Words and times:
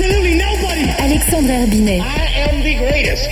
absolutely 0.00 0.36
nobody. 0.36 0.90
Alexandre 0.98 1.50
Herbinet. 1.50 2.00
I 2.00 2.48
am 2.48 2.62
the 2.62 2.76
greatest. 2.78 3.28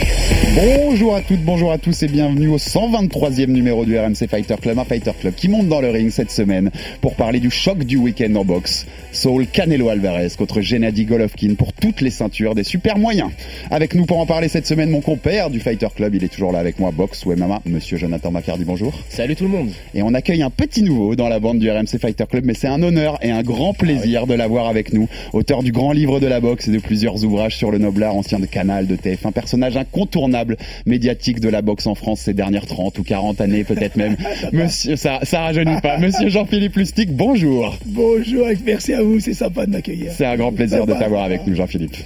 Bonjour 0.55 1.15
à 1.15 1.21
toutes, 1.21 1.45
bonjour 1.45 1.71
à 1.71 1.79
tous 1.79 2.03
et 2.03 2.09
bienvenue 2.09 2.49
au 2.49 2.57
123e 2.57 3.47
numéro 3.47 3.85
du 3.85 3.97
RMC 3.97 4.27
Fighter 4.29 4.57
Club, 4.61 4.79
un 4.79 4.85
Fighter 4.85 5.13
Club 5.19 5.35
qui 5.35 5.49
monte 5.49 5.69
dans 5.69 5.81
le 5.81 5.91
ring 5.91 6.11
cette 6.11 6.33
semaine 6.33 6.71
pour 7.01 7.15
parler 7.15 7.39
du 7.39 7.51
choc 7.51 7.79
du 7.85 7.97
week-end 7.97 8.35
en 8.35 8.45
boxe. 8.45 8.87
Saul 9.13 9.47
Canelo 9.47 9.89
Alvarez 9.89 10.31
contre 10.37 10.61
Gennady 10.61 11.05
Golovkin 11.05 11.55
pour 11.55 11.73
toutes 11.73 12.01
les 12.01 12.11
ceintures 12.11 12.57
des 12.57 12.65
super 12.65 12.99
moyens. 12.99 13.31
Avec 13.71 13.95
nous 13.95 14.05
pour 14.05 14.19
en 14.19 14.27
parler 14.27 14.49
cette 14.49 14.67
semaine, 14.67 14.91
mon 14.91 15.01
compère 15.01 15.51
du 15.51 15.61
Fighter 15.61 15.89
Club, 15.95 16.15
il 16.17 16.25
est 16.25 16.29
toujours 16.29 16.51
là 16.51 16.59
avec 16.59 16.81
moi, 16.81 16.91
boxe 16.91 17.25
ou 17.25 17.33
MMA, 17.33 17.61
monsieur 17.67 17.97
Jonathan 17.97 18.33
Macardy, 18.33 18.65
bonjour. 18.65 18.93
Salut 19.11 19.37
tout 19.37 19.45
le 19.45 19.51
monde. 19.51 19.71
Et 19.95 20.03
on 20.03 20.13
accueille 20.13 20.43
un 20.43 20.51
petit 20.51 20.83
nouveau 20.83 21.15
dans 21.15 21.29
la 21.29 21.39
bande 21.39 21.61
du 21.61 21.71
RMC 21.71 21.99
Fighter 22.01 22.25
Club, 22.29 22.45
mais 22.45 22.55
c'est 22.55 22.69
un 22.69 22.83
honneur 22.83 23.19
et 23.23 23.31
un 23.31 23.43
grand 23.43 23.75
plaisir 23.75 24.27
de 24.27 24.35
l'avoir 24.35 24.67
avec 24.67 24.93
nous. 24.93 25.09
Auteur 25.33 25.63
du 25.63 25.71
grand 25.71 25.93
livre 25.93 26.19
de 26.19 26.27
la 26.27 26.41
boxe 26.41 26.58
et 26.67 26.71
de 26.73 26.79
plusieurs 26.79 27.25
ouvrages 27.25 27.57
sur 27.57 27.71
le 27.71 27.79
noble 27.79 28.03
art, 28.03 28.17
ancien 28.17 28.41
de 28.41 28.47
Canal, 28.47 28.87
de 28.87 28.97
TF, 28.97 29.27
un 29.27 29.33
personnage 29.33 29.77
incontournable 29.77 30.57
médiatique 30.87 31.41
de 31.41 31.49
la 31.49 31.63
boxe 31.63 31.87
en 31.87 31.95
France 31.95 32.21
ces 32.21 32.35
dernières 32.35 32.67
30 32.67 32.99
ou 32.99 33.03
40 33.03 33.41
années, 33.41 33.65
peut-être 33.65 33.97
même. 33.97 34.17
Monsieur, 34.53 34.97
ça, 34.97 35.21
ça 35.23 35.41
rajeunit 35.43 35.81
pas. 35.81 35.99
Monsieur 35.99 36.29
Jean-Philippe 36.29 36.77
Lustig, 36.77 37.11
bonjour. 37.11 37.77
Bonjour, 37.87 38.47
merci 38.65 38.95
à 38.95 39.03
vous, 39.03 39.21
c'est 39.21 39.35
sympa 39.35 39.67
de 39.67 39.73
m'accueillir. 39.73 40.13
C'est 40.17 40.27
un 40.27 40.37
grand 40.37 40.53
plaisir 40.53 40.87
de 40.87 40.95
t'avoir 40.95 41.25
avec 41.25 41.47
nous, 41.47 41.55
Jean-Philippe. 41.55 41.97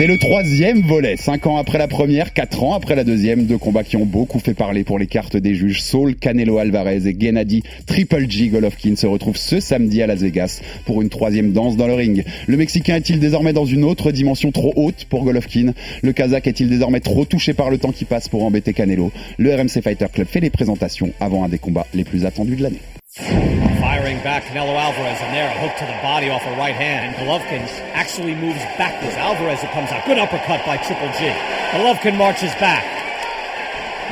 C'est 0.00 0.06
le 0.06 0.16
troisième 0.16 0.80
volet, 0.80 1.18
cinq 1.18 1.46
ans 1.46 1.58
après 1.58 1.76
la 1.76 1.86
première, 1.86 2.32
quatre 2.32 2.62
ans 2.62 2.72
après 2.72 2.94
la 2.94 3.04
deuxième, 3.04 3.44
deux 3.44 3.58
combats 3.58 3.84
qui 3.84 3.98
ont 3.98 4.06
beaucoup 4.06 4.38
fait 4.38 4.54
parler 4.54 4.82
pour 4.82 4.98
les 4.98 5.06
cartes 5.06 5.36
des 5.36 5.54
juges. 5.54 5.82
Saul 5.82 6.16
Canelo 6.16 6.56
Alvarez 6.56 7.06
et 7.06 7.14
Gennady 7.20 7.62
Triple 7.84 8.26
G 8.26 8.48
Golovkin 8.48 8.96
se 8.96 9.06
retrouvent 9.06 9.36
ce 9.36 9.60
samedi 9.60 10.00
à 10.00 10.06
Las 10.06 10.20
Vegas 10.20 10.62
pour 10.86 11.02
une 11.02 11.10
troisième 11.10 11.52
danse 11.52 11.76
dans 11.76 11.86
le 11.86 11.92
ring. 11.92 12.24
Le 12.46 12.56
Mexicain 12.56 12.96
est-il 12.96 13.20
désormais 13.20 13.52
dans 13.52 13.66
une 13.66 13.84
autre 13.84 14.10
dimension 14.10 14.52
trop 14.52 14.72
haute 14.74 15.04
pour 15.10 15.22
Golovkin? 15.22 15.74
Le 16.00 16.12
Kazakh 16.14 16.46
est-il 16.46 16.70
désormais 16.70 17.00
trop 17.00 17.26
touché 17.26 17.52
par 17.52 17.68
le 17.68 17.76
temps 17.76 17.92
qui 17.92 18.06
passe 18.06 18.26
pour 18.26 18.42
embêter 18.42 18.72
Canelo? 18.72 19.12
Le 19.36 19.54
RMC 19.54 19.82
Fighter 19.82 20.06
Club 20.10 20.26
fait 20.26 20.40
les 20.40 20.48
présentations 20.48 21.10
avant 21.20 21.44
un 21.44 21.50
des 21.50 21.58
combats 21.58 21.86
les 21.92 22.04
plus 22.04 22.24
attendus 22.24 22.56
de 22.56 22.62
l'année. 22.62 22.80
Firing 23.12 24.22
back, 24.22 24.44
Canelo 24.44 24.78
Alvarez, 24.78 25.18
and 25.20 25.34
there, 25.34 25.50
a 25.50 25.58
hook 25.58 25.76
to 25.78 25.84
the 25.84 25.98
body 26.00 26.30
off 26.30 26.46
a 26.46 26.56
right 26.56 26.76
hand. 26.76 27.06
And 27.06 27.16
Golovkin 27.16 27.66
actually 27.90 28.36
moves 28.36 28.60
backwards. 28.78 29.16
Alvarez, 29.16 29.64
it 29.64 29.70
comes 29.72 29.90
out. 29.90 30.06
Good 30.06 30.18
uppercut 30.18 30.64
by 30.64 30.76
Triple 30.76 31.10
G. 31.18 31.26
Golovkin 31.74 32.16
marches 32.16 32.54
back. 32.62 32.84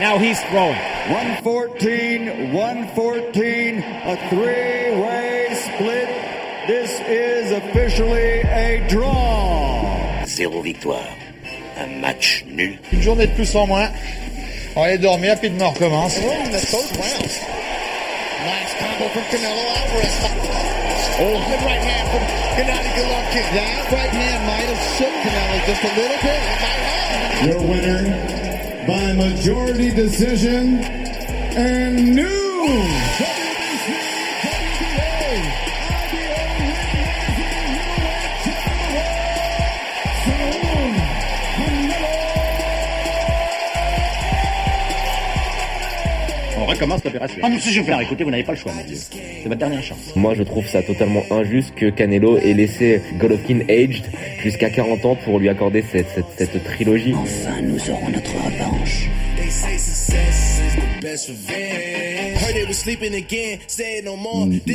Now 0.01 0.19
he's 0.19 0.43
throwing. 0.51 0.75
114, 1.15 2.53
114, 2.53 3.79
a 3.79 4.17
three-way 4.31 5.55
split. 5.55 6.09
This 6.67 6.99
is 7.07 7.53
officially 7.53 8.43
a 8.51 8.85
draw. 8.89 10.25
Zéro 10.25 10.61
victoire. 10.61 11.07
Un 11.77 12.01
match 12.01 12.45
nul. 12.47 12.81
Une 12.91 13.01
journée 13.01 13.29
de 13.29 13.35
plus 13.37 13.55
en 13.55 13.69
moins. 13.69 13.91
On 14.75 14.81
va 14.81 14.87
aller 14.89 14.99
dormir, 14.99 15.35
rapidement 15.35 15.69
on 15.69 15.73
recommence. 15.73 16.19
Nice 16.19 17.58
combo 19.09 19.21
from 19.21 19.25
Canelo 19.25 19.65
Alvarez. 19.77 20.17
Oh, 21.21 21.37
good 21.49 21.63
right 21.65 21.83
hand 21.83 22.09
from 22.11 22.25
Gennady 22.57 22.93
Golovkin. 22.95 23.47
That 23.55 23.93
right 23.93 24.11
hand 24.11 24.47
might 24.47 24.69
have 24.69 24.83
shook 24.97 25.15
Canelo 25.25 25.59
just 25.67 25.83
a 25.83 25.93
little 25.97 26.21
bit. 26.23 26.41
It 26.43 26.61
might 26.61 26.83
have. 26.89 27.47
Your 27.49 27.63
winner 27.63 28.87
by 28.87 29.13
majority 29.13 29.91
decision 29.91 30.81
and 31.57 32.15
new 32.15 33.38
On 46.79 46.83
recommence 46.83 47.05
l'opération. 47.05 47.41
Ah, 47.43 47.49
monsieur, 47.49 47.73
je 47.73 47.83
Faire, 47.83 48.01
écoutez, 48.01 48.23
vous 48.23 48.31
n'avez 48.31 48.45
pas 48.45 48.53
le 48.53 48.59
choix, 48.59 48.73
mon 48.73 48.85
Dieu. 48.85 48.97
C'est 48.97 49.49
votre 49.49 49.59
dernière 49.59 49.83
chance. 49.83 50.15
Moi, 50.15 50.35
je 50.35 50.45
trouve 50.45 50.65
ça 50.65 50.81
totalement 50.81 51.25
injuste 51.29 51.75
que 51.75 51.91
Canelo 51.91 52.39
ait 52.39 52.55
laissé 52.55 53.03
Golovkin 53.19 53.63
aged 53.69 54.05
jusqu'à 54.41 54.71
40 54.71 55.05
ans 55.05 55.17
pour 55.17 55.41
lui 55.41 55.49
accorder 55.49 55.83
cette, 55.83 56.07
cette, 56.09 56.27
cette 56.37 56.63
trilogie. 56.63 57.15
Enfin, 57.15 57.61
nous 57.63 57.91
aurons 57.91 58.11
notre 58.11 58.31
revanche. 58.31 58.88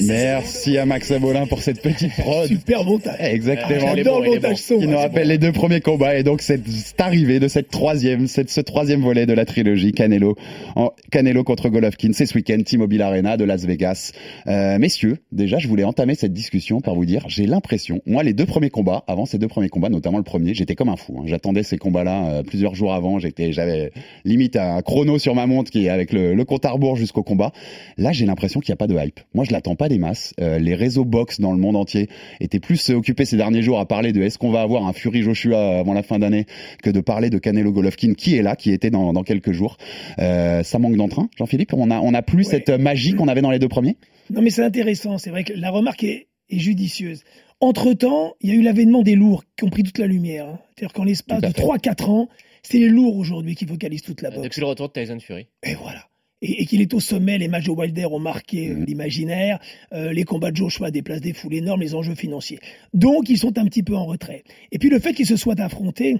Merci 0.07 0.77
à 0.77 0.85
Max 0.85 1.11
Abolin 1.11 1.45
pour 1.47 1.61
cette 1.61 1.81
petite 1.81 2.11
prod. 2.17 2.47
Super 2.47 2.83
montage. 2.83 3.16
Exactement. 3.19 3.95
J'adore 3.95 4.21
le 4.21 4.29
montage 4.31 4.57
son. 4.57 4.79
qui 4.79 4.88
nous 4.88 4.97
rappelle 4.97 5.27
les 5.27 5.38
deux 5.38 5.51
premiers 5.51 5.81
combats 5.81 6.17
et 6.17 6.23
donc 6.23 6.41
cette, 6.41 6.67
cette 6.67 6.99
arrivée 7.01 7.39
de 7.39 7.47
cette 7.47 7.69
troisième, 7.69 8.27
cette, 8.27 8.49
ce 8.49 8.61
troisième 8.61 9.01
volet 9.01 9.25
de 9.25 9.33
la 9.33 9.45
trilogie 9.45 9.91
Canelo, 9.91 10.35
en, 10.75 10.91
Canelo 11.11 11.44
contre 11.44 11.69
Golovkin, 11.69 12.11
c'est 12.13 12.25
ce 12.25 12.35
week-end 12.35 12.61
T-Mobile 12.65 13.01
Arena 13.01 13.38
de 13.38 13.44
Las 13.44 13.65
Vegas. 13.65 14.11
Euh, 14.47 14.77
messieurs, 14.79 15.17
déjà 15.31 15.59
je 15.59 15.67
voulais 15.67 15.83
entamer 15.83 16.15
cette 16.15 16.33
discussion 16.33 16.81
par 16.81 16.95
vous 16.95 17.05
dire, 17.05 17.25
j'ai 17.27 17.45
l'impression, 17.45 18.01
moi 18.05 18.23
les 18.23 18.33
deux 18.33 18.45
premiers 18.45 18.69
combats, 18.69 19.03
avant 19.07 19.25
ces 19.25 19.38
deux 19.38 19.47
premiers 19.47 19.69
combats, 19.69 19.89
notamment 19.89 20.17
le 20.17 20.23
premier, 20.23 20.53
j'étais 20.53 20.75
comme 20.75 20.89
un 20.89 20.97
fou. 20.97 21.19
hein. 21.19 21.23
J'attendais 21.27 21.63
ces 21.63 21.77
combats-là 21.77 22.25
euh, 22.25 22.44
plusieurs 22.44 22.75
jours 22.75 22.94
avant, 22.94 23.19
j'étais, 23.19 23.51
j'avais 23.51 23.91
limite 24.25 24.55
un 24.55 24.81
chrono 24.81 25.19
sur 25.19 25.35
ma 25.35 25.45
montre 25.47 25.69
qui 25.69 25.85
est 25.85 25.89
avec 25.89 26.11
le, 26.13 26.22
le 26.34 26.45
compte 26.45 26.63
à 26.63 26.72
rebours 26.72 26.95
jusqu'au 26.95 27.23
combat. 27.23 27.51
Là 27.97 28.13
j'ai 28.13 28.25
l'impression 28.25 28.61
qu'il 28.61 28.72
n'y 28.72 28.75
a 28.75 28.78
pas 28.78 28.88
de 28.88 28.95
hype. 28.95 29.19
Moi 29.34 29.44
je 29.44 29.51
l'attends 29.51 29.75
pas 29.75 29.89
des 29.89 29.97
masses. 29.97 30.34
Euh, 30.39 30.59
les 30.59 30.75
réseaux 30.75 31.03
box 31.03 31.41
dans 31.41 31.51
le 31.51 31.57
monde 31.57 31.75
entier 31.75 32.07
étaient 32.39 32.59
plus 32.61 32.89
euh, 32.89 32.94
occupés 32.95 33.25
ces 33.25 33.35
derniers 33.35 33.61
jours 33.61 33.79
à 33.79 33.85
parler 33.85 34.13
de 34.13 34.22
est-ce 34.22 34.38
qu'on 34.38 34.51
va 34.51 34.62
avoir 34.62 34.88
un 34.88 34.94
Fury 34.94 35.23
Joshua 35.23 35.79
avant 35.79 35.94
la 35.94 36.03
fin 36.03 36.19
d'année 36.19 36.45
que 36.81 36.89
de 36.89 37.01
parler 37.01 37.29
de 37.29 37.38
Canelo 37.39 37.72
Golovkin 37.73 38.13
qui 38.13 38.35
est 38.35 38.41
là, 38.41 38.56
qui 38.56 38.72
était 38.72 38.89
dans, 38.91 39.12
dans 39.12 39.23
quelques 39.23 39.51
jours. 39.51 39.78
Euh, 40.19 40.63
ça 40.63 40.79
manque 40.79 40.95
d'entrain, 40.95 41.29
Jean-Philippe. 41.38 41.73
On 41.73 41.91
a 41.91 42.00
on 42.00 42.13
a 42.13 42.22
plus 42.22 42.45
Ouais. 42.47 42.51
cette 42.51 42.69
magie 42.69 43.13
qu'on 43.13 43.28
avait 43.28 43.41
dans 43.41 43.51
les 43.51 43.59
deux 43.59 43.67
premiers? 43.67 43.97
Non, 44.29 44.41
mais 44.41 44.50
c'est 44.51 44.63
intéressant. 44.63 45.17
C'est 45.17 45.29
vrai 45.31 45.44
que 45.44 45.53
la 45.53 45.69
remarque 45.72 46.03
est, 46.03 46.28
est 46.50 46.59
judicieuse. 46.59 47.23
Entre-temps, 47.62 48.33
il 48.41 48.50
y 48.50 48.51
a 48.51 48.56
eu 48.56 48.62
l'avènement 48.62 49.01
des 49.03 49.16
lourds 49.16 49.44
qui 49.57 49.63
ont 49.63 49.69
pris 49.69 49.83
toute 49.83 49.97
la 49.97 50.07
lumière. 50.07 50.47
hein. 50.47 50.59
C'est-à-dire 50.75 50.94
qu'en 50.94 51.03
l'espace 51.06 51.41
de 51.41 51.47
fait. 51.47 51.62
3-4 51.62 52.09
ans, 52.09 52.29
c'est 52.62 52.78
les 52.79 52.89
lourds 52.89 53.16
aujourd'hui 53.17 53.56
qui 53.56 53.66
focalisent 53.66 54.01
toute 54.01 54.22
la 54.22 54.29
boxe. 54.31 54.41
Depuis 54.44 54.59
le 54.62 54.67
retour 54.67 54.89
de 54.89 54.94
Tyson 54.94 55.17
Fury. 55.19 55.47
Et 55.66 55.73
voilà. 55.75 56.06
Et, 56.45 56.61
et 56.61 56.65
qu'il 56.65 56.81
est 56.81 56.93
au 56.93 56.99
sommet, 56.99 57.37
les 57.37 57.47
matchs 57.47 57.65
de 57.65 57.71
Wilder 57.71 58.05
ont 58.05 58.19
marqué 58.19 58.69
euh, 58.69 58.83
l'imaginaire, 58.85 59.59
euh, 59.93 60.11
les 60.11 60.25
combats 60.25 60.51
de 60.51 60.57
Joshua 60.57 60.91
déplacent 60.91 61.21
des 61.21 61.31
foules 61.33 61.53
énormes, 61.55 61.79
les 61.81 61.95
enjeux 61.95 62.15
financiers. 62.15 62.59
Donc 62.93 63.29
ils 63.29 63.37
sont 63.37 63.57
un 63.57 63.65
petit 63.65 63.81
peu 63.83 63.95
en 63.95 64.05
retrait. 64.05 64.43
Et 64.71 64.77
puis 64.77 64.89
le 64.89 64.99
fait 64.99 65.13
qu'ils 65.13 65.25
se 65.25 65.37
soient 65.37 65.59
affrontés, 65.61 66.17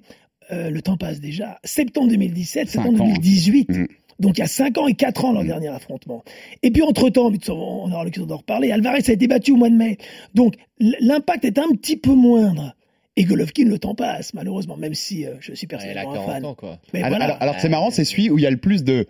euh, 0.52 0.70
le 0.70 0.82
temps 0.82 0.98
passe 0.98 1.20
déjà. 1.20 1.60
Septembre 1.64 2.08
2017, 2.10 2.70
Cinq 2.70 2.82
septembre 2.84 3.02
ans, 3.04 3.06
hein. 3.06 3.14
2018. 3.16 3.70
Mhm. 3.70 3.88
Donc 4.20 4.38
il 4.38 4.42
y 4.42 4.44
a 4.44 4.48
5 4.48 4.78
ans 4.78 4.88
et 4.88 4.94
4 4.94 5.26
ans 5.26 5.34
leur 5.34 5.42
Mhm. 5.42 5.48
dernier 5.50 5.68
affrontement. 5.70 6.24
Et 6.62 6.72
puis 6.72 6.82
entre-temps, 6.84 7.32
on 7.50 7.92
aura 7.92 8.04
l'occasion 8.06 8.26
d'en 8.28 8.38
reparler, 8.38 8.72
Alvarez 8.72 9.02
a 9.08 9.12
été 9.12 9.28
battu 9.28 9.52
au 9.52 9.58
mois 9.58 9.70
de 9.70 9.76
mai. 9.76 9.98
Donc 10.36 10.56
l'impact 10.80 11.46
est 11.46 11.58
un 11.60 11.68
petit 11.76 11.98
peu 11.98 12.14
moindre. 12.14 12.76
Et 13.16 13.26
Golovkin, 13.26 13.66
le 13.66 13.78
temps 13.78 13.94
passe, 13.94 14.34
malheureusement, 14.34 14.76
même 14.78 14.94
si 14.96 15.26
euh, 15.26 15.34
je 15.40 15.54
suis 15.54 15.68
personnellement 15.68 16.12
un 16.12 16.16
40 16.16 16.32
fan. 16.32 16.46
ans, 16.46 16.56
quoi. 16.56 16.80
Mais 16.94 17.00
alors, 17.04 17.10
voilà. 17.18 17.26
alors- 17.26 17.38
alors, 17.42 17.56
c'est 17.60 17.70
marrant, 17.70 17.92
c'est 17.92 18.06
celui 18.06 18.30
où 18.32 18.40
il 18.40 18.42
y 18.42 18.48
a 18.48 18.52
le 18.52 18.58
plus 18.58 18.84
de 18.84 19.06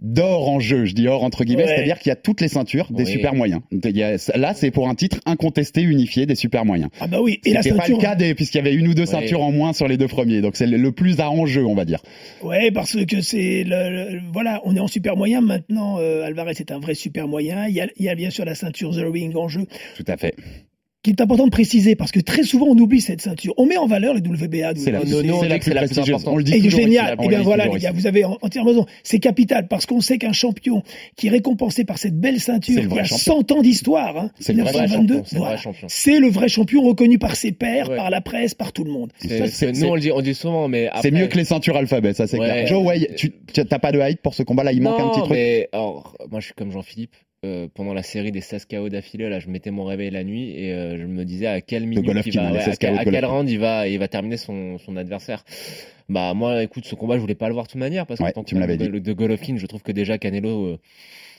d'or 0.00 0.48
en 0.48 0.60
jeu, 0.60 0.86
je 0.86 0.94
dis 0.94 1.06
or 1.08 1.22
entre 1.24 1.44
guillemets, 1.44 1.64
Ouais. 1.64 1.68
c'est-à-dire 1.68 1.98
qu'il 1.98 2.08
y 2.08 2.12
a 2.12 2.16
toutes 2.16 2.40
les 2.40 2.48
ceintures 2.48 2.88
des 2.90 3.04
super 3.04 3.34
moyens. 3.34 3.60
Il 3.70 3.96
y 3.96 4.02
a- 4.02 4.16
là, 4.36 4.54
c'est 4.54 4.70
pour 4.70 4.88
un 4.88 4.94
titre 4.94 5.18
incontesté, 5.26 5.82
unifié 5.82 6.24
des 6.26 6.34
super 6.34 6.64
moyens. 6.64 6.90
Ah 7.00 7.06
bah 7.06 7.20
oui, 7.20 7.40
et 7.44 7.52
la 7.52 7.62
C'était 7.62 7.76
pas 7.76 7.82
ceinture. 7.82 7.96
le 7.98 8.02
cas 8.02 8.14
des, 8.14 8.34
puisqu'il 8.34 8.58
y 8.58 8.60
avait 8.60 8.74
une 8.74 8.88
ou 8.88 8.94
deux 8.94 9.06
ceintures 9.06 9.42
en 9.42 9.52
moins 9.52 9.72
sur 9.72 9.88
les 9.88 9.96
deux 9.98 10.08
premiers, 10.08 10.40
donc 10.40 10.56
c'est 10.56 10.66
le, 10.66 10.76
le 10.78 10.92
plus 10.92 11.20
à 11.20 11.30
enjeu, 11.30 11.64
on 11.66 11.74
va 11.74 11.84
dire. 11.84 12.00
Ouais, 12.42 12.70
parce 12.70 12.96
que 13.04 13.20
c'est 13.20 13.64
le, 13.64 14.14
le- 14.14 14.20
voilà, 14.32 14.60
on 14.64 14.74
est 14.74 14.80
en 14.80 14.86
super 14.88 15.16
moyen 15.16 15.40
maintenant. 15.42 15.98
euh, 15.98 16.24
Alvarez 16.24 16.54
est 16.58 16.70
un 16.72 16.78
vrai 16.80 16.94
super 16.94 17.28
moyen. 17.28 17.66
Il 17.68 17.74
y 17.74 17.80
a, 17.80 17.86
il 17.96 18.04
y 18.04 18.08
a 18.08 18.14
bien 18.14 18.30
sûr 18.30 18.44
la 18.44 18.54
ceinture 18.54 18.92
The 18.94 19.04
Ring 19.12 19.36
en 19.36 19.48
jeu. 19.48 19.66
Tout 19.96 20.04
à 20.08 20.16
fait. 20.16 20.34
Qui 21.02 21.10
est 21.10 21.20
important 21.22 21.46
de 21.46 21.50
préciser 21.50 21.96
parce 21.96 22.12
que 22.12 22.20
très 22.20 22.42
souvent 22.42 22.66
on 22.66 22.76
oublie 22.78 23.00
cette 23.00 23.22
ceinture. 23.22 23.54
On 23.56 23.64
met 23.64 23.78
en 23.78 23.86
valeur 23.86 24.12
les 24.12 24.20
WBA. 24.20 24.72
C'est 24.76 24.90
la, 24.90 25.00
WBA. 25.00 25.06
c'est- 25.08 25.22
nous, 25.22 25.34
on 25.34 25.40
c'est 25.40 25.46
dit 25.46 25.70
la 25.72 25.86
plus 25.86 25.98
importante. 25.98 26.28
On 26.34 26.36
le 26.36 26.44
dit 26.44 26.54
Et 26.54 26.60
toujours 26.60 26.80
génial. 26.80 27.16
on 27.18 27.22
Et 27.22 27.24
le 27.26 27.28
bien 27.30 27.42
voilà, 27.42 27.66
les 27.68 27.78
gars, 27.78 27.92
vous 27.92 28.06
avez 28.06 28.24
en- 28.26 28.36
entièrement 28.42 28.70
raison. 28.70 28.86
C'est 29.02 29.18
capital 29.18 29.66
parce 29.68 29.86
qu'on 29.86 30.00
sait 30.02 30.18
qu'un 30.18 30.32
champion 30.34 30.82
qui 31.16 31.28
est 31.28 31.30
récompensé 31.30 31.84
par 31.84 31.96
cette 31.96 32.18
belle 32.20 32.38
ceinture 32.38 32.74
C'est 32.74 32.82
le 32.82 32.88
qui 32.88 32.92
vrai 32.94 33.00
a 33.00 33.04
champion. 33.04 33.34
100 33.48 33.52
ans 33.52 33.62
d'histoire, 33.62 34.16
hein, 34.18 34.30
C'est 34.40 34.52
le 34.52 34.62
vrai 34.62 34.72
1922, 34.72 35.14
champion, 35.14 35.24
c'est 35.26 35.34
le 35.36 35.38
vrai 35.40 35.48
voilà. 35.48 35.60
champion. 35.62 35.86
C'est 35.88 36.20
le 36.20 36.28
vrai 36.28 36.48
champion 36.48 36.82
reconnu 36.82 37.18
par 37.18 37.34
ses 37.34 37.52
pairs, 37.52 37.88
Ouais. 37.88 37.96
par 37.96 38.10
la 38.10 38.20
presse, 38.20 38.54
par 38.54 38.72
tout 38.72 38.84
le 38.84 38.92
monde. 38.92 39.10
C'est- 39.20 39.28
Ça, 39.38 39.46
c'est- 39.46 39.74
c'est- 39.74 39.80
nous, 39.82 39.88
on 39.88 39.94
le 39.94 40.00
dit, 40.02 40.12
on 40.12 40.18
le 40.18 40.22
dit 40.22 40.34
souvent, 40.34 40.68
mais 40.68 40.88
après. 40.88 41.00
C'est 41.02 41.10
mieux 41.12 41.28
que 41.28 41.38
les 41.38 41.44
ceintures 41.44 41.76
alphabet, 41.78 42.12
ça 42.12 42.26
c'est 42.26 42.38
Ouais. 42.38 42.44
clair. 42.46 42.66
Joe, 42.66 42.84
ouais, 42.84 43.08
tu 43.16 43.30
tu- 43.52 43.64
t'as 43.64 43.78
pas 43.78 43.90
de 43.92 44.00
hype 44.00 44.20
pour 44.20 44.34
ce 44.34 44.42
combat 44.42 44.64
là, 44.64 44.72
il 44.72 44.82
manque 44.82 45.00
un 45.00 45.04
Non, 45.04 45.10
petit 45.10 45.20
truc? 45.22 46.30
moi, 46.30 46.40
je 46.40 46.44
suis 46.44 46.54
comme 46.54 46.70
Jean-Philippe. 46.72 47.14
Euh, 47.46 47.68
pendant 47.74 47.94
la 47.94 48.02
série 48.02 48.32
des 48.32 48.42
16 48.42 48.66
KO 48.66 48.90
d'affilée, 48.90 49.30
là, 49.30 49.40
je 49.40 49.48
mettais 49.48 49.70
mon 49.70 49.84
réveil 49.84 50.10
la 50.10 50.24
nuit 50.24 50.50
et 50.50 50.74
euh, 50.74 50.98
je 50.98 51.06
me 51.06 51.24
disais 51.24 51.46
à 51.46 51.62
quelle 51.62 51.86
minute 51.86 52.04
il 52.26 52.34
va, 52.34 52.50
les 52.50 52.58
ouais, 52.58 52.64
16 52.64 52.74
à, 52.74 52.76
quel, 52.76 52.98
à 52.98 53.02
quel 53.02 53.14
Golovkin. 53.14 53.26
round 53.28 53.48
il 53.48 53.58
va, 53.58 53.88
il 53.88 53.98
va 53.98 54.08
terminer 54.08 54.36
son, 54.36 54.76
son 54.76 54.94
adversaire. 54.98 55.42
Bah 56.10 56.34
moi, 56.34 56.62
écoute, 56.62 56.84
ce 56.84 56.94
combat, 56.94 57.14
je 57.14 57.20
voulais 57.22 57.34
pas 57.34 57.48
le 57.48 57.54
voir 57.54 57.64
de 57.64 57.70
toute 57.70 57.80
manière 57.80 58.04
parce 58.06 58.20
que 58.20 58.24
Ouais, 58.24 58.32
tant 58.32 58.44
tu 58.44 58.56
me 58.56 58.60
l'avais 58.60 58.76
de, 58.76 58.98
de 58.98 59.12
Golovkin, 59.14 59.56
je 59.56 59.64
trouve 59.64 59.82
que 59.82 59.90
déjà 59.90 60.18
Canelo 60.18 60.66
euh, 60.66 60.78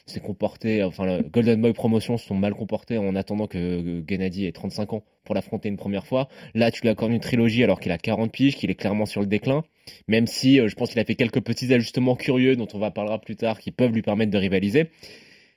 s'est 0.07 0.21
comporté, 0.21 0.81
enfin, 0.81 1.05
le 1.05 1.21
Golden 1.21 1.61
Boy 1.61 1.73
Promotion 1.73 2.17
se 2.17 2.25
sont 2.25 2.33
mal 2.33 2.55
comportés 2.55 2.97
en 2.97 3.15
attendant 3.15 3.45
que 3.45 4.03
Gennady 4.09 4.47
ait 4.47 4.51
35 4.51 4.93
ans 4.93 5.03
pour 5.23 5.35
l'affronter 5.35 5.69
une 5.69 5.77
première 5.77 6.07
fois. 6.07 6.29
Là, 6.55 6.71
tu 6.71 6.81
lui 6.81 6.89
accordes 6.89 7.11
une 7.11 7.19
trilogie 7.19 7.63
alors 7.63 7.79
qu'il 7.79 7.91
a 7.91 7.99
40 7.99 8.31
piges, 8.31 8.55
qu'il 8.55 8.71
est 8.71 8.75
clairement 8.75 9.05
sur 9.05 9.21
le 9.21 9.27
déclin. 9.27 9.63
Même 10.07 10.25
si 10.25 10.55
je 10.67 10.73
pense 10.73 10.89
qu'il 10.89 10.99
a 10.99 11.05
fait 11.05 11.13
quelques 11.13 11.41
petits 11.41 11.71
ajustements 11.71 12.15
curieux 12.15 12.55
dont 12.55 12.67
on 12.73 12.79
va 12.79 12.89
parlera 12.89 13.21
plus 13.21 13.35
tard 13.35 13.59
qui 13.59 13.69
peuvent 13.69 13.91
lui 13.93 14.01
permettre 14.01 14.31
de 14.31 14.37
rivaliser. 14.39 14.89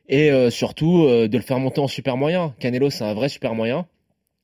Et 0.08 0.30
euh, 0.30 0.50
surtout 0.50 1.04
euh, 1.04 1.28
de 1.28 1.36
le 1.36 1.42
faire 1.42 1.58
monter 1.58 1.80
en 1.80 1.88
super 1.88 2.16
moyen. 2.16 2.54
Canelo, 2.60 2.90
c'est 2.90 3.04
un 3.04 3.14
vrai 3.14 3.28
super 3.28 3.54
moyen. 3.54 3.86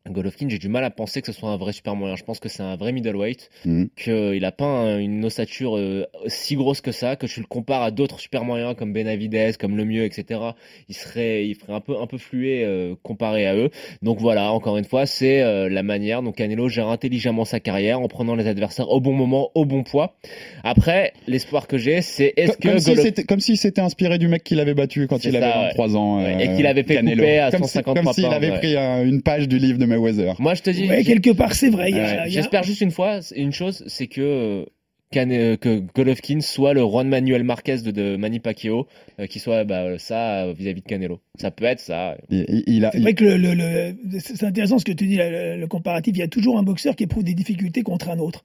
Golovkin, 0.08 0.48
j'ai 0.48 0.58
du 0.58 0.68
mal 0.70 0.82
à 0.82 0.90
penser 0.90 1.20
que 1.20 1.26
ce 1.26 1.32
soit 1.38 1.50
un 1.50 1.58
vrai 1.58 1.72
super 1.72 1.94
moyen. 1.94 2.16
Je 2.16 2.24
pense 2.24 2.40
que 2.40 2.48
c'est 2.48 2.62
un 2.62 2.74
vrai 2.76 2.90
middleweight, 2.90 3.50
Mhm. 3.66 3.90
qu'il 3.96 4.44
a 4.46 4.50
pas 4.50 4.64
un- 4.64 4.98
une 4.98 5.22
ossature 5.26 5.76
euh, 5.76 6.06
si 6.26 6.56
grosse 6.56 6.80
que 6.80 6.90
ça, 6.90 7.16
que 7.16 7.26
tu 7.26 7.40
le 7.40 7.46
compares 7.46 7.82
à 7.82 7.90
d'autres 7.90 8.18
super 8.18 8.42
moyens 8.44 8.74
comme 8.76 8.94
Benavidez, 8.94 9.52
comme 9.60 9.76
Le 9.76 9.84
Mieux, 9.84 10.04
etc. 10.04 10.40
Il 10.88 10.94
serait, 10.94 11.46
il 11.46 11.54
ferait 11.54 11.74
un 11.74 11.80
peu, 11.80 11.98
un 12.00 12.06
peu 12.06 12.16
fluet 12.16 12.64
euh, 12.64 12.94
comparé 13.02 13.46
à 13.46 13.54
eux. 13.54 13.68
Donc 14.00 14.20
voilà, 14.20 14.52
encore 14.52 14.78
une 14.78 14.84
fois, 14.86 15.04
c'est 15.04 15.42
euh, 15.42 15.68
la 15.68 15.82
manière 15.82 16.22
dont 16.22 16.32
Canelo 16.32 16.68
gère 16.70 16.88
intelligemment 16.88 17.44
sa 17.44 17.60
carrière 17.60 18.00
en 18.00 18.08
prenant 18.08 18.34
les 18.34 18.46
adversaires 18.46 18.88
au 18.88 19.00
bon 19.00 19.12
moment, 19.12 19.50
au 19.54 19.66
bon 19.66 19.82
poids. 19.82 20.16
Après, 20.64 21.12
l'espoir 21.26 21.66
que 21.66 21.76
j'ai, 21.76 22.00
c'est 22.00 22.32
est-ce 22.38 22.52
Comme, 22.58 22.72
que 22.72 22.78
si 22.78 22.86
Golovkin 22.86 23.02
c'était- 23.04 23.24
comme 23.24 23.40
s'il 23.40 23.58
s'était 23.58 23.82
inspiré 23.82 24.16
du 24.18 24.28
mec 24.28 24.44
qu'il 24.44 24.60
avait 24.60 24.74
battu 24.74 25.06
quand 25.08 25.22
il 25.24 25.36
avait 25.36 25.40
ça, 25.50 25.58
ouais. 25.60 25.66
23 25.68 25.96
ans. 25.96 26.22
Ouais, 26.24 26.34
euh, 26.34 26.38
et 26.38 26.56
qu'il 26.56 26.66
avait 26.66 26.84
fait 26.84 26.94
Canelo. 26.94 27.16
couper 27.22 27.38
à 27.38 27.50
comme 27.50 27.64
si- 27.64 27.68
153 27.68 28.02
Comme 28.02 28.12
s'il 28.14 28.24
avait 28.26 28.50
ouais. 28.50 28.58
pris 28.58 28.76
un- 28.78 29.04
une 29.04 29.20
page 29.22 29.46
du 29.46 29.58
livre 29.58 29.78
de 29.78 29.89
Mayweather. 29.90 30.34
Moi, 30.40 30.54
je 30.54 30.62
te 30.62 30.70
dis, 30.70 30.88
Ouais, 30.88 31.04
quelque 31.04 31.30
part, 31.30 31.54
c'est 31.54 31.68
vrai. 31.70 31.92
a- 31.92 32.28
J'espère 32.28 32.62
juste 32.62 32.80
une 32.80 32.90
fois, 32.90 33.20
une 33.36 33.52
chose, 33.52 33.84
c'est 33.86 34.06
que 34.06 34.20
euh, 34.20 34.64
euh, 35.16 35.56
que 35.56 35.82
Golovkin 35.94 36.40
soit 36.40 36.72
le 36.72 36.80
Juan 36.82 37.08
Manuel 37.08 37.42
Marquez 37.44 37.78
de, 37.78 37.90
de 37.90 38.16
Manny 38.16 38.38
Pacquiao, 38.38 38.86
euh, 39.18 39.26
qui 39.26 39.38
soit 39.40 39.64
bah, 39.64 39.98
ça 39.98 40.44
euh, 40.46 40.52
vis-à-vis 40.52 40.82
de 40.82 40.86
Canelo. 40.86 41.20
Ça 41.38 41.50
peut 41.50 41.64
être 41.64 41.80
ça. 41.80 42.16
Il, 42.30 42.44
il- 42.48 42.64
il 42.76 42.84
a, 42.84 42.90
C'est 42.92 43.00
vrai 43.00 43.14
que 43.14 43.24
le, 43.24 43.36
le- 43.36 43.54
le- 43.54 44.18
c'est 44.20 44.44
intéressant 44.44 44.78
ce 44.78 44.84
que 44.84 44.92
tu 44.92 45.06
dis, 45.08 45.16
le, 45.16 45.56
le 45.56 45.66
comparatif. 45.66 46.14
Il 46.16 46.20
y 46.20 46.22
a 46.22 46.28
toujours 46.28 46.58
un 46.58 46.62
boxeur 46.62 46.94
qui 46.94 47.02
éprouve 47.04 47.24
des 47.24 47.34
difficultés 47.34 47.82
contre 47.82 48.08
un 48.08 48.18
autre. 48.18 48.44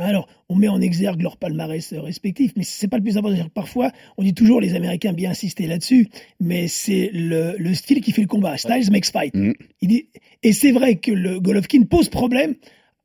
Alors, 0.00 0.28
on 0.48 0.56
met 0.56 0.68
en 0.68 0.80
exergue 0.80 1.22
leur 1.22 1.36
palmarès 1.36 1.92
euh, 1.92 2.00
respectif, 2.00 2.52
mais 2.56 2.62
c'est 2.62 2.88
pas 2.88 2.96
le 2.96 3.02
plus 3.02 3.16
important. 3.16 3.48
Parfois, 3.54 3.92
on 4.16 4.22
dit 4.22 4.34
toujours, 4.34 4.60
les 4.60 4.74
Américains 4.74 5.12
bien 5.12 5.30
insister 5.30 5.66
là-dessus, 5.66 6.08
mais 6.40 6.68
c'est 6.68 7.10
le, 7.12 7.54
le 7.58 7.74
style 7.74 8.00
qui 8.00 8.12
fait 8.12 8.22
le 8.22 8.28
combat. 8.28 8.56
Styles 8.56 8.90
makes 8.90 9.10
fight. 9.12 9.34
Il 9.80 9.88
dit, 9.88 10.06
et 10.42 10.52
c'est 10.52 10.72
vrai 10.72 10.96
que 10.96 11.12
le 11.12 11.40
Golovkin 11.40 11.82
pose 11.82 12.08
problème 12.08 12.54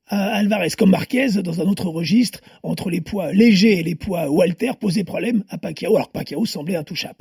à 0.07 0.36
Alvarez, 0.36 0.69
comme 0.78 0.92
Marquez, 0.92 1.42
dans 1.44 1.62
un 1.62 1.66
autre 1.66 1.88
registre, 1.90 2.42
entre 2.62 2.90
les 2.90 3.02
poids 3.02 3.34
légers 3.34 3.80
et 3.80 3.84
les 3.84 3.96
poids 3.96 4.30
Walter, 4.30 4.72
posait 4.80 5.04
problème 5.04 5.44
à 5.50 5.57
Pacquiao, 5.57 5.96
alors 5.96 6.07
que 6.07 6.13
Pacquiao 6.13 6.46
semblait 6.46 6.75
intouchable. 6.75 7.16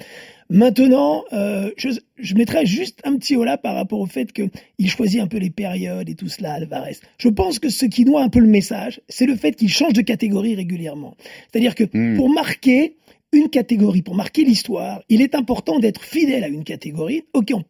Maintenant, 0.50 1.24
euh, 1.32 1.70
je, 1.78 1.88
je 2.18 2.34
mettrais 2.34 2.66
juste 2.66 3.00
un 3.04 3.16
petit 3.16 3.36
haut 3.36 3.44
là 3.44 3.56
par 3.56 3.74
rapport 3.74 4.00
au 4.00 4.06
fait 4.06 4.30
qu'il 4.32 4.90
choisit 4.90 5.20
un 5.20 5.26
peu 5.26 5.38
les 5.38 5.50
périodes 5.50 6.08
et 6.08 6.14
tout 6.14 6.28
cela, 6.28 6.52
Alvarez. 6.54 6.96
Je 7.18 7.28
pense 7.30 7.58
que 7.58 7.70
ce 7.70 7.86
qui 7.86 8.04
noie 8.04 8.22
un 8.22 8.28
peu 8.28 8.40
le 8.40 8.46
message, 8.48 9.00
c'est 9.08 9.26
le 9.26 9.36
fait 9.36 9.52
qu'il 9.56 9.70
change 9.70 9.94
de 9.94 10.02
catégorie 10.02 10.54
régulièrement. 10.54 11.16
C'est-à-dire 11.50 11.74
que 11.74 11.84
Hmm. 11.94 12.16
pour 12.16 12.28
marquer 12.28 12.96
une 13.32 13.48
catégorie, 13.48 14.02
pour 14.02 14.14
marquer 14.14 14.44
l'histoire, 14.44 15.02
il 15.08 15.22
est 15.22 15.34
important 15.34 15.78
d'être 15.78 16.02
fidèle 16.02 16.44
à 16.44 16.48
une 16.48 16.64
catégorie. 16.64 17.24
Ok, 17.32 17.50
on- 17.54 17.64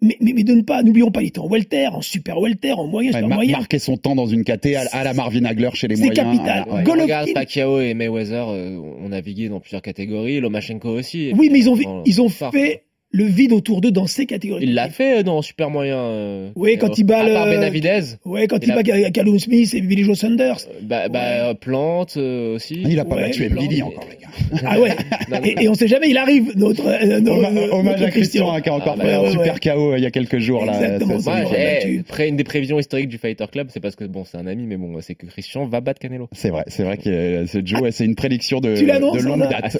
mais, 0.00 0.16
mais, 0.20 0.32
mais 0.32 0.44
de 0.44 0.52
ne 0.54 0.62
pas, 0.62 0.82
n'oublions 0.82 1.10
pas, 1.10 1.22
il 1.22 1.28
était 1.28 1.40
en 1.40 1.48
welter, 1.48 1.86
en 1.88 2.00
super 2.02 2.38
welter, 2.40 2.72
en 2.72 2.86
moyen, 2.86 3.10
ouais, 3.10 3.16
super 3.16 3.28
mar- 3.28 3.38
moyen. 3.38 3.58
marquer 3.58 3.78
son 3.78 3.96
temps 3.96 4.14
dans 4.14 4.26
une 4.26 4.44
KT 4.44 4.74
à, 4.76 4.82
à 4.92 5.04
la 5.04 5.14
Marvin 5.14 5.44
Hagler 5.44 5.70
chez 5.74 5.88
les 5.88 5.96
C'est 5.96 6.04
moyens. 6.06 6.26
capital. 6.36 6.62
à 6.62 6.66
la- 6.66 6.74
ouais. 6.74 6.82
Golovkin- 6.84 7.02
Regarde 7.02 7.28
Pacquiao 7.34 7.80
et 7.80 7.94
Mayweather, 7.94 8.46
euh, 8.48 8.78
on 9.04 9.08
navigué 9.08 9.48
dans 9.48 9.60
plusieurs 9.60 9.82
catégories. 9.82 10.40
Lomachenko 10.40 10.88
aussi. 10.90 11.32
Oui, 11.36 11.48
mais 11.52 11.58
ils 11.60 11.68
ont, 11.70 12.02
ils 12.06 12.20
ont 12.22 12.28
fait 12.28 12.82
le 13.10 13.24
vide 13.24 13.52
autour 13.52 13.80
d'eux 13.80 13.90
dans 13.90 14.06
ces 14.06 14.26
catégories. 14.26 14.64
Il 14.64 14.74
l'a 14.74 14.90
fait 14.90 15.22
dans 15.24 15.40
super 15.40 15.70
moyen. 15.70 15.96
euh, 15.96 16.50
Oui, 16.56 16.76
quand 16.78 16.90
euh, 16.90 16.94
il 16.98 17.04
bat 17.04 17.20
à 17.20 17.26
part 17.26 17.46
Benavidez. 17.46 18.00
Ouais, 18.26 18.46
quand 18.46 18.58
Il 18.62 18.64
il 18.68 18.72
a- 18.72 18.82
bat 18.82 19.10
Callum 19.10 19.38
Smith 19.38 19.72
et 19.72 19.80
Billy 19.80 20.04
Joe 20.04 20.18
Saunders. 20.18 20.58
euh, 20.68 20.80
Bah, 20.82 21.08
bah, 21.08 21.54
Plante 21.54 22.18
euh, 22.18 22.56
aussi. 22.56 22.82
Il 22.86 23.00
a 23.00 23.06
pas 23.06 23.16
Ouais, 23.16 23.22
battu 23.28 23.48
blancs. 23.48 23.64
encore, 23.82 24.04
les 24.10 24.16
gars. 24.16 24.62
Ah 24.66 24.78
ouais. 24.78 24.90
Non, 25.30 25.38
non, 25.38 25.44
et, 25.44 25.64
et 25.64 25.68
on 25.70 25.74
sait 25.74 25.88
jamais, 25.88 26.08
il 26.10 26.16
arrive, 26.18 26.52
notre, 26.56 26.86
euh, 26.86 27.20
notre- 27.20 27.38
Homa- 27.38 27.50
notre 27.50 27.72
Hommage 27.74 28.02
à 28.02 28.10
Christian 28.10 28.52
hein, 28.52 28.60
qui 28.60 28.68
a 28.68 28.74
encore 28.74 28.94
Ah, 28.98 29.02
bah, 29.02 29.04
fait 29.08 29.14
un 29.14 29.22
ouais, 29.22 29.30
super 29.30 29.54
ouais. 29.54 29.60
KO 29.60 29.96
il 29.96 30.02
y 30.02 30.06
a 30.06 30.10
quelques 30.10 30.38
jours. 30.38 30.64
Là, 30.66 30.74
Exactement, 30.74 31.18
battu. 31.18 32.00
après 32.08 32.28
une 32.28 32.36
des 32.36 32.44
prévisions 32.44 32.78
historiques 32.78 33.08
du 33.08 33.18
Fighter 33.18 33.44
Club, 33.50 33.68
c'est 33.70 33.80
parce 33.80 33.96
que 33.96 34.04
bon, 34.04 34.24
c'est 34.24 34.36
un 34.38 34.46
ami, 34.46 34.64
mais 34.66 34.76
bon, 34.76 34.98
c'est 35.00 35.14
que 35.14 35.26
Christian 35.26 35.66
va 35.66 35.80
battre 35.80 35.98
Canelo. 36.00 36.28
C'est 36.32 36.50
vrai, 36.50 36.64
c'est 36.66 36.82
vrai 36.82 36.98
que 36.98 37.08
euh, 37.08 37.46
ce 37.46 37.58
Joe, 37.64 37.88
c'est 37.90 38.04
une 38.04 38.14
prédiction 38.16 38.60
de, 38.60 38.68
longue 39.22 39.40
date. 39.40 39.60
Ah, 39.62 39.70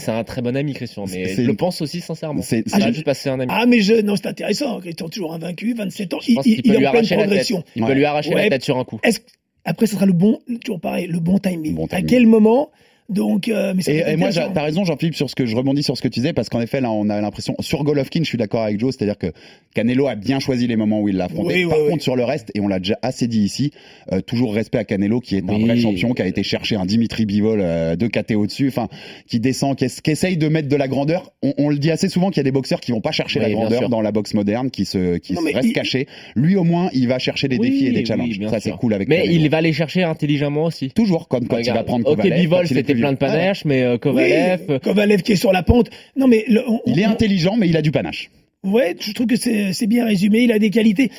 c'est 0.00 0.10
un 0.10 0.24
très 0.24 0.42
bon 0.42 0.56
ami, 0.56 0.74
Christian, 0.74 1.04
mais 1.10 1.26
je 1.34 1.42
le 1.42 1.54
pense 1.54 1.80
aussi 1.80 2.00
sincèrement. 2.00 2.42
C'est- 2.64 2.70
C'est 2.70 2.78
pas 2.80 2.86
c'est- 2.86 2.92
juste 2.92 3.04
parce 3.04 3.18
que 3.18 3.22
c'est 3.24 3.30
un 3.30 3.40
ami. 3.40 3.52
Ah, 3.54 3.66
mais 3.66 3.80
je, 3.80 3.94
non, 4.02 4.16
c'est 4.16 4.26
intéressant. 4.26 4.80
Christian, 4.80 5.08
toujours 5.08 5.34
invaincu, 5.34 5.74
27 5.74 6.14
ans. 6.14 6.18
je 6.20 6.30
Il, 6.30 6.34
pense 6.36 6.46
il, 6.46 6.52
il 6.52 6.62
peut 6.62 6.74
est 6.74 6.78
lui 6.78 6.86
en 6.86 6.90
pleine 6.90 6.96
arracher 7.04 7.14
la 7.16 7.20
tête. 7.22 7.26
progression. 7.28 7.64
Il 7.76 7.82
Ouais. 7.82 7.88
peut 7.88 7.94
lui 7.94 8.04
arracher 8.04 8.34
Ouais. 8.34 8.42
la 8.44 8.50
tête 8.50 8.64
sur 8.64 8.78
un 8.78 8.84
coup. 8.84 8.98
Est-ce, 9.02 9.20
après, 9.64 9.86
ce 9.86 9.94
sera 9.94 10.06
le 10.06 10.12
bon, 10.12 10.40
toujours 10.64 10.80
pareil, 10.80 11.06
le 11.06 11.20
bon 11.20 11.38
timing. 11.38 11.74
Bon 11.74 11.86
À 11.90 12.02
quel 12.02 12.26
moment? 12.26 12.70
Donc, 13.10 13.48
euh, 13.48 13.74
mais 13.76 13.82
ça 13.82 13.92
Et, 13.92 14.02
et 14.12 14.16
moi, 14.16 14.30
t'as 14.32 14.62
raison, 14.62 14.84
Jean-Philippe, 14.84 15.14
sur 15.14 15.28
ce 15.28 15.34
que 15.34 15.44
je 15.44 15.54
rebondis 15.54 15.82
sur 15.82 15.94
ce 15.96 16.00
que 16.00 16.08
tu 16.08 16.20
disais, 16.20 16.32
parce 16.32 16.48
qu'en 16.48 16.60
effet, 16.62 16.80
là, 16.80 16.90
on 16.90 17.10
a 17.10 17.20
l'impression, 17.20 17.54
sur 17.60 17.84
Golovkin, 17.84 18.20
je 18.20 18.28
suis 18.28 18.38
d'accord 18.38 18.62
avec 18.62 18.80
Joe, 18.80 18.94
c'est-à-dire 18.96 19.18
que 19.18 19.26
Canelo 19.74 20.06
a 20.08 20.14
bien 20.14 20.40
choisi 20.40 20.66
les 20.66 20.76
moments 20.76 21.02
où 21.02 21.08
il 21.10 21.16
l'a 21.16 21.24
affronté. 21.26 21.54
Oui, 21.54 21.64
oui, 21.64 21.70
Par 21.70 21.78
oui. 21.82 21.90
contre, 21.90 22.02
sur 22.02 22.16
le 22.16 22.24
reste, 22.24 22.50
et 22.54 22.60
on 22.60 22.68
l'a 22.68 22.78
déjà 22.78 22.96
assez 23.02 23.26
dit 23.26 23.40
ici, 23.42 23.72
euh, 24.12 24.20
toujours 24.22 24.54
respect 24.54 24.78
à 24.78 24.84
Canelo, 24.84 25.20
qui 25.20 25.36
est 25.36 25.50
un 25.50 25.58
vrai 25.58 25.76
champion, 25.76 26.14
qui 26.14 26.22
a 26.22 26.26
été 26.26 26.42
chercher 26.42 26.76
un 26.76 26.86
Dimitri 26.86 27.26
Bivol 27.26 27.60
euh, 27.60 27.94
deux 27.94 28.08
KT 28.08 28.36
au-dessus, 28.36 28.68
enfin, 28.68 28.88
qui 29.28 29.38
descend, 29.38 29.76
qui, 29.76 29.84
es- 29.84 30.00
qui 30.02 30.10
essaye 30.10 30.38
de 30.38 30.48
mettre 30.48 30.68
de 30.68 30.76
la 30.76 30.88
grandeur. 30.88 31.30
On, 31.42 31.52
on 31.58 31.68
le 31.68 31.76
dit 31.76 31.90
assez 31.90 32.08
souvent 32.08 32.30
qu'il 32.30 32.38
y 32.38 32.40
a 32.40 32.44
des 32.44 32.52
boxeurs 32.52 32.80
qui 32.80 32.92
vont 32.92 33.02
pas 33.02 33.12
chercher 33.12 33.38
Oui, 33.40 33.46
la 33.46 33.52
grandeur 33.52 33.90
dans 33.90 34.00
la 34.00 34.12
boxe 34.12 34.32
moderne, 34.32 34.70
qui 34.70 34.86
se, 34.86 35.18
qui 35.18 35.34
Non, 35.34 35.42
se 35.42 35.52
restent 35.54 35.68
il- 35.68 35.72
cachés. 35.74 36.06
Lui, 36.36 36.56
au 36.56 36.64
moins, 36.64 36.88
il 36.94 37.06
va 37.08 37.18
chercher 37.18 37.48
des 37.48 37.58
Oui, 37.58 37.68
défis 37.70 37.86
et 37.88 37.92
des 37.92 38.04
challenges. 38.06 38.40
Ça, 38.48 38.60
c'est 38.60 38.70
cool 38.72 38.94
avec 38.94 39.08
Mais 39.08 39.22
Canelo. 39.24 39.34
il 39.34 39.50
va 39.50 39.60
les 39.60 39.74
chercher 39.74 40.04
intelligemment 40.04 40.64
aussi. 40.64 40.88
Toujours, 40.90 41.28
comme 41.28 41.46
quand 41.48 41.58
il 41.58 41.70
va 41.70 41.82
prendre 41.84 42.06
Ok, 42.08 42.16
Kovalev. 42.16 42.40
Bivol, 42.40 42.66
c'était 42.96 43.02
plein 43.02 43.12
de 43.12 43.18
panache, 43.18 43.64
mais 43.64 43.82
euh, 43.82 43.98
Kovalev. 43.98 44.60
Oui, 44.68 44.80
Kovalev 44.80 45.22
qui 45.22 45.32
est 45.32 45.36
sur 45.36 45.52
la 45.52 45.62
pente. 45.62 45.90
Non, 46.16 46.26
mais 46.28 46.44
le- 46.48 46.68
on- 46.68 46.80
Il 46.86 46.98
est 47.00 47.06
on- 47.06 47.10
intelligent, 47.10 47.56
mais 47.56 47.68
il 47.68 47.76
a 47.76 47.82
du 47.82 47.90
panache. 47.90 48.30
Ouais, 48.62 48.96
je 48.98 49.12
trouve 49.12 49.26
que 49.26 49.36
c'est 49.36 49.86
bien 49.86 50.06
résumé. 50.06 50.40
Il 50.40 50.52
a 50.52 50.58
des 50.58 50.70
qualités. 50.70 51.10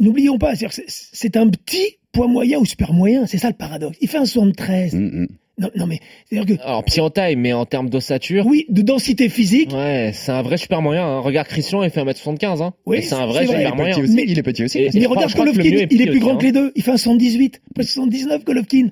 N'oublions 0.00 0.38
pas, 0.38 0.54
c'est- 0.54 1.36
un 1.36 1.48
petit 1.48 1.96
poids 2.12 2.28
moyen 2.28 2.58
ou 2.60 2.64
super 2.64 2.92
moyen. 2.92 3.26
C'est 3.26 3.38
ça 3.38 3.48
le 3.48 3.54
paradoxe. 3.54 3.98
Il 4.00 4.08
fait 4.08 4.18
un 4.18 4.24
73. 4.24 4.94
Mm, 4.94 4.98
mm. 5.22 5.28
Non, 5.60 5.70
non, 5.74 5.86
mais 5.88 5.98
c'est-à-dire 6.30 6.56
que 6.56 6.62
Alors, 6.62 6.84
petit 6.84 7.00
en 7.00 7.10
taille, 7.10 7.34
mais 7.34 7.52
en 7.52 7.66
termes 7.66 7.90
d'ossature. 7.90 8.46
oui, 8.46 8.64
de 8.68 8.80
densité 8.80 9.28
physique. 9.28 9.72
Ouais, 9.72 10.12
c'est 10.14 10.30
un 10.30 10.42
vrai 10.42 10.56
super 10.56 10.80
moyen. 10.82 11.04
Hein. 11.04 11.18
Regarde 11.18 11.48
Christian, 11.48 11.82
il 11.82 11.90
fait 11.90 12.00
1m75. 12.00 12.62
Hein. 12.62 12.74
Oui, 12.86 13.02
c'est 13.02 13.16
un 13.16 13.26
vrai 13.26 13.44
vrai. 13.44 13.44
Il 13.44 13.48
super 13.58 13.72
est 13.72 13.76
moyen. 13.76 13.94
petit 13.96 14.02
aussi. 14.04 14.14
Mais- 14.14 14.24
il 14.28 14.38
est 14.38 14.42
petit 14.44 14.62
aussi. 14.62 14.78
Et- 14.78 14.90
Mais 14.94 15.06
regarde 15.06 15.34
Golovkin, 15.34 15.62
il 15.90 16.00
est 16.00 16.06
plus 16.06 16.20
grand 16.20 16.36
que 16.36 16.44
les 16.44 16.52
deux. 16.52 16.70
Il 16.76 16.84
fait 16.84 16.92
un 16.92 16.96
118, 16.96 17.60
presque 17.74 17.90
119 17.90 18.44
Golovkin. 18.44 18.90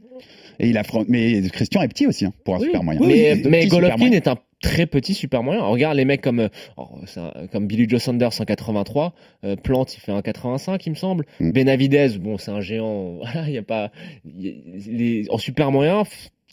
Et 0.59 0.69
il 0.69 0.79
affronte. 0.79 1.07
Mais 1.09 1.43
Christian 1.53 1.83
est 1.83 1.89
petit 1.89 2.07
aussi 2.07 2.25
hein, 2.27 2.33
pour 2.45 2.55
un 2.57 2.59
Oui. 2.59 2.67
super 2.67 2.83
moyen. 2.83 3.01
Oui, 3.01 3.09
Mais, 3.09 3.33
oui, 3.35 3.43
mais 3.49 3.67
Golovkin 3.67 4.13
est 4.13 4.29
un 4.29 4.37
très 4.63 4.87
petit 4.87 5.13
super 5.15 5.43
moyen. 5.43 5.63
Regarde 5.65 5.97
les 5.97 6.05
mecs 6.05 6.23
comme 6.23 6.41
euh, 6.41 6.49
oh, 6.77 6.89
un- 7.17 7.47
comme 7.49 7.67
Billy 7.67 7.87
Joe 7.89 8.03
Saunders 8.03 8.33
183, 8.33 9.15
euh, 9.45 9.55
Plante 9.57 9.95
il 9.97 10.01
fait 10.01 10.13
un 10.13 10.23
85 10.23 10.85
il 10.87 10.91
me 10.91 10.95
semble. 10.95 11.27
Mm. 11.41 11.51
Benavidez 11.53 12.09
bon 12.19 12.39
c'est 12.39 12.51
un 12.51 12.61
géant. 12.61 13.19
Voilà 13.21 13.49
il 13.49 13.55
y 13.55 13.59
a 13.59 13.63
pas 13.63 13.91
il 14.25 14.45
y 14.45 14.49
a- 14.49 14.91
les- 14.91 15.27
en 15.31 15.39
super 15.39 15.71
moyen. 15.71 16.05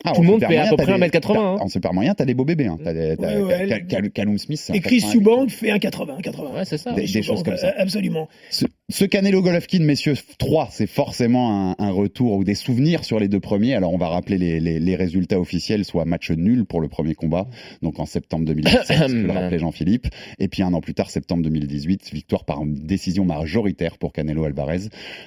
Ah, 0.04 0.12
tout 0.14 0.22
le 0.22 0.28
monde 0.28 0.44
fait 0.44 0.58
à 0.58 0.70
peu 0.70 0.76
près 0.76 0.86
des- 0.86 0.92
1m80, 0.94 1.34
t'as- 1.34 1.40
hein. 1.40 1.58
En 1.60 1.68
super 1.68 1.94
moyen, 1.94 2.14
t'as 2.14 2.26
des 2.26 2.34
beaux 2.34 2.46
bébés. 2.46 2.68
Hein. 2.68 2.78
T'as 2.84 2.94
Ouais, 2.94 3.16
ouais, 3.42 3.86
Cal- 3.88 4.38
Smith, 4.38 4.60
c'est 4.62 4.74
un 4.74 4.76
Et 4.76 4.80
Chris 4.82 5.00
88. 5.02 5.18
Eubank 5.22 5.50
fait 5.50 5.72
un 5.72 5.80
80, 5.80 6.18
80. 6.22 6.52
Ouais 6.56 6.66
c'est 6.66 6.78
ça. 6.78 6.92
Des- 6.94 7.06
des 7.08 7.22
choses 7.22 7.44
comme 7.44 7.58
ça. 7.58 7.74
Absolument. 7.78 8.28
Ce- 8.50 8.66
Ce 8.90 9.06
Canelo 9.06 9.42
Golovkin, 9.42 9.80
messieurs, 9.80 10.16
3, 10.38 10.68
c'est 10.72 10.88
forcément 10.88 11.72
un, 11.72 11.76
un 11.80 11.92
retour 11.92 12.34
ou 12.34 12.44
des 12.44 12.54
souvenirs 12.56 13.06
sur 13.06 13.20
les 13.20 13.28
deux 13.28 13.40
premiers. 13.40 13.76
Alors 13.76 13.94
on 13.94 13.98
va 13.98 14.08
rappeler 14.08 14.38
les, 14.38 14.60
les, 14.60 14.80
les 14.80 14.96
résultats 14.96 15.40
officiels, 15.40 15.86
soit 15.86 16.06
match 16.06 16.32
nul 16.32 16.66
pour 16.66 16.82
le 16.82 16.90
premier 16.90 17.16
combat, 17.16 17.48
donc 17.82 18.00
en 18.00 18.06
septembre 18.06 18.46
2017, 18.46 18.84
ce 19.08 19.14
que 19.14 19.18
le 19.28 19.32
rappelait 19.32 19.60
Jean-Philippe, 19.64 20.08
et 20.40 20.48
puis 20.48 20.64
un 20.64 20.74
an 20.74 20.82
plus 20.82 20.94
tard, 20.94 21.10
septembre 21.10 21.44
2018, 21.44 22.12
victoire 22.14 22.44
par 22.46 22.62
décision 22.66 23.24
majoritaire 23.26 23.98
pour 23.98 24.12
Canelo 24.14 24.44
Alvarez 24.44 24.80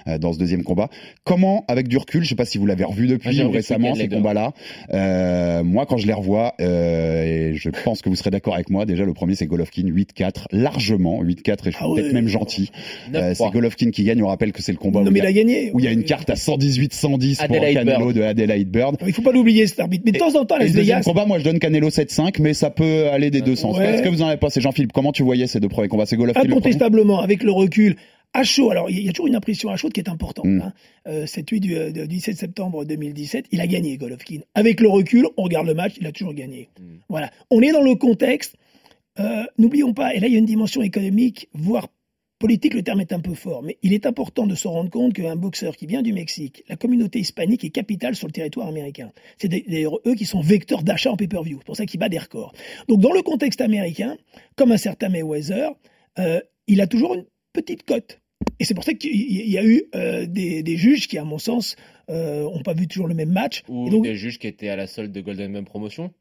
euh, 0.07 0.19
dans 0.19 0.33
ce 0.33 0.39
deuxième 0.39 0.63
combat. 0.63 0.89
Comment, 1.25 1.65
avec 1.69 1.89
du 1.89 1.97
recul, 1.97 2.23
je 2.25 2.29
sais 2.29 2.35
pas 2.35 2.45
si 2.45 2.59
vous 2.59 2.67
l'avez 2.67 2.85
revu 2.85 3.07
depuis 3.07 3.43
ou 3.43 3.51
récemment 3.51 3.95
ces 3.95 4.09
combats-là, 4.09 4.53
euh, 4.93 5.63
moi 5.63 5.87
quand 5.87 5.97
je 5.97 6.07
les 6.07 6.13
revois, 6.13 6.55
euh, 6.61 7.51
et 7.51 7.55
je 7.55 7.71
pense 7.85 8.03
que 8.03 8.09
vous 8.09 8.17
serez 8.17 8.31
d'accord 8.31 8.55
avec 8.55 8.71
moi, 8.71 8.87
déjà 8.87 9.05
le 9.05 9.13
premier 9.15 9.35
c'est 9.35 9.47
Golovkin 9.47 9.83
8-4, 9.85 10.47
largement 10.53 11.23
8-4 11.23 11.53
et 11.53 11.57
je 11.67 11.71
suis 11.71 11.77
Ah 11.81 11.89
ouais. 11.89 12.01
peut-être 12.03 12.13
même 12.15 12.29
gentil. 12.29 12.71
Euh, 13.15 13.33
9-3. 13.33 13.35
c'est 13.35 13.51
Golovkin 13.53 13.91
qui 13.91 14.05
gagne. 14.05 14.23
On 14.23 14.29
rappelle 14.29 14.53
que 14.53 14.63
c'est 14.63 14.73
le 14.73 14.79
combat 14.79 15.01
Non, 15.01 15.09
où, 15.09 15.13
mais 15.13 15.21
il 15.21 15.27
a 15.27 15.33
gagné. 15.33 15.71
où 15.75 15.79
il 15.81 15.85
y 15.85 15.89
a 15.89 15.93
une 15.93 16.05
carte 16.05 16.31
à 16.31 16.35
118-110 16.35 17.47
pour 17.47 17.61
Canelo 17.61 18.07
Bird. 18.07 18.15
de 18.17 18.23
Adelaide 18.23 18.69
Bird. 18.71 18.97
Il 19.07 19.13
faut 19.13 19.23
pas 19.23 19.33
l'oublier 19.33 19.67
cet 19.67 19.81
arbitre. 19.81 20.03
Mais 20.07 20.13
de 20.13 20.19
temps 20.19 20.35
en 20.39 20.45
temps, 20.45 20.57
à 20.57 20.59
Et 20.61 20.65
Las 20.65 20.73
le 20.73 20.79
deuxième 20.79 21.03
combat, 21.03 21.27
moi 21.27 21.39
je 21.39 21.45
donne 21.45 21.59
Canelo 21.59 21.89
7-5, 21.91 22.41
mais 22.41 22.55
ça 22.55 22.71
peut 22.71 23.09
aller 23.11 23.31
des 23.31 23.41
deux 23.43 23.57
sens. 23.57 23.77
Ouais. 23.77 23.95
Est-ce 23.95 24.03
que 24.03 24.09
vous 24.09 24.23
en 24.23 24.27
avez 24.29 24.39
C'est 24.51 24.61
Jean-Philippe. 24.61 24.93
Comment 24.93 25.13
tu 25.13 25.23
voyais 25.23 25.47
ces 25.47 25.61
deux 25.61 25.69
premiers 25.69 25.89
combats? 25.89 26.07
C'est 26.07 26.17
Golovkin 26.17 26.41
incontestablement, 26.43 27.21
avec 27.21 27.43
le 27.43 27.53
recul, 27.53 27.97
à 28.33 28.45
chaud, 28.45 28.71
alors 28.71 28.91
il 28.91 29.03
y 29.03 29.09
a 29.09 29.13
toujours 29.13 29.29
une 29.29 29.37
impression 29.37 29.71
à 29.71 29.77
chaud 29.77 29.89
qui 29.89 30.01
est 30.01 30.09
importante. 30.09 30.47
Mm. 30.47 30.61
Hein. 30.61 30.73
Euh, 31.09 31.27
cette 31.27 31.51
nuit 31.51 31.61
du, 31.61 31.75
euh, 31.77 31.91
du 31.91 32.07
17 32.07 32.37
septembre 32.37 32.85
2017, 32.85 33.47
il 33.51 33.61
a 33.61 33.67
gagné 33.67 33.97
Golovkin. 33.97 34.41
Avec 34.55 34.81
le 34.81 34.89
recul, 34.89 35.27
on 35.37 35.43
regarde 35.43 35.67
le 35.67 35.75
match, 35.75 35.95
il 36.01 36.07
a 36.07 36.13
toujours 36.13 36.35
gagné. 36.35 36.69
Mm. 36.79 36.97
Voilà. 37.09 37.31
On 37.51 37.61
est 37.63 37.73
dans 37.73 37.83
le 37.83 37.95
contexte. 37.95 38.57
Euh, 39.19 39.45
N'oublions 39.57 39.95
pas, 39.95 40.15
et 40.15 40.21
là 40.21 40.27
il 40.27 40.35
y 40.35 40.37
a 40.37 40.39
une 40.39 40.45
dimension 40.45 40.83
économique, 40.83 41.49
voire 41.55 41.89
politique, 42.39 42.75
le 42.75 42.83
terme 42.83 43.01
est 43.01 43.13
un 43.13 43.21
peu 43.21 43.35
fort, 43.35 43.63
mais 43.63 43.79
il 43.83 43.93
est 43.93 44.07
important 44.07 44.47
de 44.47 44.55
se 44.55 44.69
rendre 44.69 44.91
compte 44.91 45.15
qu'un 45.15 45.37
boxeur 45.37 45.77
qui 45.77 45.87
vient 45.87 46.03
du 46.03 46.13
Mexique, 46.13 46.65
la 46.69 46.77
communauté 46.77 47.19
hispanique 47.19 47.65
est 47.65 47.71
capitale 47.71 48.15
sur 48.15 48.27
le 48.27 48.33
territoire 48.33 48.69
américain. 48.69 49.11
C'est 49.39 49.49
d'ailleurs 49.49 49.99
eux 50.07 50.15
qui 50.15 50.27
sont 50.27 50.41
vecteurs 50.41 50.83
d'achat 50.83 51.11
en 51.11 51.17
pay-per-view. 51.17 51.59
C'est 51.61 51.67
pour 51.67 51.77
ça 51.77 51.87
qu'il 51.87 51.99
bat 51.99 52.09
des 52.09 52.19
records. 52.19 52.53
Donc 52.89 53.01
dans 53.01 53.13
le 53.13 53.23
contexte 53.23 53.61
américain, 53.61 54.17
comme 54.55 54.73
un 54.73 54.77
certain 54.77 55.09
Mayweather, 55.09 55.71
euh, 56.19 56.41
il 56.67 56.81
a 56.81 56.87
toujours 56.87 57.15
une 57.15 57.25
petite 57.57 57.83
cote. 57.85 58.21
Et 58.61 58.65
c'est 58.65 58.75
pour 58.75 58.85
ça 58.85 58.95
qu'il 58.95 59.49
y 59.51 59.59
a 59.59 59.65
eu 59.65 59.83
euh, 59.95 60.27
des, 60.27 60.63
des 60.63 60.77
juges 60.77 61.09
qui, 61.09 61.19
à 61.19 61.25
mon 61.25 61.39
sens, 61.39 61.77
euh, 62.11 62.45
ont 62.45 62.63
pas 62.63 62.75
vu 62.75 62.87
toujours 62.87 63.09
le 63.09 63.15
même 63.15 63.33
match. 63.33 63.63
Ou 63.69 63.89
Et 63.89 63.91
donc, 63.91 64.05
des 64.05 64.15
juges 64.15 64.39
qui 64.39 64.47
étaient 64.47 64.69
à 64.69 64.77
la 64.77 64.87
solde 64.87 65.13
de 65.13 65.21
Golden 65.21 65.53
Boy 65.53 65.63
Promotion. 65.63 66.13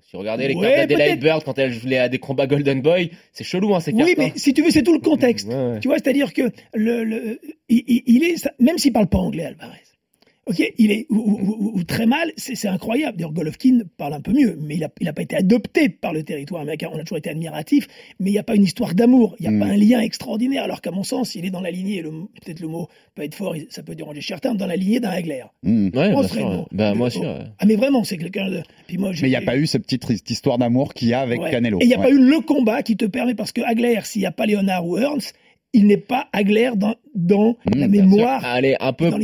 Si 0.00 0.12
vous 0.14 0.18
regardez 0.20 0.48
les 0.48 0.54
Ouais, 0.54 0.74
cartes 0.74 0.88
d'Adelaide. 0.90 1.20
Bird 1.20 1.44
quand 1.44 1.58
elle 1.58 1.72
jouait 1.72 1.98
à 1.98 2.08
des 2.08 2.18
combats 2.18 2.46
Golden 2.46 2.80
Boy, 2.82 3.10
c'est 3.32 3.44
chelou 3.44 3.74
hein, 3.74 3.80
ces 3.80 3.92
cartes. 3.92 4.04
oui, 4.08 4.14
mais 4.18 4.26
hein. 4.26 4.32
si 4.36 4.52
tu 4.54 4.62
veux, 4.62 4.70
c'est 4.70 4.82
tout 4.82 4.92
le 4.94 5.00
contexte. 5.00 5.46
Ouais, 5.48 5.54
ouais. 5.54 5.80
Tu 5.80 5.88
vois, 5.88 5.98
c'est-à-dire 5.98 6.32
que 6.32 6.50
le, 6.74 7.38
il- 7.68 8.02
il 8.06 8.24
est, 8.24 8.48
même 8.58 8.78
s'il 8.78 8.92
parle 8.92 9.06
pas 9.08 9.18
anglais, 9.18 9.44
Alvarez. 9.44 9.78
Ok, 10.44 10.60
il 10.76 10.90
est 10.90 11.06
ou, 11.08 11.14
ou- 11.18 11.40
ou- 11.40 11.72
ou 11.78 11.84
très 11.84 12.04
mal, 12.04 12.32
c'est 12.36 12.66
incroyable. 12.66 13.16
D'ailleurs, 13.16 13.32
Golovkin 13.32 13.82
parle 13.96 14.14
un 14.14 14.20
peu 14.20 14.32
mieux, 14.32 14.58
mais 14.60 14.74
il 14.74 14.82
a, 14.82 14.88
il 15.00 15.06
a 15.06 15.12
pas 15.12 15.22
été 15.22 15.36
adopté 15.36 15.88
par 15.88 16.12
le 16.12 16.24
territoire 16.24 16.62
américain. 16.62 16.88
On 16.92 16.98
a 16.98 17.02
toujours 17.04 17.18
été 17.18 17.30
admiratif, 17.30 17.86
mais 18.18 18.30
il 18.30 18.32
n'y 18.32 18.40
a 18.40 18.42
pas 18.42 18.56
une 18.56 18.64
histoire 18.64 18.92
d'amour, 18.94 19.36
il 19.38 19.42
n'y 19.42 19.48
a 19.48 19.50
Mm. 19.52 19.60
pas 19.60 19.66
un 19.66 19.76
lien 19.76 20.00
extraordinaire. 20.00 20.64
Alors 20.64 20.80
qu'à 20.80 20.90
mon 20.90 21.04
sens, 21.04 21.36
il 21.36 21.44
est 21.46 21.50
dans 21.50 21.60
la 21.60 21.70
lignée. 21.70 22.02
Peut-être 22.02 22.58
le 22.58 22.66
mot 22.66 22.88
peut 23.14 23.22
être 23.22 23.36
fort, 23.36 23.54
ça 23.70 23.84
peut 23.84 23.94
déranger 23.94 24.20
certains, 24.20 24.56
dans 24.56 24.66
la 24.66 24.74
lignée 24.74 24.98
d'un 24.98 25.10
Hagler. 25.10 25.44
Hmm. 25.62 25.90
Ouais, 25.94 26.10
bien 26.10 26.22
sûr. 26.26 26.48
ouais. 26.48 26.64
Bah, 26.72 26.92
moi 26.94 27.08
Le- 27.08 27.14
aussi. 27.14 27.20
ouais. 27.20 27.38
Ah 27.60 27.64
mais 27.66 27.76
vraiment, 27.76 28.02
c'est 28.02 28.18
quelqu'un 28.18 28.50
de. 28.50 28.62
Puis 28.88 28.98
moi, 28.98 29.10
Mais 29.12 29.28
il 29.28 29.30
n'y 29.30 29.36
a 29.36 29.42
pas 29.42 29.56
eu 29.56 29.66
cette 29.68 29.84
petite 29.86 30.28
histoire 30.28 30.58
d'amour 30.58 30.92
qu'il 30.92 31.06
y 31.08 31.12
a 31.14 31.20
avec. 31.20 31.40
Canelo. 31.52 31.78
Et 31.80 31.84
il 31.84 31.88
n'y 31.88 31.94
a 31.94 31.98
pas 31.98 32.10
eu 32.10 32.18
le 32.18 32.40
combat 32.40 32.82
qui 32.82 32.96
te 32.96 33.04
permet, 33.04 33.36
parce 33.36 33.52
que 33.52 33.60
Hagler, 33.60 34.00
s'il 34.02 34.20
n'y 34.22 34.26
a 34.26 34.32
pas 34.32 34.46
Léonard 34.46 34.84
ou 34.86 34.98
Ernst, 34.98 35.34
il 35.72 35.86
n'est 35.86 35.96
pas 35.96 36.28
Hagler 36.32 36.70
dans, 36.76 36.94
dans 37.14 37.56
Mmh, 37.66 37.78
la 37.78 37.88
mémoire. 37.88 38.44
Allez, 38.44 38.76
un 38.80 38.92
peu. 38.92 39.10
dans 39.10 39.18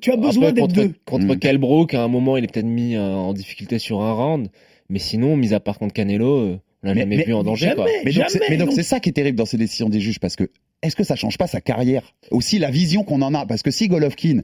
Tu 0.00 0.12
as 0.12 0.16
besoin 0.16 0.52
d'être 0.52 0.66
contre, 0.68 0.74
deux. 0.74 0.92
Contre 1.04 1.24
Mm. 1.34 1.38
Kell 1.38 1.58
Brook, 1.58 1.94
à 1.94 2.02
un 2.02 2.08
moment, 2.08 2.36
il 2.36 2.44
est 2.44 2.52
peut-être 2.52 2.66
mis 2.66 2.94
euh, 2.96 3.12
en 3.14 3.32
difficulté 3.32 3.78
sur 3.78 4.02
un 4.02 4.12
round. 4.12 4.48
Mais 4.90 4.98
sinon, 4.98 5.36
mis 5.36 5.54
à 5.54 5.60
part 5.60 5.78
contre 5.78 5.94
Canelo, 5.94 6.26
euh, 6.38 6.58
on 6.82 6.88
l'a 6.88 6.94
Mais- 6.94 7.00
jamais 7.00 7.16
mais- 7.16 7.24
vu 7.24 7.32
en 7.34 7.42
danger. 7.42 7.66
jamais. 7.68 7.76
Quoi. 7.76 7.86
Mais 8.04 8.12
donc, 8.12 8.26
mais 8.50 8.56
donc 8.58 8.72
c'est 8.72 8.82
ça 8.82 9.00
qui 9.00 9.08
est 9.08 9.12
terrible 9.12 9.38
dans 9.38 9.46
ces 9.46 9.56
décisions 9.56 9.88
des 9.88 10.00
juges 10.00 10.20
parce 10.20 10.36
que 10.36 10.50
est-ce 10.82 10.94
que 10.96 11.04
ça 11.04 11.16
change 11.16 11.38
pas 11.38 11.46
sa 11.46 11.62
carrière? 11.62 12.02
Aussi 12.30 12.58
la 12.58 12.70
vision 12.70 13.02
qu'on 13.04 13.22
en 13.22 13.32
a 13.34 13.46
parce 13.46 13.62
que 13.62 13.70
si 13.70 13.88
Golovkin 13.88 14.40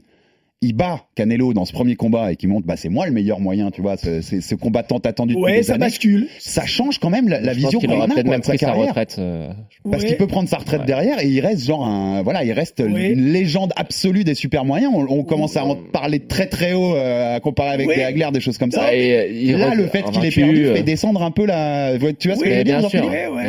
il 0.63 0.73
bat 0.73 1.05
Canelo 1.15 1.53
dans 1.53 1.65
ce 1.65 1.73
premier 1.73 1.95
combat 1.95 2.31
et 2.31 2.35
qu'il 2.35 2.47
montre 2.47 2.67
bah 2.67 2.75
c'est 2.77 2.87
moi 2.89 3.07
le 3.07 3.11
meilleur 3.11 3.39
moyen 3.39 3.71
tu 3.71 3.81
vois 3.81 3.97
ce, 3.97 4.21
ce, 4.21 4.41
ce 4.41 4.53
combat 4.53 4.83
tant 4.83 4.99
attendu 4.99 5.33
depuis 5.33 5.43
Ouais, 5.43 5.57
des 5.57 5.63
ça 5.63 5.73
années 5.73 5.85
bascule. 5.85 6.27
ça 6.37 6.65
change 6.67 6.99
quand 6.99 7.09
même 7.09 7.27
la, 7.29 7.41
la 7.41 7.53
vision 7.53 7.79
qu'il 7.79 7.89
qu'on 7.89 7.95
aura 7.97 8.07
peut-être 8.07 8.27
même 8.27 8.41
de 8.41 8.45
sa 8.45 8.51
pris 8.51 8.59
sa 8.59 8.65
carrière. 8.67 8.87
retraite. 8.89 9.15
euh, 9.17 9.49
Parce 9.89 10.03
Ouais. 10.03 10.09
qu'il 10.09 10.17
peut 10.17 10.27
prendre 10.27 10.47
sa 10.47 10.57
retraite 10.57 10.81
Ouais. 10.81 10.85
derrière 10.85 11.19
et 11.19 11.27
il 11.27 11.39
reste 11.39 11.65
genre 11.65 11.83
un 11.85 12.21
voilà 12.21 12.43
il 12.43 12.51
reste 12.51 12.79
Ouais. 12.79 13.09
une 13.11 13.31
légende 13.31 13.73
absolue 13.75 14.23
des 14.23 14.35
super 14.35 14.63
moyens 14.63 14.93
on, 14.95 15.07
on 15.09 15.23
commence 15.23 15.57
à 15.57 15.65
en 15.65 15.75
parler 15.75 16.19
très 16.19 16.45
très 16.45 16.73
haut 16.73 16.95
euh, 16.95 17.37
à 17.37 17.39
comparer 17.39 17.71
avec 17.71 17.87
Ouais. 17.87 17.95
des 17.95 18.03
Hagler 18.03 18.29
des 18.31 18.39
choses 18.39 18.59
comme 18.59 18.71
ça 18.71 18.93
et, 18.93 19.17
euh, 19.17 19.27
il 19.27 19.57
là 19.57 19.73
le 19.73 19.87
fait 19.87 20.03
qu'il 20.03 20.23
ait 20.23 20.29
perdu 20.29 20.65
euh, 20.67 20.75
fait 20.75 20.83
descendre 20.83 21.23
un 21.23 21.31
peu 21.31 21.45
la 21.47 21.97
tu 22.19 22.27
vois 22.27 22.37
ce 22.37 22.43
que 22.43 22.49
je 22.51 22.55
veux 22.57 22.63
dire 22.63 22.87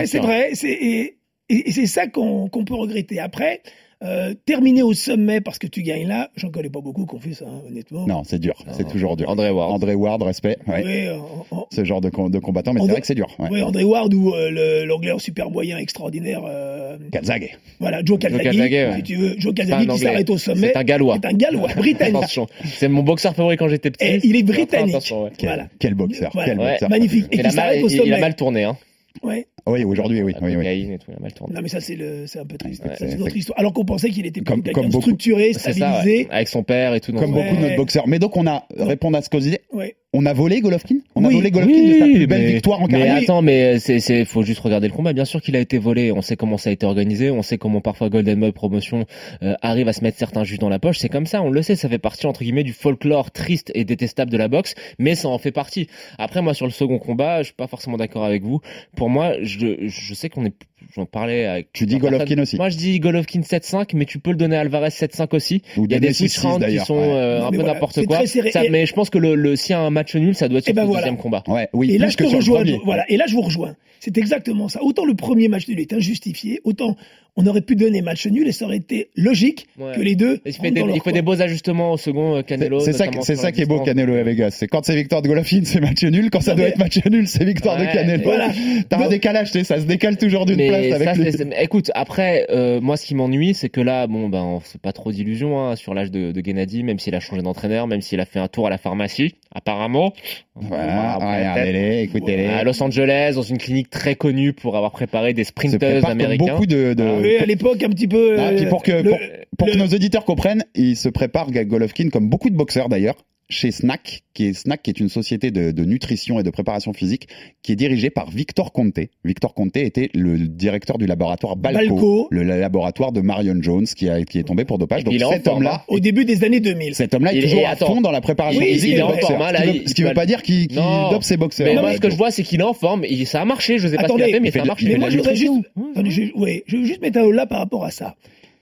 c'est 0.06 0.18
vrai. 0.18 0.50
c'est- 0.54 0.68
Et, 0.70 1.16
et- 1.50 1.68
et 1.68 1.72
c'est 1.72 1.86
ça 1.86 2.06
qu'on 2.06 2.48
qu'on 2.48 2.64
peut 2.64 2.74
regretter. 2.74 3.18
Après, 3.20 3.60
euh, 4.02 4.34
terminer 4.46 4.82
au 4.82 4.92
sommet 4.94 5.40
parce 5.40 5.58
que 5.58 5.66
tu 5.66 5.82
gagnes 5.82 6.08
là, 6.08 6.30
j'en 6.36 6.50
connais 6.50 6.70
pas 6.70 6.80
beaucoup 6.80 7.06
fait 7.20 7.34
ça, 7.34 7.44
hein, 7.46 7.62
honnêtement. 7.68 8.06
non 8.06 8.22
c'est 8.24 8.38
dur 8.38 8.54
c'est 8.72 8.88
toujours 8.88 9.16
dur 9.16 9.28
André 9.30 9.50
Ward. 9.50 9.70
André 9.70 9.94
Ward 9.94 10.22
respect 10.22 10.56
ouais. 10.66 10.84
Ouais, 10.84 11.10
en- 11.50 11.56
en- 11.56 11.66
ce 11.70 11.84
genre 11.84 12.00
de, 12.00 12.10
com- 12.10 12.30
de 12.30 12.38
combattant 12.38 12.72
mais 12.72 12.80
c'est 12.80 12.90
vrai 12.90 13.00
que 13.00 13.06
c'est 13.06 13.14
dur 13.14 13.28
ouais. 13.38 13.48
ouais, 13.50 13.62
André 13.62 13.84
Ward 13.84 14.12
ou 14.12 14.34
euh, 14.34 14.84
l'anglais 14.86 15.12
en 15.12 15.18
super 15.18 15.50
moyen 15.50 15.78
extraordinaire. 15.78 16.42
euh, 16.46 16.96
Calzaghe 17.12 17.58
voilà, 17.80 18.00
Joe 18.04 18.18
Calzaghe, 18.18 18.42
Calzaghe, 18.42 18.72
ouais. 18.72 18.96
si 18.96 19.02
tu 19.02 19.16
veux. 19.16 19.34
Joe 19.38 19.52
Calzaghe 19.54 19.88
qui 19.88 19.98
s'arrête 19.98 20.30
au 20.30 20.38
sommet. 20.38 20.68
C'est 20.68 20.76
un 20.76 20.84
Gallois. 20.84 21.18
C'est 21.20 21.28
un 21.28 21.32
Gallois, 21.32 21.68
britannique. 21.76 22.16
Attention. 22.16 22.46
C'est 22.64 22.86
mon 22.88 23.02
boxeur 23.02 23.34
favori 23.34 23.56
quand 23.56 23.66
j'étais 23.68 23.90
petit. 23.90 24.04
Et 24.04 24.20
il 24.22 24.36
est 24.36 24.42
britannique. 24.44 24.94
quel, 25.36 25.48
Voilà. 25.48 25.66
quel 25.80 25.94
boxeur 25.94 26.30
Voilà. 26.32 26.48
quel 26.50 26.58
Ouais. 26.60 26.70
boxeur 26.72 26.90
Magnifique. 26.90 27.26
Et 27.32 27.36
Il 27.38 27.40
a, 27.46 27.50
qui 27.50 27.56
mal, 27.56 27.64
s'arrête 27.66 27.82
au 27.84 27.88
il, 27.88 28.02
il 28.06 28.14
a 28.14 28.18
mal 28.20 28.36
tourné, 28.36 28.64
hein. 28.64 28.76
Ouais. 29.24 29.46
Oui 29.66 29.84
aujourd'hui 29.84 30.22
oui 30.22 30.32
La 30.32 30.40
oui, 30.40 30.50
oui. 30.50 30.56
cocaïne 30.56 30.92
et 30.92 30.98
tout, 30.98 31.06
il 31.10 31.16
a 31.16 31.20
mal 31.20 31.32
tourné. 31.32 31.54
Non, 31.54 31.60
mais 31.62 31.68
ça, 31.68 31.80
c'est 31.80 31.96
le, 31.96 32.26
c'est 32.26 32.38
un 32.38 32.44
peu 32.46 32.56
triste. 32.58 32.82
Ouais, 32.84 32.92
c'est 32.98 33.18
autre 33.20 33.36
histoire. 33.36 33.58
Alors 33.58 33.72
qu'on 33.72 33.84
pensait 33.84 34.10
qu'il 34.10 34.26
était 34.26 34.40
Comme- 34.40 34.62
beaucoup. 34.62 35.00
structuré, 35.00 35.52
ça, 35.52 35.72
stabilisé. 35.72 36.16
ouais. 36.24 36.28
avec 36.30 36.48
son 36.48 36.62
père 36.62 36.94
et 36.94 37.00
tout. 37.00 37.12
comme 37.12 37.32
beaucoup 37.32 37.42
de 37.42 37.54
Ouais. 37.56 37.60
notre 37.62 37.76
boxeurs 37.76 38.08
mais 38.08 38.18
donc 38.18 38.36
on 38.36 38.46
a 38.46 38.64
répondre 38.76 39.16
à 39.16 39.22
ce 39.22 39.30
qu'on 39.30 39.38
disait 39.38 39.60
Ouais. 39.72 39.94
on 40.12 40.26
a 40.26 40.32
volé 40.32 40.60
Golovkin? 40.60 40.96
On 41.14 41.24
a 41.24 41.28
Oui. 41.28 41.34
volé 41.34 41.50
Golovkin 41.50 41.72
de 41.88 41.98
sa 41.98 42.04
plus 42.04 42.26
belle 42.26 42.42
mais- 42.42 42.52
victoire 42.54 42.80
en 42.82 42.86
mais 42.86 42.92
carrière 42.92 43.16
attends, 43.16 43.42
mais 43.42 43.78
c'est, 43.78 44.00
c'est, 44.00 44.24
faut 44.24 44.42
juste 44.42 44.60
regarder 44.60 44.88
le 44.88 44.92
combat. 44.94 45.12
Bien 45.12 45.24
sûr 45.24 45.40
qu'il 45.40 45.54
a 45.56 45.60
été 45.60 45.78
volé. 45.78 46.12
On 46.12 46.22
sait 46.22 46.36
comment 46.36 46.58
ça 46.58 46.70
a 46.70 46.72
été 46.72 46.84
organisé. 46.86 47.30
On 47.30 47.42
sait 47.42 47.58
comment 47.58 47.80
parfois 47.80 48.08
Golden 48.08 48.40
Boy 48.40 48.52
Promotion 48.52 49.06
euh, 49.42 49.54
arrive 49.62 49.88
à 49.88 49.92
se 49.92 50.02
mettre 50.02 50.18
certains 50.18 50.44
juges 50.44 50.58
dans 50.58 50.68
la 50.68 50.78
poche. 50.78 50.98
C'est 50.98 51.08
comme 51.08 51.26
ça. 51.26 51.42
On 51.42 51.50
le 51.50 51.62
sait. 51.62 51.76
Ça 51.76 51.88
fait 51.88 51.98
partie 51.98 52.26
entre 52.26 52.42
guillemets 52.42 52.64
du 52.64 52.72
folklore 52.72 53.30
triste 53.30 53.70
et 53.74 53.84
détestable 53.84 54.30
de 54.30 54.36
la 54.36 54.48
boxe, 54.48 54.74
mais 54.98 55.14
ça 55.14 55.28
en 55.28 55.38
fait 55.38 55.52
partie. 55.52 55.86
Après, 56.18 56.42
moi, 56.42 56.52
sur 56.54 56.66
le 56.66 56.72
second 56.72 56.98
combat, 56.98 57.38
je 57.40 57.46
suis 57.46 57.54
pas 57.54 57.66
forcément 57.66 57.96
d'accord 57.96 58.24
avec 58.24 58.42
vous. 58.42 58.60
Pour 58.96 59.08
moi, 59.08 59.34
je, 59.58 59.86
je 59.88 60.14
sais 60.14 60.28
qu'on 60.28 60.44
est, 60.44 60.54
j'en 60.94 61.06
parlais 61.06 61.46
avec. 61.46 61.72
tu 61.72 61.86
dis 61.86 61.98
Golovkin 61.98 62.38
aussi 62.40 62.56
Moi, 62.56 62.68
je 62.70 62.76
dis 62.76 62.98
Golovkin 63.00 63.40
7-5, 63.40 63.90
mais 63.94 64.04
tu 64.04 64.18
peux 64.18 64.30
le 64.30 64.36
donner 64.36 64.56
à 64.56 64.60
Alvarez 64.60 64.88
7-5 64.88 65.34
aussi. 65.36 65.62
Ou 65.76 65.84
Il 65.86 65.92
y 65.92 65.94
a 65.94 66.00
des 66.00 66.12
switch 66.12 66.38
6-6 66.38 66.40
rounds 66.42 66.54
qui 66.56 66.60
d'ailleurs, 66.70 66.86
sont 66.86 66.94
ouais. 66.96 67.12
euh, 67.14 67.38
Non, 67.40 67.46
un 67.46 67.50
mais 67.50 67.56
peu 67.56 67.62
voilà, 67.62 67.74
n'importe 67.74 68.04
quoi. 68.06 68.16
très 68.18 68.26
serré. 68.26 68.50
Ça- 68.50 68.62
mais 68.70 68.86
je 68.86 68.92
pense 68.94 69.10
que 69.10 69.18
le, 69.18 69.34
le 69.34 69.56
s'il 69.56 69.70
y 69.70 69.74
a 69.74 69.80
un 69.80 69.90
match 69.90 70.14
nul, 70.16 70.34
ça 70.34 70.48
doit 70.48 70.58
être 70.58 70.64
Eh 70.68 70.70
sur 70.70 70.74
ben 70.74 70.82
le 70.82 70.86
voilà. 70.88 71.02
deuxième 71.02 71.18
combat. 71.18 71.42
ouais 71.48 71.68
oui 71.72 71.90
Et 71.92 71.98
là, 71.98 72.08
je 72.08 72.16
te 72.16 72.22
sur 72.24 72.32
le 72.32 72.36
rejoins. 72.38 72.64
Voilà. 72.84 73.04
Et 73.10 73.16
là, 73.16 73.24
je 73.28 73.34
vous 73.34 73.42
rejoins. 73.42 73.76
C'est 74.00 74.18
exactement 74.18 74.68
ça. 74.68 74.82
Autant 74.82 75.04
le 75.04 75.14
premier 75.14 75.46
match 75.48 75.68
nul 75.68 75.78
est 75.78 75.92
injustifié, 75.92 76.60
autant 76.64 76.96
on 77.36 77.46
aurait 77.46 77.62
pu 77.62 77.76
donner 77.76 78.02
match 78.02 78.26
nul 78.26 78.46
et 78.46 78.52
ça 78.52 78.66
aurait 78.66 78.76
été 78.76 79.08
logique 79.16 79.66
Ouais. 79.78 79.92
que 79.94 80.00
les 80.02 80.16
deux. 80.16 80.40
Il 80.44 80.52
fait 80.52 80.70
des, 80.70 80.80
dans 80.80 80.86
leur 80.86 80.96
il 80.96 80.98
fait 80.98 81.04
coin. 81.04 81.12
des 81.12 81.22
beaux 81.22 81.40
ajustements 81.40 81.92
au 81.92 81.96
second 81.96 82.34
euh, 82.34 82.38
C'est- 82.40 82.44
Canelo. 82.44 82.80
c'est 82.80 82.92
ça, 82.92 83.06
c'est 83.22 83.52
qui 83.52 83.62
est 83.62 83.66
beau. 83.66 83.80
Canelo 83.80 84.14
et 84.16 84.22
Vegas. 84.22 84.50
C'est 84.50 84.66
quand 84.68 84.84
c'est 84.84 84.94
victoire 84.94 85.22
de 85.22 85.28
Golovkin, 85.28 85.62
c'est 85.64 85.80
match 85.80 86.02
nul. 86.04 86.28
Quand 86.30 86.40
ça 86.42 86.50
Non, 86.52 86.56
doit 86.58 86.64
mais- 86.66 86.70
être 86.72 86.78
match 86.78 86.98
nul, 87.10 87.26
c'est 87.26 87.44
victoire 87.44 87.78
de. 87.78 87.84
Canelo. 87.84 88.22
Voilà. 88.24 88.48
T'as 88.88 89.04
un 89.04 89.08
décalage, 89.08 89.50
tu 89.50 89.58
sais, 89.58 89.64
ça 89.64 89.80
se 89.80 89.86
décale 89.86 90.18
toujours 90.18 90.44
d'une 90.46 90.56
place 90.68 90.92
avec 90.92 91.08
ça, 91.08 91.14
les... 91.14 91.32
c'est- 91.32 91.38
c'est- 91.38 91.62
écoute, 91.62 91.90
après, 91.94 92.46
euh, 92.50 92.80
moi, 92.80 92.96
ce 92.98 93.06
qui 93.06 93.14
m'ennuie, 93.14 93.54
c'est 93.54 93.70
que 93.70 93.80
là, 93.80 94.06
bon, 94.06 94.28
ben, 94.28 94.42
on 94.42 94.60
fait 94.60 94.78
pas 94.80 94.92
trop 94.92 95.10
d'illusions 95.10 95.58
hein, 95.58 95.74
sur 95.76 95.94
l'âge 95.94 96.10
de, 96.10 96.32
de 96.32 96.42
Gennady, 96.44 96.82
même 96.82 96.98
s'il 96.98 97.14
a 97.14 97.20
changé 97.20 97.40
d'entraîneur, 97.42 97.86
même 97.86 98.02
s'il 98.02 98.20
a 98.20 98.26
fait 98.26 98.40
un 98.40 98.48
tour 98.48 98.66
à 98.66 98.70
la 98.70 98.78
pharmacie, 98.78 99.34
apparemment. 99.54 100.12
Voilà, 100.54 101.14
regardez-les, 101.16 102.02
écoutez-les. 102.02 102.46
À 102.46 102.62
Los 102.62 102.82
Angeles, 102.82 103.32
dans 103.36 103.42
une 103.42 103.56
clinique 103.58 103.88
très 103.88 104.16
connue 104.16 104.52
pour 104.52 104.76
avoir 104.76 104.92
préparé 104.92 105.32
des 105.32 105.44
sprinters 105.44 106.04
américains. 106.06 106.44
beaucoup 106.52 106.66
de... 106.66 106.92
de- 106.94 107.21
Oui, 107.22 107.36
à 107.36 107.46
l'époque, 107.46 107.82
un 107.82 107.88
petit 107.90 108.08
peu. 108.08 108.36
Ah, 108.38 108.50
puis 108.54 108.66
euh, 108.66 108.68
pour 108.68 108.82
que, 108.82 108.92
le- 108.92 109.10
pour, 109.10 109.18
pour 109.58 109.68
que 109.68 109.76
nos 109.78 109.86
auditeurs 109.86 110.24
comprennent, 110.24 110.64
il 110.74 110.96
se 110.96 111.08
prépare 111.08 111.50
Golovkin 111.50 112.08
comme 112.10 112.28
beaucoup 112.28 112.50
de 112.50 112.56
boxeurs 112.56 112.88
d'ailleurs 112.88 113.16
chez 113.52 113.70
Snack, 113.70 114.22
qui 114.34 114.46
est 114.46 114.52
Snack, 114.54 114.82
qui 114.82 114.90
est 114.90 114.98
une 114.98 115.08
société 115.08 115.50
de, 115.50 115.70
de 115.70 115.84
nutrition 115.84 116.40
et 116.40 116.42
de 116.42 116.50
préparation 116.50 116.92
physique, 116.92 117.28
qui 117.62 117.72
est 117.72 117.76
dirigée 117.76 118.10
par 118.10 118.30
Victor 118.30 118.72
Conte. 118.72 118.98
Victor 119.24 119.54
Conte 119.54 119.76
était 119.76 120.10
le 120.14 120.38
directeur 120.38 120.98
du 120.98 121.06
laboratoire 121.06 121.56
Balco, 121.56 121.94
Balco. 121.94 122.28
le 122.30 122.42
laboratoire 122.42 123.12
de 123.12 123.20
Marion 123.20 123.56
Jones, 123.60 123.84
qui, 123.86 124.08
a, 124.08 124.24
qui 124.24 124.38
est 124.38 124.42
tombé 124.42 124.64
pour 124.64 124.78
dopage. 124.78 125.02
Et 125.02 125.18
Donc 125.18 125.32
cet 125.32 125.46
homme-là, 125.46 125.84
Au 125.88 126.00
début 126.00 126.24
des 126.24 126.42
années 126.44 126.60
2000. 126.60 126.94
cet 126.94 127.14
homme-là 127.14 127.34
est 127.34 127.38
Il 127.38 127.42
toujours 127.44 127.66
à 127.66 127.70
attends. 127.70 127.86
fond 127.86 128.00
dans 128.00 128.10
la 128.10 128.20
préparation 128.20 128.60
Oui, 128.60 128.72
physique 128.72 128.88
il 128.88 128.92
est 128.94 128.96
des 128.96 129.02
en 129.02 129.08
boxeurs. 129.08 129.28
forme, 129.28 129.42
hein, 129.42 129.52
Ce 129.54 129.62
qui 129.62 129.66
veut- 129.68 129.74
il- 129.82 129.88
ce 129.88 129.94
qui 129.94 130.02
veut 130.02 130.14
pas 130.14 130.26
dire 130.26 130.42
qu'il 130.42 130.66
dope 130.68 131.22
ses 131.22 131.36
boxeurs. 131.36 131.66
Mais 131.66 131.74
Non, 131.74 131.92
ce 131.92 131.98
que 132.00 132.10
je 132.10 132.16
vois, 132.16 132.30
c'est 132.30 132.42
qu'il 132.42 132.60
est 132.60 132.64
en 132.64 132.74
forme. 132.74 133.04
Et 133.04 133.24
ça 133.26 133.40
a 133.42 133.44
marché. 133.44 133.78
Je 133.78 133.86
sais 133.88 133.96
pas 133.96 134.02
ce 134.02 134.06
qu'il 134.08 134.22
a 134.22 134.24
Attendez, 134.24 134.32
fait, 134.32 134.40
mais 134.40 134.48
il 134.48 134.52
fait 134.52 134.58
ça 134.60 134.64
a 134.64 134.66
marché. 134.68 134.88
Mais 134.88 134.96
moi, 134.98 135.10
je 135.10 135.16
voudrais 135.18 135.36
juste, 135.36 135.52
attendez, 135.92 136.10
je, 136.10 136.22
ouais, 136.36 136.64
je 136.66 136.76
veux 136.78 136.84
juste 136.84 137.02
mettre 137.02 137.18
un 137.18 137.22
haut 137.22 137.32
là 137.32 137.46
par 137.46 137.58
rapport 137.58 137.84
à 137.84 137.90
ça. 137.90 138.16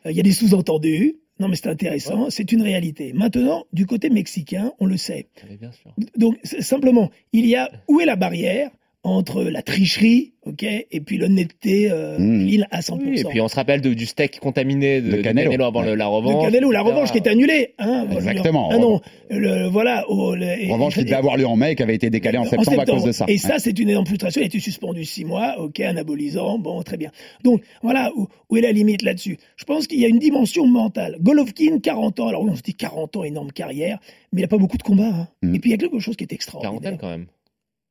Euh, 0.07 0.11
Il 0.11 0.17
y 0.17 0.21
a 0.21 0.23
des 0.23 0.33
sous-entendus. 0.33 1.17
Non, 1.41 1.49
mais 1.49 1.57
c'est 1.57 1.69
intéressant, 1.69 2.29
c'est 2.29 2.53
une 2.53 2.61
réalité. 2.63 3.15
Maintenant, 3.15 3.65
du 3.73 3.87
côté 3.87 4.11
mexicain, 4.11 4.73
on 4.79 4.85
le 4.85 4.99
sait. 4.99 5.29
Mais 5.49 5.57
bien 5.57 5.73
sûr. 5.73 5.91
Donc, 6.17 6.39
simplement, 6.45 7.11
il 7.33 7.47
y 7.47 7.57
a 7.57 7.71
où 7.89 7.99
est 8.01 8.05
la 8.05 8.17
barrière? 8.17 8.71
Entre 9.03 9.45
la 9.45 9.63
tricherie, 9.63 10.35
ok, 10.45 10.63
et 10.63 11.01
puis 11.01 11.17
l'honnêteté 11.17 11.91
euh, 11.91 12.19
Mmh. 12.19 12.49
il 12.49 12.67
à 12.71 12.81
100%. 12.83 12.99
Oui, 13.11 13.21
et 13.21 13.25
puis 13.25 13.41
on 13.41 13.49
se 13.49 13.57
rappelle 13.57 13.81
de- 13.81 13.95
du 13.95 14.05
steak 14.05 14.41
contaminé 14.41 15.01
de, 15.01 15.11
De 15.11 15.17
de 15.17 15.23
Canelo. 15.23 15.63
avant 15.65 15.81
le- 15.81 15.95
la 15.95 16.07
revanche. 16.07 16.45
Canelo, 16.45 16.71
la 16.71 16.81
etc. 16.81 16.93
revanche 16.95 17.13
qui 17.13 17.17
est 17.19 17.27
annulée. 17.29 17.75
Hein, 17.79 18.07
Exactement. 18.13 18.69
Ah 18.71 18.77
non, 18.77 19.01
le, 19.31 19.69
voilà. 19.69 20.05
le- 20.11 20.43
et- 20.63 20.71
Revanche 20.71 20.95
qui 20.97 21.05
devait 21.05 21.15
avoir 21.15 21.39
lieu 21.39 21.47
en 21.47 21.57
mai 21.57 21.73
et 21.73 21.75
qui 21.77 21.83
avait 21.83 21.95
été 21.95 22.11
décalé 22.11 22.37
en 22.37 22.45
septembre, 22.45 22.79
à 22.81 22.85
cause 22.85 23.05
de 23.05 23.13
ça. 23.13 23.25
Et 23.27 23.39
ça, 23.39 23.59
c'est 23.59 23.79
une 23.79 23.89
énorme 23.89 24.05
frustration. 24.07 24.43
Il 24.43 24.45
a 24.45 24.47
été 24.49 24.61
suspendu 24.61 25.05
six 25.07 25.25
mois, 25.25 25.55
ok, 25.59 25.81
anabolisant, 25.81 26.59
bon, 26.59 26.83
très 26.83 26.99
bien. 26.99 27.11
Donc, 27.43 27.63
voilà 27.83 28.11
où, 28.17 28.27
où 28.51 28.57
est 28.59 28.61
la 28.63 28.73
limite 28.73 29.01
là-dessus. 29.01 29.39
Je 29.57 29.65
pense 29.65 29.87
qu'il 29.87 29.99
y 29.99 30.05
a 30.05 30.09
une 30.09 30.19
dimension 30.19 30.67
mentale. 30.67 31.17
Golovkin, 31.21 31.79
40 31.83 32.21
ans, 32.21 32.29
alors 32.29 32.43
oui, 32.43 32.51
on 32.53 32.57
se 32.57 32.63
dit 32.63 32.75
40 32.75 33.17
ans, 33.17 33.25
énorme 33.25 33.51
carrière, 33.53 33.99
mais 34.33 34.41
il 34.41 34.43
n'a 34.43 34.49
pas 34.49 34.59
beaucoup 34.59 34.77
de 34.77 34.83
combats. 34.83 35.05
hein. 35.09 35.29
Mm. 35.43 35.55
Et 35.55 35.59
puis, 35.59 35.71
il 35.71 35.73
y 35.73 35.75
a 35.75 35.79
quelque 35.79 36.01
chose 36.01 36.17
qui 36.17 36.25
est 36.25 36.33
extraordinaire. 36.35 36.81
Quarantaine 36.83 36.99
quand 37.01 37.09
même. 37.09 37.27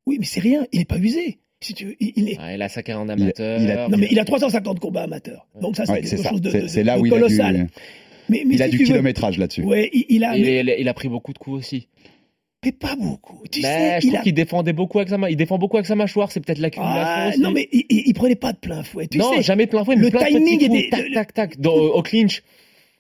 Oui, 0.10 0.18
mais 0.20 0.25
c'est 0.25 0.39
rien, 0.39 0.66
il 0.72 0.80
n'est 0.80 0.86
pas 0.86 0.98
usé. 0.98 1.38
Si 1.62 1.74
tu 1.74 1.86
veux, 1.86 1.96
il, 2.00 2.13
il 2.16 2.30
est... 2.30 2.38
Ah, 2.39 2.54
il 2.56 2.62
a 2.62 2.68
sa 2.70 2.82
carrière 2.84 3.01
en 3.04 3.08
Il- 3.08 3.12
amateur. 3.22 3.62
il 3.62 3.70
a- 3.70 3.88
Non, 3.89 3.98
mais 3.98 4.08
il 4.10 4.20
a 4.20 4.25
350 4.25 4.80
combats 4.80 5.04
amateurs. 5.04 5.46
Donc, 5.62 5.75
ça, 5.75 5.86
c'est 5.86 5.92
Ouais, 5.92 6.01
quelque 6.01 6.18
ça. 6.18 6.30
chose 6.30 6.42
de, 6.42 6.68
C'est 6.68 6.82
de- 6.82 6.86
là 6.86 6.96
de 6.96 7.01
où 7.01 7.06
il 7.06 7.12
a 7.13 7.16
du, 7.18 7.22
colossal. 7.22 7.68
Mais, 8.30 8.44
mais 8.46 8.56
il 8.56 8.62
a 8.63 8.70
du 8.70 8.78
veux- 8.78 8.86
kilométrage 8.86 9.38
là-dessus. 9.38 9.63
Ouais, 9.63 9.89
il, 9.94 10.06
il 10.10 10.24
a. 10.24 10.36
Il, 10.38 10.44
mais, 10.46 10.75
il 10.80 10.88
a 10.89 10.94
pris 10.94 11.10
beaucoup 11.10 11.34
de 11.34 11.38
coups 11.38 11.58
aussi. 11.58 11.88
mais 12.66 12.72
pas 12.72 12.96
beaucoup. 12.96 13.42
Tu 13.51 13.62
Mais 13.62 13.68
sais, 13.68 14.01
je 14.01 14.06
il 14.06 14.10
trouve 14.10 14.20
a. 14.20 14.24
qu'il 14.24 14.34
défendait 14.34 14.74
beaucoup 14.74 15.00
avec 15.00 15.10
sa 15.10 15.18
main. 15.18 15.30
Il 15.30 15.36
défend 15.36 15.58
beaucoup 15.58 15.78
avec 15.78 15.86
sa 15.88 15.96
mâchoire. 15.96 16.32
C'est 16.32 16.39
peut-être 16.39 16.60
l'accumulation. 16.60 17.01
Ah, 17.04 17.32
non, 17.39 17.51
mais 17.51 17.68
il, 17.72 17.84
il, 17.89 18.04
il 18.08 18.13
prenait 18.13 18.36
pas 18.36 18.54
de 18.54 18.58
plein 18.58 18.82
fouet. 18.84 19.08
Tu 19.08 19.18
non, 19.18 19.34
sais, 19.34 19.42
jamais 19.44 19.68
plein 19.68 19.84
fouet. 19.84 19.96
mais 19.96 20.04
le 20.06 20.10
plein 20.12 20.22
de 20.22 20.28
timing 20.28 20.63
était- 20.63 20.89
Tac, 20.89 21.12
tac, 21.13 21.34
tac. 21.34 21.60
Dans- 21.60 21.74
au 21.75 22.01
clinch. 22.04 22.42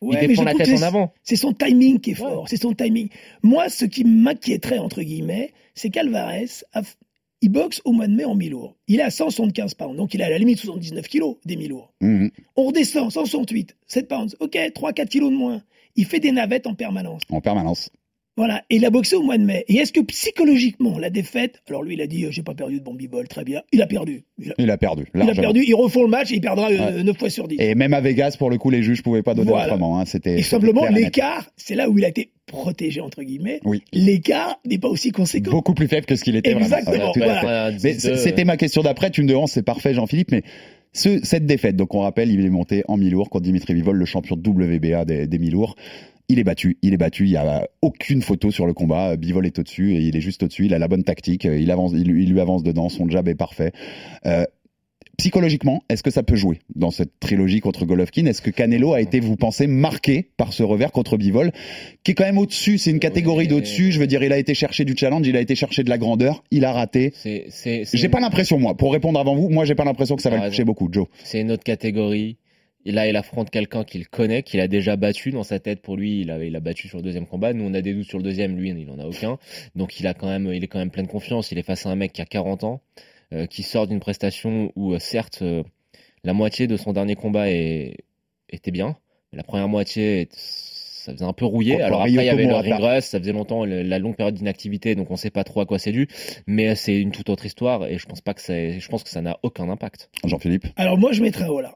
Ouais, 0.01 0.19
il 0.21 0.27
mais 0.29 0.35
je 0.35 0.43
la 0.43 0.53
tête 0.53 0.69
en 0.69 0.77
c'est- 0.77 0.83
avant. 0.83 1.13
C'est 1.23 1.35
son 1.35 1.51
timing 1.53 1.99
qui 1.99 2.11
est 2.11 2.15
fort, 2.15 2.47
c'est 2.47 2.57
son 2.61 2.73
timing. 2.73 3.09
Moi, 3.43 3.67
ce 3.69 3.85
qui 3.85 4.03
m'inquiéterait, 4.05 4.79
entre 4.79 5.01
guillemets, 5.01 5.51
c'est 5.75 5.89
qu'Alvarez, 5.89 6.45
il 7.41 7.49
boxe 7.49 7.81
au 7.85 7.91
mois 7.91 8.07
de 8.07 8.13
mai 8.13 8.25
en 8.25 8.35
mi-lourd. 8.35 8.75
Il 8.87 8.99
est 8.99 9.03
à 9.03 9.11
175 9.11 9.73
pounds, 9.73 9.95
donc 9.97 10.13
il 10.13 10.21
est 10.21 10.25
à 10.25 10.29
la 10.29 10.37
limite 10.37 10.59
79 10.59 11.07
kilos 11.07 11.35
des 11.45 11.55
mi-lourds. 11.57 11.93
Mhm. 12.01 12.31
On 12.55 12.65
redescend, 12.65 13.11
168, 13.11 13.75
7 13.87 14.07
pounds, 14.07 14.35
ok, 14.39 14.57
3-4 14.73 15.09
kilos 15.09 15.31
de 15.31 15.35
moins. 15.35 15.61
Il 15.95 16.05
fait 16.05 16.19
des 16.19 16.31
navettes 16.31 16.67
en 16.67 16.75
permanence. 16.75 17.21
En 17.29 17.41
permanence. 17.41 17.89
Voilà, 18.39 18.63
et 18.69 18.77
il 18.77 18.85
a 18.85 18.89
boxé 18.89 19.17
au 19.17 19.21
mois 19.21 19.37
de 19.37 19.43
mai. 19.43 19.65
Et 19.67 19.75
est-ce 19.75 19.91
que 19.91 19.99
psychologiquement, 19.99 20.97
la 20.97 21.09
défaite, 21.09 21.61
alors 21.67 21.83
lui, 21.83 21.95
il 21.95 22.01
a 22.01 22.07
dit, 22.07 22.23
euh, 22.23 22.31
j'ai 22.31 22.41
pas 22.41 22.53
perdu 22.53 22.79
de 22.79 22.83
bon 22.85 22.95
bol, 23.11 23.27
très 23.27 23.43
bien. 23.43 23.63
Il 23.73 23.81
a 23.81 23.85
perdu. 23.85 24.23
Il 24.41 24.51
a, 24.51 24.53
Il 24.57 24.71
a 24.71 24.77
perdu. 24.77 25.07
il 25.13 25.29
a 25.29 25.33
perdu, 25.35 25.61
ils 25.67 25.73
refont 25.75 26.03
le 26.03 26.07
match 26.09 26.31
et 26.31 26.35
il 26.35 26.41
perdra 26.41 26.69
Ouais. 26.69 27.03
9 27.03 27.17
fois 27.17 27.29
sur 27.29 27.49
10. 27.49 27.57
Et 27.59 27.75
même 27.75 27.93
à 27.93 27.99
Vegas, 27.99 28.37
pour 28.39 28.49
le 28.49 28.57
coup, 28.57 28.69
les 28.69 28.81
juges 28.81 29.03
pouvaient 29.03 29.23
pas 29.23 29.33
donner 29.33 29.49
Voilà. 29.49 29.65
autrement. 29.73 29.99
hein. 29.99 30.05
C'était 30.05 30.39
Et 30.39 30.41
simplement, 30.41 30.85
l'écart, 30.87 31.49
c'est 31.57 31.75
là 31.75 31.89
où 31.89 31.97
il 31.97 32.05
a 32.05 32.07
été 32.07 32.31
protégé, 32.45 33.01
entre 33.01 33.23
guillemets. 33.23 33.59
Oui. 33.65 33.83
L'écart 33.91 34.57
n'est 34.65 34.79
pas 34.79 34.87
aussi 34.87 35.11
conséquent. 35.11 35.51
Beaucoup 35.51 35.73
plus 35.73 35.89
faible 35.89 36.05
que 36.05 36.15
ce 36.15 36.23
qu'il 36.23 36.37
était 36.37 36.51
Exactement, 36.53 37.11
voilà. 37.17 37.71
Mais 37.83 37.93
C'était 37.99 38.45
ma 38.45 38.55
question 38.55 38.81
d'après. 38.83 39.11
Tu 39.11 39.21
me 39.21 39.27
demandes, 39.27 39.49
c'est 39.49 39.63
parfait, 39.63 39.93
Jean-Philippe, 39.93 40.31
mais 40.31 40.43
ce, 40.93 41.19
cette 41.25 41.45
défaite, 41.45 41.75
donc 41.75 41.93
on 41.93 41.99
rappelle, 41.99 42.31
il 42.31 42.45
est 42.45 42.49
monté 42.49 42.83
en 42.87 42.95
mi-lourd 42.95 43.29
contre 43.29 43.43
Dimitri 43.43 43.73
Vivol, 43.73 43.97
le 43.97 44.05
champion 44.05 44.37
WBA 44.37 45.03
des, 45.03 45.27
des 45.27 45.37
mi-lourds. 45.39 45.75
Il 46.29 46.37
est 46.39 46.43
battu, 46.43 46.77
il 46.83 46.93
est 46.93 46.97
battu, 46.97 47.25
il 47.25 47.31
n'y 47.31 47.37
a 47.37 47.67
aucune 47.81 48.21
photo 48.21 48.51
sur 48.51 48.67
le 48.67 48.73
combat. 48.73 49.15
Bivol 49.17 49.45
est 49.47 49.57
au-dessus 49.57 49.95
et 49.95 50.01
il 50.01 50.15
est 50.15 50.21
juste 50.21 50.43
au-dessus. 50.43 50.65
Il 50.65 50.73
a 50.75 50.79
la 50.79 50.87
bonne 50.87 51.03
tactique, 51.03 51.45
il, 51.45 51.71
avance, 51.71 51.91
il, 51.95 52.07
il 52.07 52.31
lui 52.31 52.39
avance 52.39 52.61
dedans, 52.63 52.87
son 52.87 53.09
jab 53.09 53.27
est 53.27 53.35
parfait. 53.35 53.71
Euh, 54.27 54.45
psychologiquement, 55.17 55.83
est-ce 55.89 56.01
que 56.01 56.11
ça 56.11 56.23
peut 56.23 56.35
jouer 56.37 56.59
dans 56.75 56.91
cette 56.91 57.19
trilogie 57.19 57.59
contre 57.59 57.85
Golovkin? 57.85 58.25
Est-ce 58.25 58.41
que 58.41 58.51
Canelo 58.51 58.93
a 58.93 59.01
été, 59.01 59.19
vous 59.19 59.35
pensez, 59.35 59.67
marqué 59.67 60.29
par 60.37 60.53
ce 60.53 60.63
revers 60.63 60.91
contre 60.93 61.17
Bivol, 61.17 61.51
qui 62.03 62.11
est 62.11 62.13
quand 62.13 62.23
même 62.23 62.37
au-dessus 62.37 62.77
C'est 62.77 62.91
une 62.91 62.99
catégorie 62.99 63.45
Oui. 63.45 63.47
d'au-dessus. 63.49 63.91
Je 63.91 63.99
veux 63.99 64.07
dire, 64.07 64.23
il 64.23 64.31
a 64.31 64.37
été 64.37 64.53
chercher 64.53 64.85
du 64.85 64.95
challenge, 64.95 65.27
il 65.27 65.35
a 65.35 65.41
été 65.41 65.55
chercher 65.55 65.83
de 65.83 65.89
la 65.89 65.97
grandeur, 65.97 66.43
il 66.51 66.63
a 66.63 66.71
raté. 66.71 67.11
J'ai 67.25 68.09
pas 68.09 68.19
l'impression, 68.21 68.59
moi, 68.59 68.77
pour 68.77 68.93
répondre 68.93 69.19
avant 69.19 69.35
vous, 69.35 69.49
moi 69.49 69.65
j'ai 69.65 69.75
pas 69.75 69.83
l'impression 69.83 70.15
que 70.15 70.21
ça 70.21 70.29
va 70.29 70.37
le 70.43 70.49
toucher 70.49 70.63
beaucoup, 70.63 70.87
Joe. 70.91 71.07
c'est 71.23 71.41
une 71.41 71.51
autre 71.51 71.63
catégorie. 71.63 72.37
Et 72.85 72.91
là, 72.91 73.07
il 73.07 73.15
affronte 73.17 73.49
quelqu'un 73.49 73.83
qu'il 73.83 74.07
connaît, 74.07 74.41
qu'il 74.41 74.59
a 74.61 74.67
déjà 74.67 74.95
battu 74.95 75.31
dans 75.31 75.43
sa 75.43 75.59
tête. 75.59 75.81
Pour 75.81 75.97
lui, 75.97 76.21
il 76.21 76.31
a, 76.31 76.43
il 76.43 76.55
a 76.55 76.59
battu 76.59 76.87
sur 76.87 76.97
le 76.97 77.03
deuxième 77.03 77.25
combat. 77.27 77.51
Nous, 77.53 77.63
on 77.65 77.73
a 77.73 77.81
des 77.81 77.93
doutes 77.93 78.07
sur 78.07 78.17
le 78.17 78.23
deuxième. 78.23 78.57
Lui, 78.57 78.69
il 78.69 78.89
en 78.89 78.99
a 78.99 79.05
aucun. 79.05 79.37
Donc, 79.75 79.99
il 79.99 80.07
a 80.07 80.13
quand 80.13 80.27
même, 80.27 80.51
il 80.53 80.63
est 80.63 80.67
quand 80.67 80.79
même 80.79 80.89
plein 80.91 81.03
de 81.03 81.07
confiance. 81.09 81.51
Il 81.51 81.57
est 81.59 81.63
face 81.63 81.85
à 81.85 81.89
un 81.89 81.95
mec 81.95 82.13
qui 82.13 82.21
a 82.21 82.25
40 82.25 82.63
ans, 82.63 82.81
euh, 83.33 83.45
qui 83.47 83.63
sort 83.63 83.85
d'une 83.87 83.99
prestation 83.99 84.71
où, 84.75 84.93
euh, 84.93 84.99
certes, 84.99 85.39
euh, 85.41 85.63
la 86.23 86.33
moitié 86.33 86.67
de 86.67 86.77
son 86.77 86.93
dernier 86.93 87.15
combat 87.15 87.49
est- 87.51 87.97
était 88.49 88.71
bien. 88.71 88.95
Mais 89.31 89.37
la 89.37 89.43
première 89.43 89.67
moitié, 89.67 90.21
est- 90.21 90.33
ça 90.33 91.11
faisait 91.13 91.25
un 91.25 91.33
peu 91.33 91.45
rouillé. 91.45 91.73
Contre 91.73 91.85
Alors 91.85 91.99
après, 92.01 92.11
il 92.11 92.15
y 92.23 92.29
avait 92.29 92.43
le 92.43 92.47
Murata. 92.49 92.75
ring 92.77 92.85
rust. 92.85 93.09
Ça 93.09 93.19
faisait 93.19 93.31
longtemps, 93.33 93.65
le- 93.65 93.83
la 93.83 93.99
longue 93.99 94.15
période 94.15 94.35
d'inactivité. 94.35 94.95
Donc, 94.95 95.11
on 95.11 95.15
sait 95.17 95.29
pas 95.31 95.43
trop 95.43 95.59
à 95.61 95.65
quoi 95.65 95.79
c'est 95.79 95.91
dû. 95.91 96.07
Mais 96.47 96.75
c'est 96.75 96.99
une 96.99 97.11
toute 97.11 97.29
autre 97.29 97.45
histoire. 97.45 97.85
Et 97.87 97.97
je 97.97 98.05
pense 98.05 98.21
pas 98.21 98.33
que 98.33 98.41
ça, 98.41 98.53
je 98.79 98.87
pense 98.87 99.03
que 99.03 99.09
ça 99.09 99.21
n'a 99.21 99.37
aucun 99.43 99.69
impact. 99.69 100.09
Jean-Philippe 100.25 100.67
Alors 100.77 100.97
moi, 100.97 101.11
je 101.11 101.21
mettrais 101.21 101.47
Ola. 101.47 101.75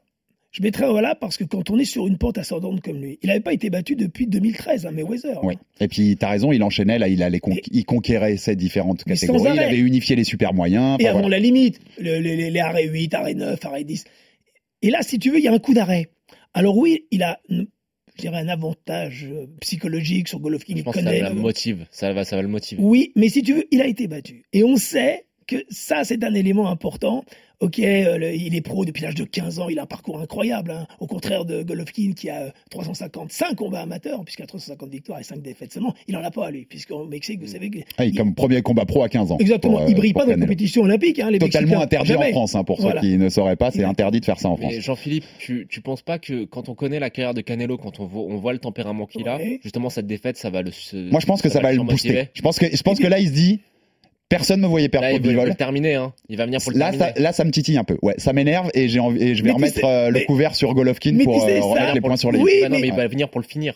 Je 0.56 0.62
mettrais 0.62 0.86
Ola 0.86 1.16
parce 1.16 1.36
que 1.36 1.42
quand 1.42 1.68
on 1.70 1.78
est 1.80 1.84
sur 1.84 2.06
une 2.06 2.16
pente 2.16 2.38
ascendante 2.38 2.80
comme 2.80 2.98
lui, 3.00 3.18
il 3.22 3.26
n'avait 3.26 3.40
pas 3.40 3.52
été 3.52 3.70
battu 3.70 3.96
depuis 3.96 4.28
2013, 4.28 4.86
hein, 4.86 4.92
Mayweather. 4.92 5.42
Oui. 5.42 5.54
Et 5.80 5.88
puis, 5.88 6.16
t'as 6.16 6.28
raison, 6.30 6.52
il 6.52 6.62
enchaînait, 6.62 6.96
là, 7.00 7.08
il 7.08 7.24
allait 7.24 7.40
con- 7.40 7.56
il 7.72 7.84
conquérait 7.84 8.36
ces 8.36 8.54
différentes 8.54 9.02
catégories, 9.02 9.40
il 9.42 9.46
arrêt. 9.48 9.64
avait 9.64 9.78
unifié 9.78 10.14
les 10.14 10.22
super 10.22 10.54
moyens. 10.54 10.96
Et 11.00 11.08
avant 11.08 11.22
voilà. 11.22 11.38
la 11.38 11.42
limite, 11.42 11.80
le- 11.98 12.20
les, 12.20 12.36
les- 12.36 12.50
les 12.50 12.60
arrêts 12.60 12.86
8, 12.86 13.12
arrêts 13.14 13.34
9, 13.34 13.64
arrêts 13.64 13.82
10. 13.82 14.04
Et 14.82 14.90
là, 14.90 15.02
si 15.02 15.18
tu 15.18 15.30
veux, 15.32 15.38
il 15.38 15.44
y 15.44 15.48
a 15.48 15.52
un 15.52 15.58
coup 15.58 15.74
d'arrêt. 15.74 16.10
Alors 16.54 16.78
oui, 16.78 17.06
il 17.10 17.24
a, 17.24 17.40
je 17.50 17.64
dirais, 18.20 18.38
un 18.38 18.48
avantage 18.48 19.26
euh, 19.28 19.46
psychologique 19.60 20.28
sur 20.28 20.38
Golovkin. 20.38 20.74
Je 20.74 20.78
Il 20.78 20.84
pense 20.84 20.94
que 20.94 21.00
ça 21.00 21.06
connaît. 21.06 21.20
va 21.20 21.30
le 21.30 21.34
le- 21.34 21.40
motive. 21.40 21.84
Ça 21.90 22.12
va, 22.12 22.24
ça 22.24 22.36
va 22.36 22.42
le 22.42 22.48
motiver. 22.48 22.80
Oui, 22.80 23.10
mais 23.16 23.28
si 23.28 23.42
tu 23.42 23.54
veux, 23.54 23.64
il 23.72 23.80
a 23.82 23.88
été 23.88 24.06
battu. 24.06 24.44
Et 24.52 24.62
on 24.62 24.76
sait 24.76 25.24
que 25.46 25.64
ça, 25.70 26.04
c'est 26.04 26.22
un 26.24 26.34
élément 26.34 26.68
important. 26.68 27.24
Ok, 27.60 27.78
euh, 27.78 28.18
le- 28.18 28.34
il 28.34 28.54
est 28.56 28.60
pro 28.60 28.84
depuis 28.84 29.02
l'âge 29.04 29.14
de 29.14 29.24
15 29.24 29.60
ans, 29.60 29.68
il 29.68 29.78
a 29.78 29.82
un 29.82 29.86
parcours 29.86 30.20
incroyable. 30.20 30.72
hein. 30.72 30.86
Au 30.98 31.06
contraire 31.06 31.44
de 31.44 31.62
Golovkin 31.62 32.12
qui 32.14 32.28
a 32.28 32.42
euh, 32.42 32.50
355 32.70 33.54
combats 33.54 33.80
amateurs, 33.80 34.22
puisqu'il 34.24 34.42
a 34.42 34.46
350 34.46 34.90
victoires 34.90 35.20
et 35.20 35.22
5 35.22 35.40
défaites 35.40 35.72
seulement. 35.72 35.94
Il 36.08 36.16
en 36.16 36.22
a 36.22 36.30
pas, 36.30 36.50
lui, 36.50 36.66
puisqu'au 36.66 37.06
Mexique, 37.06 37.40
vous 37.40 37.46
savez 37.46 37.70
que. 37.70 37.78
Ah, 37.96 38.04
il- 38.04 38.14
comme 38.14 38.34
premier 38.34 38.60
combat 38.60 38.84
pro 38.84 39.02
à 39.04 39.08
15 39.08 39.30
ans. 39.32 39.38
Exactement, 39.38 39.74
pour, 39.78 39.82
euh, 39.82 39.86
il 39.88 39.94
brille 39.94 40.12
pour 40.12 40.22
pas 40.22 40.26
dans 40.26 40.34
les 40.34 40.40
compétitions 40.40 40.82
olympiques. 40.82 41.20
Hein, 41.20 41.30
les 41.30 41.38
Totalement 41.38 41.68
Mexicains. 41.68 41.84
interdit 41.84 42.08
Jamais. 42.12 42.28
en 42.28 42.32
France, 42.32 42.54
hein, 42.56 42.64
pour 42.64 42.80
Voilà. 42.80 43.00
ceux 43.00 43.06
qui 43.08 43.16
ne 43.16 43.28
sauraient 43.28 43.56
pas, 43.56 43.70
c'est 43.70 43.84
interdit 43.84 44.20
de 44.20 44.24
faire 44.24 44.40
ça 44.40 44.48
en 44.50 44.56
France. 44.56 44.74
Jean-Philippe, 44.80 45.24
tu, 45.38 45.66
tu 45.70 45.80
penses 45.80 46.02
pas 46.02 46.18
que 46.18 46.44
quand 46.44 46.68
on 46.68 46.74
connaît 46.74 46.98
la 46.98 47.10
carrière 47.10 47.34
de 47.34 47.40
Canelo, 47.40 47.78
quand 47.78 48.00
on 48.00 48.06
voit, 48.06 48.22
on 48.24 48.36
voit 48.36 48.52
le 48.52 48.58
tempérament 48.58 49.06
qu'il 49.06 49.28
a, 49.28 49.36
Ouais. 49.36 49.60
justement 49.62 49.90
cette 49.90 50.06
défaite, 50.06 50.36
ça 50.36 50.50
va 50.50 50.62
le. 50.62 50.70
Moi, 51.10 51.20
je 51.20 51.26
pense 51.26 51.40
que 51.40 51.48
ça, 51.48 51.60
va 51.60 51.72
le 51.72 51.82
booster. 51.82 52.28
Je 52.34 52.42
pense 52.42 52.58
que, 52.58 52.66
je 52.76 52.82
pense 52.82 52.98
que 52.98 53.06
là, 53.06 53.20
il 53.20 53.28
se 53.28 53.32
dit, 53.32 53.60
personne 54.28 54.60
ne 54.60 54.64
me 54.64 54.68
voyait 54.70 54.88
perdre 54.88 55.06
Là, 55.06 55.12
il 55.12 55.18
contre 55.20 55.30
il 55.30 55.36
le 55.36 55.54
terminer, 55.54 55.94
hein. 55.94 56.12
Il 56.28 56.36
va 56.36 56.46
venir 56.46 56.60
pour 56.60 56.72
le 56.72 56.78
Là 56.78 56.90
terminer. 56.90 57.12
ça, 57.16 57.20
là, 57.22 57.32
ça 57.32 57.44
me 57.44 57.50
titille 57.50 57.76
un 57.78 57.84
peu. 57.84 57.96
Ouais, 58.02 58.14
ça 58.18 58.32
m'énerve 58.32 58.70
et 58.74 58.88
j'ai 58.88 59.00
envie, 59.00 59.22
et 59.22 59.34
je 59.34 59.42
vais 59.42 59.48
Mais 59.48 59.50
tu 59.50 59.54
remettre 59.56 59.74
sais- 59.76 59.84
euh, 59.84 60.06
le 60.08 60.12
mais- 60.20 60.24
couvert 60.24 60.54
sur 60.54 60.72
Golovkin 60.74 61.12
mais 61.12 61.24
pour 61.24 61.34
tu 61.34 61.40
sais 61.46 61.58
euh, 61.58 61.60
remettre 61.62 61.94
les 61.94 62.00
Pour 62.00 62.08
points 62.08 62.14
le- 62.14 62.18
sur 62.20 62.32
les. 62.32 62.38
Oui, 62.40 62.52
Bah 62.62 62.68
non, 62.68 62.76
mais- 62.76 62.82
mais 62.82 62.88
il 62.88 62.94
va 62.94 63.06
venir 63.06 63.28
pour 63.28 63.40
le 63.40 63.46
finir. 63.46 63.74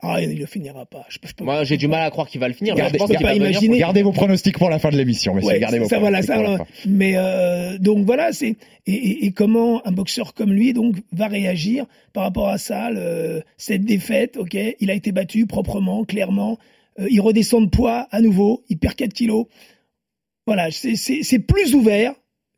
Ah, 0.00 0.22
il 0.22 0.38
le 0.38 0.46
finira 0.46 0.86
pas. 0.86 1.04
Je, 1.08 1.18
peux- 1.18 1.26
je 1.26 1.34
peux 1.34 1.42
Moi, 1.42 1.64
j'ai 1.64 1.76
du 1.76 1.88
mal 1.88 2.02
à 2.06 2.10
croire 2.10 2.28
qu'il 2.28 2.40
va 2.40 2.46
le 2.46 2.54
finir. 2.54 2.76
mais 2.76 2.82
Gardez- 2.82 2.98
je 2.98 3.04
pense 3.04 3.10
qu'il 3.10 3.18
va 3.20 3.32
venir 3.32 3.48
imaginer- 3.50 3.68
pour- 3.70 3.78
Gardez 3.80 4.02
vos 4.04 4.12
pronostics 4.12 4.56
pour 4.56 4.70
la 4.70 4.78
fin 4.78 4.90
de 4.90 4.96
l'émission, 4.96 5.34
messieurs. 5.34 5.50
Ouais, 5.50 5.58
Gardez 5.58 5.80
vos 5.80 5.88
ça 5.88 5.98
voilà, 5.98 6.18
pronostics 6.22 6.28
ça 6.28 6.34
pour 6.34 6.42
la 6.44 6.48
voilà. 6.50 6.64
fin. 6.66 6.88
Mais 6.88 7.12
euh, 7.16 7.78
donc 7.78 8.06
voilà, 8.06 8.32
c'est 8.32 8.54
et, 8.86 8.92
et- 8.92 9.24
et 9.26 9.32
comment 9.32 9.84
un 9.84 9.90
boxeur 9.90 10.34
comme 10.34 10.52
lui 10.52 10.72
donc 10.72 10.94
va 11.10 11.26
réagir 11.26 11.84
par 12.12 12.22
rapport 12.22 12.46
à 12.48 12.58
ça, 12.58 12.90
le- 12.92 13.42
cette 13.56 13.84
défaite. 13.84 14.36
Ok, 14.36 14.56
il 14.78 14.88
a 14.88 14.94
été 14.94 15.10
battu 15.10 15.46
proprement, 15.46 16.04
clairement. 16.04 16.58
Euh, 17.00 17.08
il 17.10 17.20
redescend 17.20 17.64
de 17.64 17.70
poids 17.70 18.06
à 18.12 18.20
nouveau, 18.20 18.62
il 18.68 18.78
perd 18.78 18.94
4 18.94 19.12
kilos. 19.12 19.46
Voilà, 20.48 20.70
c'est- 20.70 21.38
plus 21.40 21.74
ouvert 21.74 22.14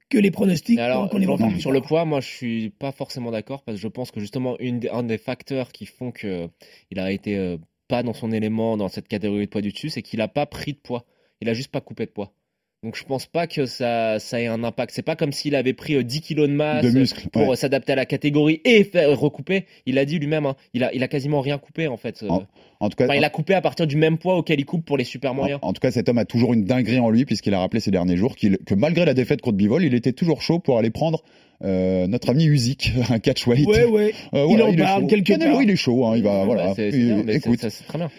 que 0.09 0.19
les 0.19 0.31
pronostics 0.31 0.79
alors, 0.79 1.09
qu'on 1.09 1.19
plus 1.37 1.61
sur 1.61 1.73
le 1.73 1.81
poids, 1.81 2.05
moi, 2.05 2.21
je 2.21 2.29
suis 2.29 2.71
pas 2.71 2.93
forcément 2.93 3.31
d'accord 3.31 3.63
parce 3.63 3.77
que 3.79 3.83
je 3.83 3.89
pense 3.89 4.11
que 4.11 4.21
justement, 4.21 4.57
une 4.59 4.81
un 4.93 5.03
des 5.03 5.19
facteurs 5.19 5.73
qui 5.73 5.87
font 5.87 6.11
que 6.13 6.49
il 6.91 6.99
a 7.01 7.11
été 7.11 7.37
euh, 7.37 7.59
pas 7.89 8.03
dans 8.03 8.13
son 8.15 8.31
élément 8.33 8.77
dans 8.77 8.89
cette 8.89 9.09
catégorie 9.09 9.47
de 9.47 9.51
poids 9.51 9.61
du 9.61 9.73
dessus, 9.73 9.91
c'est 9.91 10.03
qu'il 10.03 10.21
a 10.21 10.29
pas 10.29 10.47
pris 10.47 10.73
de 10.73 10.79
poids. 10.79 11.05
Il 11.41 11.49
a 11.49 11.55
juste 11.55 11.71
pas 11.73 11.81
coupé 11.81 12.07
de 12.07 12.11
poids. 12.11 12.33
Donc 12.83 12.97
je 12.97 13.05
pense 13.05 13.27
pas 13.27 13.47
que 13.47 13.67
ça, 13.67 14.19
ça 14.19 14.41
ait 14.41 14.47
un 14.47 14.65
impact. 14.65 14.93
C'est 14.95 15.03
pas 15.03 15.15
comme 15.15 15.33
s'il 15.33 15.55
avait 15.55 15.75
pris 15.75 15.97
euh, 15.97 16.03
10 16.03 16.23
kilos 16.23 16.49
de 16.49 16.55
masse 16.55 16.83
De 16.83 16.91
muscles, 16.99 17.29
pour 17.29 17.43
ouais. 17.43 17.51
euh, 17.51 17.55
s'adapter 17.55 17.93
à 17.93 17.97
la 17.97 18.07
catégorie 18.07 18.63
et 18.65 18.85
faire 18.85 19.11
recouper. 19.19 19.67
Il 19.85 19.99
a 19.99 20.07
dit 20.07 20.19
lui-même, 20.19 20.47
hein, 20.47 20.57
il 20.73 20.83
a, 20.85 20.95
il 20.95 21.03
a 21.03 21.09
quasiment 21.09 21.43
rien 21.43 21.59
coupé 21.59 21.89
en 21.89 21.99
fait. 21.99 22.23
euh. 22.23 22.29
En, 22.29 22.47
en 22.81 22.89
tout 22.89 22.97
cas, 22.97 23.05
Enfin, 23.05 23.17
il 23.17 23.25
a 23.25 23.29
coupé 23.29 23.53
à 23.53 23.61
partir 23.61 23.87
du 23.87 23.97
même 23.97 24.17
poids 24.17 24.37
auquel 24.39 24.59
il 24.59 24.65
coupe 24.65 24.87
pour 24.87 24.97
les 24.97 25.05
super 25.05 25.35
moyens. 25.35 25.59
En, 25.61 25.69
en 25.69 25.73
tout 25.75 25.81
cas, 25.81 25.91
cet 25.91 26.09
homme 26.09 26.17
a 26.17 26.25
toujours 26.25 26.55
une 26.55 26.65
dinguerie 26.65 27.01
en 27.01 27.11
lui, 27.11 27.27
puisqu'il 27.27 27.53
a 27.53 27.59
rappelé 27.61 27.81
ces 27.81 27.91
derniers 27.91 28.17
jours 28.17 28.35
que 28.37 28.75
malgré 28.75 29.05
la 29.05 29.13
défaite 29.13 29.43
contre 29.43 29.59
Bivol, 29.59 29.85
il 29.85 29.93
était 29.93 30.13
toujours 30.15 30.41
chaud 30.41 30.59
pour 30.59 30.79
aller 30.79 30.91
prendre 30.91 31.23
euh, 31.63 32.07
notre 32.07 32.31
ami 32.31 32.47
Usyk, 32.47 32.93
un 33.11 33.19
catchweight. 33.19 33.67
Ouais, 33.69 33.85
ouais. 33.85 34.15
Euh, 34.33 34.47
Il 34.49 34.57
voilà, 34.57 34.65
en 34.65 34.73
est 34.73 34.77
parle 34.79 35.03
chaud. 35.03 35.07
quelque 35.09 35.39
part. 35.39 35.63
il 35.63 35.69
est 35.69 35.77
chaud, 35.77 36.07
hein, 36.07 36.17
il 36.17 36.23
va, 36.23 36.47
voilà. 36.47 36.69
Bah, 36.69 36.75
Il- 36.79 37.41
c'est 37.59 37.85
très 37.87 37.99
bien. 37.99 38.11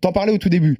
t'en 0.00 0.12
parlais 0.12 0.32
au 0.32 0.38
tout 0.38 0.48
début. 0.50 0.78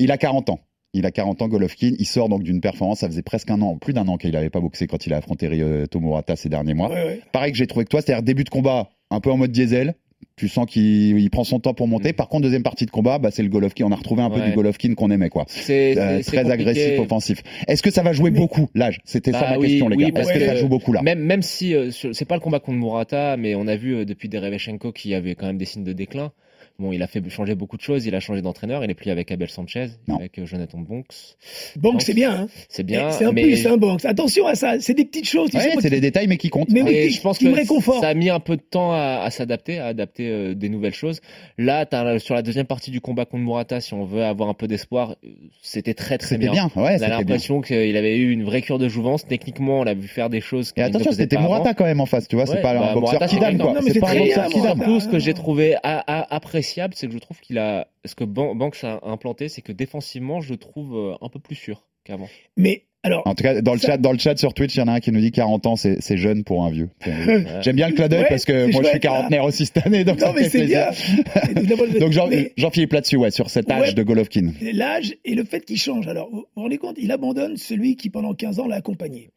Il 0.00 0.10
a 0.10 0.18
40 0.18 0.50
ans. 0.50 0.58
Il 0.96 1.06
a 1.06 1.10
40 1.10 1.42
ans, 1.42 1.48
Golovkin. 1.48 1.92
Il 1.98 2.06
sort 2.06 2.28
donc 2.28 2.42
d'une 2.42 2.60
performance. 2.60 3.00
Ça 3.00 3.06
faisait 3.08 3.22
presque 3.22 3.50
un 3.50 3.60
an, 3.62 3.76
plus 3.76 3.92
d'un 3.92 4.08
an 4.08 4.16
qu'il 4.16 4.32
n'avait 4.32 4.50
pas 4.50 4.60
boxé 4.60 4.86
quand 4.86 5.06
il 5.06 5.12
a 5.14 5.18
affronté 5.18 5.46
Ryoto 5.46 6.00
Murata 6.00 6.34
ces 6.36 6.48
derniers 6.48 6.74
mois. 6.74 6.88
Ouais, 6.88 7.04
ouais. 7.04 7.20
Pareil 7.32 7.52
que 7.52 7.58
j'ai 7.58 7.66
trouvé 7.66 7.84
que 7.84 7.90
toi, 7.90 8.00
c'est-à-dire 8.00 8.22
début 8.22 8.44
de 8.44 8.48
combat 8.50 8.88
un 9.10 9.20
peu 9.20 9.30
en 9.30 9.36
mode 9.36 9.52
diesel, 9.52 9.94
Tu 10.38 10.48
sens 10.48 10.66
qu'il 10.66 11.18
il 11.18 11.30
prend 11.30 11.44
son 11.44 11.60
temps 11.60 11.72
pour 11.74 11.88
monter. 11.88 12.12
Par 12.12 12.28
contre, 12.28 12.42
deuxième 12.44 12.62
partie 12.62 12.84
de 12.86 12.90
combat, 12.90 13.18
bah, 13.18 13.30
c'est 13.30 13.42
le 13.42 13.48
Golovkin. 13.48 13.84
On 13.86 13.92
a 13.92 13.96
retrouvé 13.96 14.20
un 14.22 14.28
peu 14.30 14.40
Mm. 14.40 14.44
Du 14.46 14.52
Golovkin 14.52 14.94
qu'on 14.94 15.10
aimait, 15.10 15.28
quoi. 15.30 15.44
C'est 15.48 15.96
Euh, 15.98 16.20
très 16.22 16.42
compliqué. 16.42 16.52
agressif, 16.52 17.00
offensif. 17.00 17.42
Est-ce 17.68 17.82
que 17.82 17.90
ça 17.90 18.02
va 18.02 18.12
jouer 18.12 18.30
beaucoup 18.30 18.68
l'âge? 18.74 19.00
C'était 19.04 19.32
ça 19.32 19.40
Bah 19.42 19.50
ma 19.52 19.58
oui, 19.58 19.68
question, 19.68 19.88
les 19.88 19.96
gars. 19.96 20.08
Est-ce 20.20 20.32
que, 20.32 20.38
que 20.38 20.44
ça 20.46 20.56
joue 20.56 20.68
beaucoup 20.68 20.92
là? 20.92 21.00
Même, 21.02 21.20
même 21.20 21.40
si 21.42 21.74
euh, 21.74 21.90
c'est 21.90 22.24
pas 22.26 22.34
le 22.34 22.40
combat 22.40 22.60
contre 22.60 22.78
Murata, 22.78 23.36
mais 23.38 23.54
on 23.54 23.66
a 23.66 23.76
vu 23.76 23.94
euh, 23.94 24.04
depuis 24.04 24.28
Derevchenko 24.28 24.92
qu'il 24.92 25.10
y 25.10 25.14
avait 25.14 25.34
quand 25.36 25.46
même 25.46 25.58
des 25.58 25.64
signes 25.66 25.84
de 25.84 25.92
déclin. 25.94 26.32
Bon, 26.78 26.92
il 26.92 27.02
a 27.02 27.06
fait 27.06 27.22
changer 27.30 27.54
beaucoup 27.54 27.76
de 27.78 27.82
choses. 27.82 28.04
Il 28.06 28.14
a 28.14 28.20
changé 28.20 28.42
d'entraîneur. 28.42 28.84
Il 28.84 28.90
est 28.90 28.94
plus 28.94 29.10
avec 29.10 29.30
Abel 29.32 29.48
Sanchez, 29.48 29.88
avec 30.14 30.38
euh, 30.38 30.44
Jonathan 30.46 30.78
Bonks. 30.78 31.06
Banks, 31.76 32.02
c'est 32.02 32.12
bien. 32.14 32.32
Hein. 32.42 32.48
C'est 32.68 32.82
bien. 32.82 33.10
C'est 33.10 33.24
un 33.24 33.32
mais 33.32 33.42
plus, 33.42 33.66
un 33.66 33.76
Banks. 33.78 34.04
Attention 34.04 34.46
à 34.46 34.54
ça. 34.54 34.74
C'est 34.80 34.94
des 34.94 35.04
petites 35.06 35.26
choses. 35.28 35.50
Ouais, 35.54 35.70
c'est 35.74 35.80
qui- 35.80 35.90
des 35.90 36.00
détails, 36.00 36.26
mais 36.26 36.36
qui 36.36 36.50
comptent. 36.50 36.70
Mais 36.70 36.82
oui, 36.82 36.90
Et 36.94 37.08
qui- 37.08 37.14
je 37.14 37.20
pense 37.22 37.38
qui 37.38 37.44
que 37.44 37.50
me 37.50 37.54
réconfortent. 37.54 38.02
ça 38.02 38.08
a 38.08 38.14
mis 38.14 38.28
un 38.30 38.40
peu 38.40 38.56
de 38.56 38.62
temps 38.62 38.92
à, 38.92 39.22
à 39.24 39.30
s'adapter, 39.30 39.78
à 39.78 39.86
adapter 39.86 40.28
euh, 40.28 40.54
des 40.54 40.68
nouvelles 40.68 40.92
choses. 40.94 41.20
Là, 41.56 41.86
t'as, 41.86 42.18
sur 42.18 42.34
la 42.34 42.42
deuxième 42.42 42.66
partie 42.66 42.90
du 42.90 43.00
combat 43.00 43.24
contre 43.24 43.42
Murata, 43.44 43.80
si 43.80 43.94
on 43.94 44.04
veut 44.04 44.22
avoir 44.24 44.48
un 44.50 44.54
peu 44.54 44.66
d'espoir, 44.66 45.16
euh, 45.24 45.28
c'était 45.62 45.94
très 45.94 46.18
très 46.18 46.36
bien. 46.36 46.52
bien, 46.52 46.70
ouais, 46.76 46.98
on 47.00 47.02
a 47.04 47.08
l'impression 47.08 47.60
qu'il 47.62 47.96
avait 47.96 48.16
eu 48.18 48.30
une 48.32 48.44
vraie 48.44 48.60
cure 48.62 48.78
de 48.78 48.88
jouvence. 48.88 49.26
Techniquement, 49.26 49.80
on 49.80 49.84
l'a 49.84 49.94
vu 49.94 50.08
faire 50.08 50.28
des 50.30 50.40
choses. 50.42 50.72
Et 50.76 50.82
attention, 50.82 51.12
c'était 51.12 51.36
avant. 51.36 51.46
Murata 51.48 51.72
quand 51.74 51.84
même 51.84 52.00
en 52.00 52.06
face, 52.06 52.28
tu 52.28 52.36
vois. 52.36 52.44
c'est 52.46 52.54
Ouais, 52.56 52.62
pas 52.62 52.74
bah, 52.74 52.90
un 52.90 52.94
boxeur 52.94 53.26
qui 53.26 53.36
non, 53.36 53.74
mais 53.82 53.92
C'est 53.92 54.00
pas 54.00 54.10
un 54.10 54.18
boxeur 54.18 54.46
qui 54.48 54.60
donne. 54.60 54.76
Surtout, 54.76 55.00
ce 55.00 55.08
que 55.08 55.18
j'ai 55.18 55.32
trouvé 55.34 55.74
a- 55.82 56.04
a- 56.06 56.34
appréciable, 56.66 56.94
c'est 56.96 57.06
que 57.06 57.12
je 57.12 57.18
trouve 57.18 57.40
qu'il 57.40 57.58
a, 57.58 57.88
ce 58.04 58.14
que 58.14 58.24
Ban- 58.24 58.54
Banks 58.54 58.82
a 58.84 59.00
implanté, 59.04 59.48
c'est 59.48 59.62
que 59.62 59.72
défensivement, 59.72 60.40
je 60.40 60.50
le 60.52 60.56
trouve 60.58 60.96
euh, 60.96 61.14
un 61.20 61.28
peu 61.28 61.38
plus 61.38 61.54
sûr 61.54 61.86
qu'avant. 62.04 62.28
Mais 62.56 62.82
alors, 63.02 63.22
En 63.24 63.34
tout 63.36 63.44
cas, 63.44 63.60
dans 63.62 63.72
le 63.72 63.78
Ça- 63.78 63.86
chat, 63.92 63.98
dans 63.98 64.10
le 64.12 64.18
chat 64.18 64.36
sur 64.36 64.52
Twitch, 64.52 64.74
il 64.74 64.78
y 64.78 64.82
en 64.82 64.88
a 64.88 64.92
un 64.94 65.00
qui 65.00 65.12
nous 65.12 65.20
dit 65.20 65.30
40 65.30 65.66
ans, 65.66 65.76
c'est 65.76 66.16
jeune 66.16 66.42
pour 66.42 66.64
un 66.64 66.70
vieux. 66.70 66.88
J'aime 67.62 67.76
bien 67.76 67.88
le 67.88 67.94
clin 67.94 68.08
d'œil 68.08 68.22
Ouais, 68.22 68.26
parce 68.28 68.44
que 68.44 68.72
moi, 68.72 68.82
je 68.82 68.88
suis 68.88 68.98
quarantenaire 69.00 69.44
aussi 69.44 69.64
cette 69.66 69.86
année, 69.86 70.02
donc 70.04 70.18
non 70.20 70.26
ça 70.26 70.32
mais 70.32 70.44
fait 70.44 70.48
c'est 70.50 70.58
plaisir. 70.58 70.88
bien. 71.54 72.00
Donc 72.00 72.12
Jean- 72.12 72.26
Mais- 72.28 72.52
Jean-Philippe 72.56 72.92
là-dessus, 72.94 73.16
ouais, 73.16 73.30
sur 73.30 73.48
cet 73.48 73.70
âge 73.70 73.80
Ouais. 73.88 73.92
de 73.94 74.02
Golovkin. 74.02 74.52
L'âge 74.60 75.14
et 75.24 75.34
le 75.36 75.44
fait 75.44 75.60
qu'il 75.64 75.78
change. 75.78 76.08
Alors, 76.08 76.28
vous 76.30 76.46
vous 76.56 76.62
rendez 76.62 76.78
compte, 76.78 76.96
il 76.98 77.12
abandonne 77.12 77.56
celui 77.56 77.94
qui 77.96 78.10
pendant 78.10 78.34
15 78.34 78.58
ans 78.58 78.66
l'a 78.66 78.76
accompagné. 78.76 79.30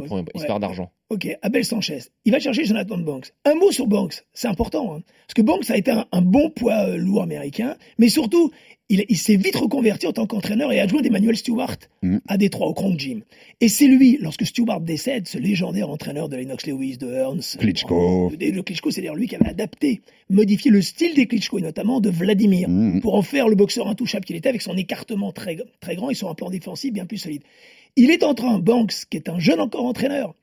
Pour 0.00 0.18
une 0.18 0.24
Ouais. 0.24 0.30
histoire 0.34 0.60
d'argent. 0.60 0.90
Ok, 1.10 1.28
Abel 1.42 1.64
Sanchez. 1.64 1.98
Il 2.24 2.32
va 2.32 2.38
chercher 2.38 2.64
Jonathan 2.64 2.98
Banks. 2.98 3.32
Un 3.44 3.54
mot 3.56 3.72
sur 3.72 3.86
Banks, 3.88 4.24
c'est 4.32 4.48
important. 4.48 4.94
hein. 4.94 5.02
Parce 5.26 5.34
que 5.34 5.42
Banks 5.42 5.68
a 5.70 5.76
été 5.76 5.90
un, 5.90 6.06
un 6.12 6.22
bon 6.22 6.50
poids 6.50 6.86
euh, 6.88 6.96
lourd 6.96 7.22
américain, 7.22 7.76
mais 7.98 8.08
surtout, 8.08 8.52
il, 8.88 9.04
il 9.08 9.16
s'est 9.18 9.34
vite 9.36 9.56
reconverti 9.56 10.06
en 10.06 10.12
tant 10.12 10.26
qu'entraîneur 10.26 10.72
et 10.72 10.78
adjoint 10.80 11.00
d'Emmanuel 11.02 11.36
Stewart 11.36 11.76
Mm. 12.02 12.18
à 12.28 12.36
Détroit, 12.38 12.68
au 12.68 12.74
Cronk 12.74 12.98
Gym. 12.98 13.22
Et 13.60 13.68
c'est 13.68 13.86
lui, 13.88 14.18
lorsque 14.20 14.46
Stewart 14.46 14.80
décède, 14.80 15.26
ce 15.28 15.36
légendaire 15.38 15.90
entraîneur 15.90 16.28
de 16.28 16.36
Lennox 16.36 16.66
Lewis, 16.66 16.96
de 16.96 17.08
Hearns. 17.12 17.56
Klitschko. 17.58 18.30
De, 18.30 18.50
de 18.50 18.60
Klitschko, 18.60 18.90
c'est 18.92 19.00
d'ailleurs 19.00 19.16
lui 19.16 19.26
qui 19.26 19.34
avait 19.34 19.48
adapté, 19.50 20.00
modifié 20.30 20.70
le 20.70 20.80
style 20.80 21.14
des 21.14 21.26
Klitschko, 21.26 21.58
et 21.58 21.62
notamment 21.62 22.00
de 22.00 22.08
Vladimir, 22.10 22.68
Mm. 22.68 23.00
pour 23.00 23.16
en 23.16 23.22
faire 23.22 23.48
le 23.48 23.56
boxeur 23.56 23.88
intouchable 23.88 24.24
qu'il 24.24 24.36
était, 24.36 24.48
avec 24.48 24.62
son 24.62 24.76
écartement 24.76 25.32
très, 25.32 25.56
très 25.80 25.96
grand 25.96 26.08
et 26.10 26.14
son 26.14 26.32
plan 26.34 26.50
défensif 26.50 26.92
bien 26.92 27.04
plus 27.04 27.18
solide. 27.18 27.42
Il 27.96 28.10
est 28.10 28.22
en 28.22 28.34
train, 28.34 28.58
Banks, 28.58 29.04
qui 29.10 29.16
est 29.16 29.28
un 29.28 29.38
jeune 29.38 29.60
encore 29.60 29.84
entraîneur, 29.84 30.34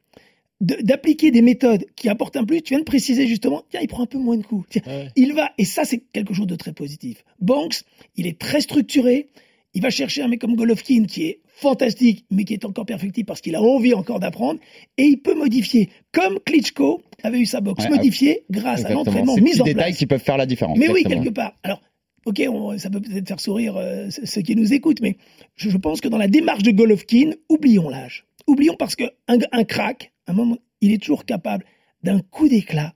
de- 0.61 0.77
d'appliquer 0.81 1.31
des 1.31 1.41
méthodes 1.41 1.85
qui 1.95 2.09
apportent 2.09 2.35
un 2.37 2.43
plus. 2.43 2.61
Tu 2.61 2.73
viens 2.73 2.79
de 2.79 2.83
préciser 2.85 3.27
justement, 3.27 3.63
tiens, 3.69 3.79
il 3.81 3.87
prend 3.87 4.03
un 4.03 4.07
peu 4.07 4.17
moins 4.17 4.37
de 4.37 4.43
coups. 4.43 4.65
Tiens, 4.69 4.81
Ouais. 4.87 5.07
il 5.15 5.33
va, 5.33 5.51
et 5.57 5.65
ça, 5.65 5.83
c'est 5.85 6.01
quelque 6.13 6.33
chose 6.33 6.47
de 6.47 6.55
très 6.55 6.73
positif. 6.73 7.23
Banks, 7.39 7.81
il 8.15 8.27
est 8.27 8.39
très 8.39 8.61
structuré. 8.61 9.27
Il 9.73 9.81
va 9.83 9.89
chercher 9.91 10.23
un 10.23 10.27
mec 10.27 10.39
comme 10.41 10.55
Golovkin 10.55 11.05
qui 11.05 11.25
est 11.25 11.39
fantastique, 11.45 12.25
mais 12.31 12.45
qui 12.45 12.53
est 12.53 12.65
encore 12.65 12.85
perfectible 12.85 13.25
parce 13.27 13.41
qu'il 13.41 13.55
a 13.55 13.61
envie 13.61 13.93
encore 13.93 14.19
d'apprendre. 14.19 14.59
Et 14.97 15.03
il 15.03 15.17
peut 15.17 15.35
modifier, 15.35 15.89
comme 16.11 16.39
Klitschko 16.39 17.01
avait 17.23 17.39
eu 17.39 17.45
sa 17.45 17.61
boxe 17.61 17.83
Ouais, 17.83 17.89
modifiée 17.91 18.43
grâce 18.49 18.85
à 18.85 18.89
l'entraînement 18.93 19.35
mis 19.35 19.59
en 19.61 19.65
détails 19.65 19.73
place. 19.91 19.97
qui 19.97 20.05
peuvent 20.07 20.21
faire 20.23 20.37
la 20.37 20.45
différence. 20.47 20.77
Mais 20.79 20.89
oui, 20.89 21.03
quelque 21.03 21.29
part. 21.29 21.53
Alors, 21.63 21.81
ok, 22.27 22.43
on- 22.49 22.77
ça 22.77 22.89
peut 22.89 22.99
peut-être 23.01 23.27
faire 23.27 23.39
sourire 23.39 23.75
euh, 23.77 24.09
ceux 24.09 24.41
qui 24.41 24.55
nous 24.55 24.73
écoutent, 24.73 25.01
mais 25.01 25.17
je, 25.55 25.69
je 25.69 25.77
pense 25.77 26.01
que 26.01 26.07
dans 26.07 26.17
la 26.17 26.27
démarche 26.27 26.63
de 26.63 26.71
Golovkin, 26.71 27.31
oublions 27.49 27.89
l'âge. 27.89 28.25
Oublions 28.47 28.75
parce 28.77 28.95
que 28.95 29.03
un, 29.27 29.63
crack, 29.63 30.11
à 30.27 30.31
un 30.31 30.35
moment, 30.35 30.57
il 30.81 30.93
est 30.93 30.97
toujours 31.01 31.25
capable 31.25 31.65
d'un 32.03 32.19
coup 32.19 32.47
d'éclat. 32.47 32.93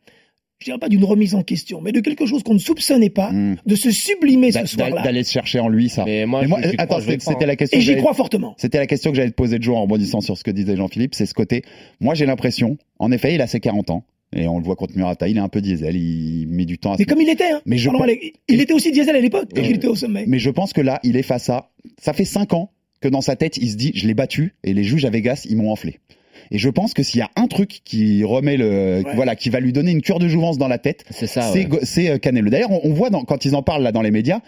Je 0.60 0.66
dirais 0.66 0.78
pas 0.78 0.90
d'une 0.90 1.04
remise 1.04 1.34
en 1.34 1.42
question, 1.42 1.82
mais 1.82 1.92
de 1.92 2.02
quelque 2.02 2.28
chose 2.28 2.44
qu'on 2.44 2.54
ne 2.54 2.60
soupçonnait 2.60 3.10
pas, 3.10 3.32
Mm. 3.32 3.56
de 3.66 3.76
se 3.76 3.90
sublimer 3.90 4.52
ce 4.52 4.66
soir-là. 4.68 5.02
D'aller 5.02 5.24
se 5.24 5.32
chercher 5.32 5.60
en 5.60 5.68
lui 5.70 5.90
ça. 5.90 6.06
Mais 6.06 6.28
moi, 6.28 6.42
Mais 6.42 6.48
moi, 6.48 6.60
je- 6.62 6.70
j'y 6.70 6.76
attends, 6.78 7.00
c'était 7.02 7.48
la 7.48 7.56
question. 7.56 7.76
Et 7.76 7.80
que 7.80 7.84
j'y 7.84 7.88
j'allais- 7.92 8.02
crois 8.02 8.14
fortement. 8.14 8.54
C'était 8.58 8.78
la 8.78 8.86
question 8.86 9.10
que 9.10 9.18
j'allais 9.18 9.32
te 9.32 9.36
poser 9.36 9.58
de 9.58 9.64
jour 9.64 9.78
en 9.78 9.82
rebondissant 9.82 10.22
sur 10.22 10.38
ce 10.38 10.44
que 10.44 10.52
disait 10.52 10.76
Jean-Philippe, 10.78 11.16
c'est 11.16 11.26
ce 11.26 11.34
côté. 11.34 11.64
Moi, 12.00 12.14
j'ai 12.14 12.28
l'impression, 12.28 12.78
en 13.00 13.12
effet, 13.12 13.34
il 13.34 13.42
a 13.42 13.48
ses 13.48 13.60
40 13.60 13.90
ans. 13.90 14.04
Et 14.34 14.48
on 14.48 14.60
le 14.60 14.64
voit 14.64 14.76
contre 14.78 14.96
Murata, 14.96 15.28
il 15.28 15.36
est 15.38 15.42
un 15.42 15.50
peu 15.50 15.60
diesel, 15.62 15.96
il 15.98 16.48
met 16.48 16.64
du 16.66 16.78
temps 16.78 16.94
à 16.94 16.96
se 16.98 17.02
Mais 17.02 17.06
comme 17.06 17.20
il 17.22 17.30
était, 17.30 17.52
hein. 17.52 17.62
Mais 17.66 17.78
je 17.78 17.90
Pardon, 17.90 18.06
il 18.48 18.62
était 18.62 18.74
aussi 18.74 18.92
diesel 18.92 19.16
à 19.16 19.20
l'époque, 19.20 19.50
quand 19.54 19.62
il 19.62 19.76
était 19.76 19.88
au 19.88 19.96
sommet. 19.96 20.24
Mais 20.28 20.40
je 20.40 20.50
pense 20.50 20.72
que 20.72 20.80
là, 20.82 21.00
il 21.04 21.18
est 21.18 21.24
face 21.24 21.50
à. 21.50 21.72
Ça 22.02 22.14
fait 22.14 22.24
5 22.26 22.54
ans 22.54 22.72
que 23.02 23.10
dans 23.10 23.22
sa 23.22 23.36
tête, 23.36 23.58
il 23.58 23.70
se 23.70 23.76
dit 23.76 23.92
je 23.94 24.08
l'ai 24.08 24.14
battu 24.14 24.56
et 24.64 24.74
les 24.74 24.84
juges 24.86 25.04
à 25.06 25.10
Vegas, 25.10 25.46
ils 25.50 25.58
m'ont 25.58 25.70
enflé. 25.72 26.00
Et 26.50 26.58
je 26.58 26.70
pense 26.70 26.94
que 26.94 27.04
s'il 27.04 27.20
y 27.20 27.24
a 27.24 27.30
un 27.36 27.48
truc 27.48 27.82
qui 27.86 28.24
remet 28.24 28.58
le, 28.58 29.04
Ouais. 29.06 29.16
voilà, 29.16 29.36
qui 29.36 29.50
va 29.50 29.60
lui 29.60 29.74
donner 29.74 29.92
une 29.92 30.02
cure 30.02 30.20
de 30.20 30.28
jouvence 30.28 30.58
dans 30.58 30.68
la 30.68 30.78
tête, 30.80 31.06
C'est 31.10 31.28
ça. 31.28 31.42
c'est 31.54 31.68
ouais. 31.68 32.10
Euh, 32.12 32.18
Canelo. 32.18 32.50
D'ailleurs, 32.50 32.72
on, 32.72 32.82
on 32.90 32.94
voit 32.94 33.10
dans- 33.10 33.24
quand 33.24 33.46
ils 33.46 33.56
en 33.56 33.62
parlent 33.64 33.84
là 33.84 33.92
dans 33.92 34.02
les 34.02 34.12
médias, 34.12 34.40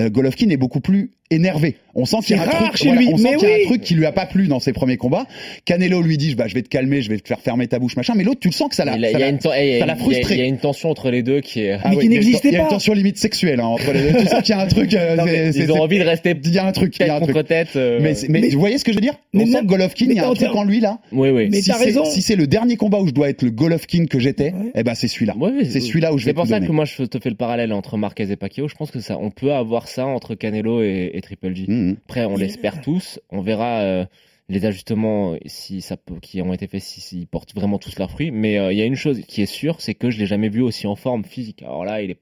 euh, 0.00 0.10
Golovkin 0.10 0.48
est 0.50 0.56
beaucoup 0.56 0.80
plus 0.80 1.10
énervé. 1.30 1.76
On 1.94 2.06
sent 2.06 2.18
qu'il 2.24 2.36
y 2.36 2.38
a 2.38 2.42
un 2.42 2.46
truc, 2.46 2.76
chez 2.76 2.86
voilà, 2.86 3.00
lui, 3.02 3.08
on 3.12 3.16
sent 3.18 3.36
qu'il 3.36 3.48
y 3.48 3.52
a 3.52 3.54
oui. 3.56 3.62
un 3.64 3.66
truc 3.66 3.80
qui 3.82 3.94
lui 3.94 4.06
a 4.06 4.12
pas 4.12 4.24
plu 4.24 4.46
dans 4.46 4.60
ses 4.60 4.72
premiers 4.72 4.96
combats. 4.96 5.26
Canelo 5.66 6.00
lui 6.00 6.16
dit 6.16 6.34
bah, 6.34 6.46
je 6.46 6.54
vais 6.54 6.62
te 6.62 6.68
calmer, 6.68 7.02
je 7.02 7.10
vais 7.10 7.18
te 7.18 7.26
faire 7.28 7.40
fermer 7.40 7.66
ta 7.66 7.78
bouche 7.78 7.96
machin, 7.96 8.14
mais 8.16 8.24
l'autre 8.24 8.40
tu 8.40 8.48
le 8.48 8.54
sens 8.54 8.68
que 8.70 8.74
ça 8.76 8.84
l'a 8.86 8.92
ça 8.92 9.18
eh, 9.58 9.96
frustré. 9.98 10.34
Il 10.36 10.38
y 10.38 10.42
a 10.42 10.46
une 10.46 10.58
tension 10.58 10.90
entre 10.90 11.10
les 11.10 11.22
deux 11.22 11.40
qui 11.40 11.62
est. 11.64 11.72
Ah 11.72 11.90
Mais 11.90 11.96
oui, 11.96 12.00
qui 12.00 12.06
il 12.06 12.12
y 12.12 12.16
a 12.16 12.20
une- 12.20 12.24
n'existait 12.24 12.48
Il 12.48 12.52
y 12.54 12.56
a 12.56 12.60
une 12.60 12.64
pas. 12.66 12.70
tension 12.70 12.94
limite 12.94 13.18
sexuelle 13.18 13.60
hein, 13.60 13.66
entre 13.66 13.92
les 13.92 14.00
deux. 14.12 14.18
Tu 14.20 14.26
sens 14.26 14.40
qu'il 14.42 14.54
y 14.54 14.58
a 14.58 14.60
un 14.60 14.66
truc. 14.68 14.94
euh, 14.94 15.16
Non, 15.16 15.24
ils 15.26 15.72
ont 15.72 15.82
envie 15.82 15.98
de 15.98 16.04
rester 16.04 16.34
Il 16.42 16.54
y 16.54 16.58
a 16.58 16.66
un 16.66 16.72
truc. 16.72 16.94
Il 16.98 17.06
y 17.06 17.10
a 17.10 17.16
un 17.16 17.20
truc. 17.20 17.34
contre 17.34 17.46
tête. 17.48 17.76
euh, 17.76 17.98
Mais, 18.00 18.14
mais, 18.28 18.40
Mais- 18.40 18.48
vous 18.50 18.60
voyez 18.60 18.78
ce 18.78 18.84
que 18.84 18.92
je 18.92 18.96
veux 18.96 19.02
dire 19.02 19.14
On 19.34 19.44
sent 19.44 19.60
que 19.60 19.66
Golovkin, 19.66 20.06
il 20.08 20.14
y 20.16 20.20
a 20.20 20.28
un 20.28 20.34
truc 20.34 20.54
en 20.54 20.64
lui 20.64 20.80
là. 20.80 20.98
Oui, 21.12 21.28
oui. 21.30 21.48
Mais 21.50 21.60
si 21.60 21.68
t'as 21.70 21.76
c'est- 21.78 21.84
raison. 21.84 22.04
Si 22.06 22.22
c'est 22.22 22.36
le 22.36 22.46
dernier 22.46 22.76
combat 22.76 23.00
où 23.00 23.06
je 23.08 23.12
dois 23.12 23.28
être 23.28 23.42
le 23.42 23.50
Golovkin 23.50 24.06
que 24.06 24.18
j'étais, 24.18 24.54
eh 24.74 24.82
ben 24.82 24.94
c'est 24.94 25.08
celui-là. 25.08 25.34
C'est 25.68 25.80
celui-là 25.80 26.14
où 26.14 26.18
je 26.18 26.24
vais 26.24 26.30
C'est 26.30 26.34
pour 26.34 26.46
ça 26.46 26.60
que 26.60 26.72
moi 26.72 26.84
je 26.86 27.02
te 27.02 27.18
fais 27.18 27.28
le 27.30 27.36
parallèle 27.36 27.72
entre 27.72 27.98
Marquez 27.98 28.30
et 28.30 28.36
Pacquiao. 28.36 28.68
Je 28.68 28.74
pense 28.74 28.90
que 28.90 29.00
ça, 29.00 29.18
on 29.20 29.30
peut 29.30 29.52
avoir 29.52 29.87
ça 29.88 30.06
entre 30.06 30.34
Canelo 30.34 30.82
et, 30.82 31.10
et 31.14 31.20
Triple 31.20 31.54
G. 31.54 31.64
Mhm. 31.68 31.96
Après, 32.04 32.24
on 32.24 32.36
l'espère 32.36 32.80
tous. 32.80 33.18
On 33.30 33.40
verra 33.40 33.80
euh, 33.80 34.04
les 34.48 34.64
ajustements 34.64 35.36
si 35.46 35.80
ça 35.82 35.96
peut, 35.96 36.18
qui 36.20 36.40
ont 36.42 36.52
été 36.54 36.66
faits, 36.66 36.82
s'ils 36.82 37.02
si, 37.02 37.08
s'ils 37.16 37.26
portent 37.26 37.54
vraiment 37.54 37.78
tous 37.78 37.98
leurs 37.98 38.10
fruits. 38.10 38.30
Mais 38.30 38.58
euh, 38.58 38.72
il 38.72 38.78
y 38.78 38.82
a 38.82 38.86
une 38.86 38.94
chose 38.96 39.20
qui 39.26 39.42
est 39.42 39.46
sûre, 39.46 39.80
c'est 39.80 39.94
que 39.94 40.10
je 40.10 40.18
l'ai 40.18 40.26
jamais 40.26 40.48
vu 40.48 40.62
aussi 40.62 40.86
en 40.86 40.96
forme 40.96 41.24
physique. 41.24 41.62
Alors 41.62 41.84
là, 41.84 42.02
il 42.02 42.10
est 42.10 42.18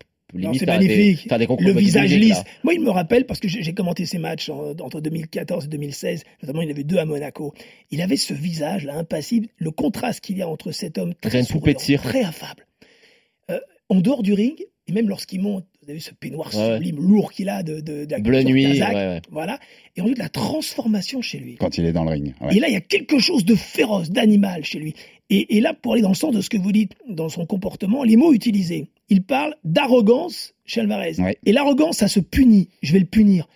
c'est 0.59 0.69
à 0.69 0.77
des, 0.77 0.89
magnifique. 0.89 1.29
faire 1.29 1.39
des 1.39 1.47
concours 1.47 1.65
le 1.65 1.73
visage 1.73 2.13
lisse. 2.13 2.31
là. 2.31 2.45
Moi, 2.65 2.75
il 2.75 2.81
me 2.81 2.91
rappelle 2.91 3.27
parce 3.27 3.39
que 3.39 3.47
j'ai 3.47 3.73
commenté 3.75 4.07
ses 4.07 4.19
matchs 4.19 4.49
en- 4.51 4.73
entre 4.81 5.01
2014 5.01 5.67
et 5.67 5.69
2016. 5.69 6.25
Notamment, 6.43 6.63
il 6.63 6.67
y 6.67 6.69
en 6.69 6.75
avait 6.75 6.83
deux 6.85 6.99
à 6.99 7.05
Monaco. 7.05 7.55
Il 7.93 8.03
avait 8.03 8.17
ce 8.17 8.35
visage 8.35 8.85
là 8.85 8.97
impassible. 8.97 9.47
Le 9.57 9.71
contraste 9.71 10.21
qu'il 10.21 10.37
y 10.37 10.43
a 10.43 10.49
entre 10.49 10.73
cet 10.73 10.99
homme 10.99 11.15
très 11.15 11.45
souriant, 11.45 11.75
très 12.03 12.25
affable, 12.25 12.67
euh, 13.53 13.61
en 13.89 14.01
dehors 14.01 14.25
du 14.25 14.33
ring 14.33 14.61
et 14.89 14.93
même 14.93 15.09
lorsqu'il 15.09 15.41
monte. 15.41 15.65
Vous 15.87 15.91
avez 15.93 15.99
vu 15.99 16.05
ce 16.05 16.15
peignoir 16.15 16.53
Ouais, 16.53 16.61
ouais. 16.61 16.75
sublime, 16.79 16.97
lourd 16.97 17.33
qu'il 17.33 17.49
a 17.49 17.63
de, 17.63 17.79
de, 17.79 18.07
de 18.07 18.17
Bleu 18.21 18.43
nuit, 18.43 18.67
ouais, 18.67 18.81
ouais. 18.93 19.23
Voilà. 19.31 19.61
Et 19.95 20.01
ensuite 20.01 20.19
la 20.19 20.29
transformation 20.29 21.23
chez 21.23 21.39
lui. 21.39 21.55
Quand 21.61 21.79
il 21.79 21.85
est 21.85 21.93
dans 21.93 22.03
le 22.03 22.11
ring. 22.11 22.35
ouais. 22.41 22.57
Et 22.57 22.59
là, 22.59 22.67
il 22.67 22.73
y 22.75 22.77
a 22.77 22.81
quelque 22.81 23.21
chose 23.21 23.45
de 23.45 23.55
féroce, 23.55 24.11
d'animal 24.11 24.65
chez 24.65 24.81
lui. 24.81 24.95
Et, 25.31 25.57
et 25.57 25.61
là, 25.61 25.75
pour 25.75 25.93
aller 25.93 26.03
dans 26.03 26.09
le 26.09 26.17
sens 26.17 26.35
de 26.35 26.41
ce 26.41 26.51
que 26.51 26.57
vous 26.57 26.73
dites 26.73 26.95
dans 27.09 27.29
son 27.29 27.47
comportement, 27.47 28.03
les 28.03 28.17
mots 28.17 28.33
utilisés, 28.33 28.89
il 29.11 29.23
parle 29.23 29.55
d'arrogance 29.63 30.55
chez 30.65 30.81
Alvarez. 30.81 31.15
Ouais. 31.19 31.39
Et 31.47 31.53
l'arrogance, 31.53 31.99
ça 31.99 32.09
se 32.09 32.19
punit. 32.19 32.69
Je 32.83 32.93
vais 32.93 32.99
le 32.99 33.05
punir. 33.07 33.47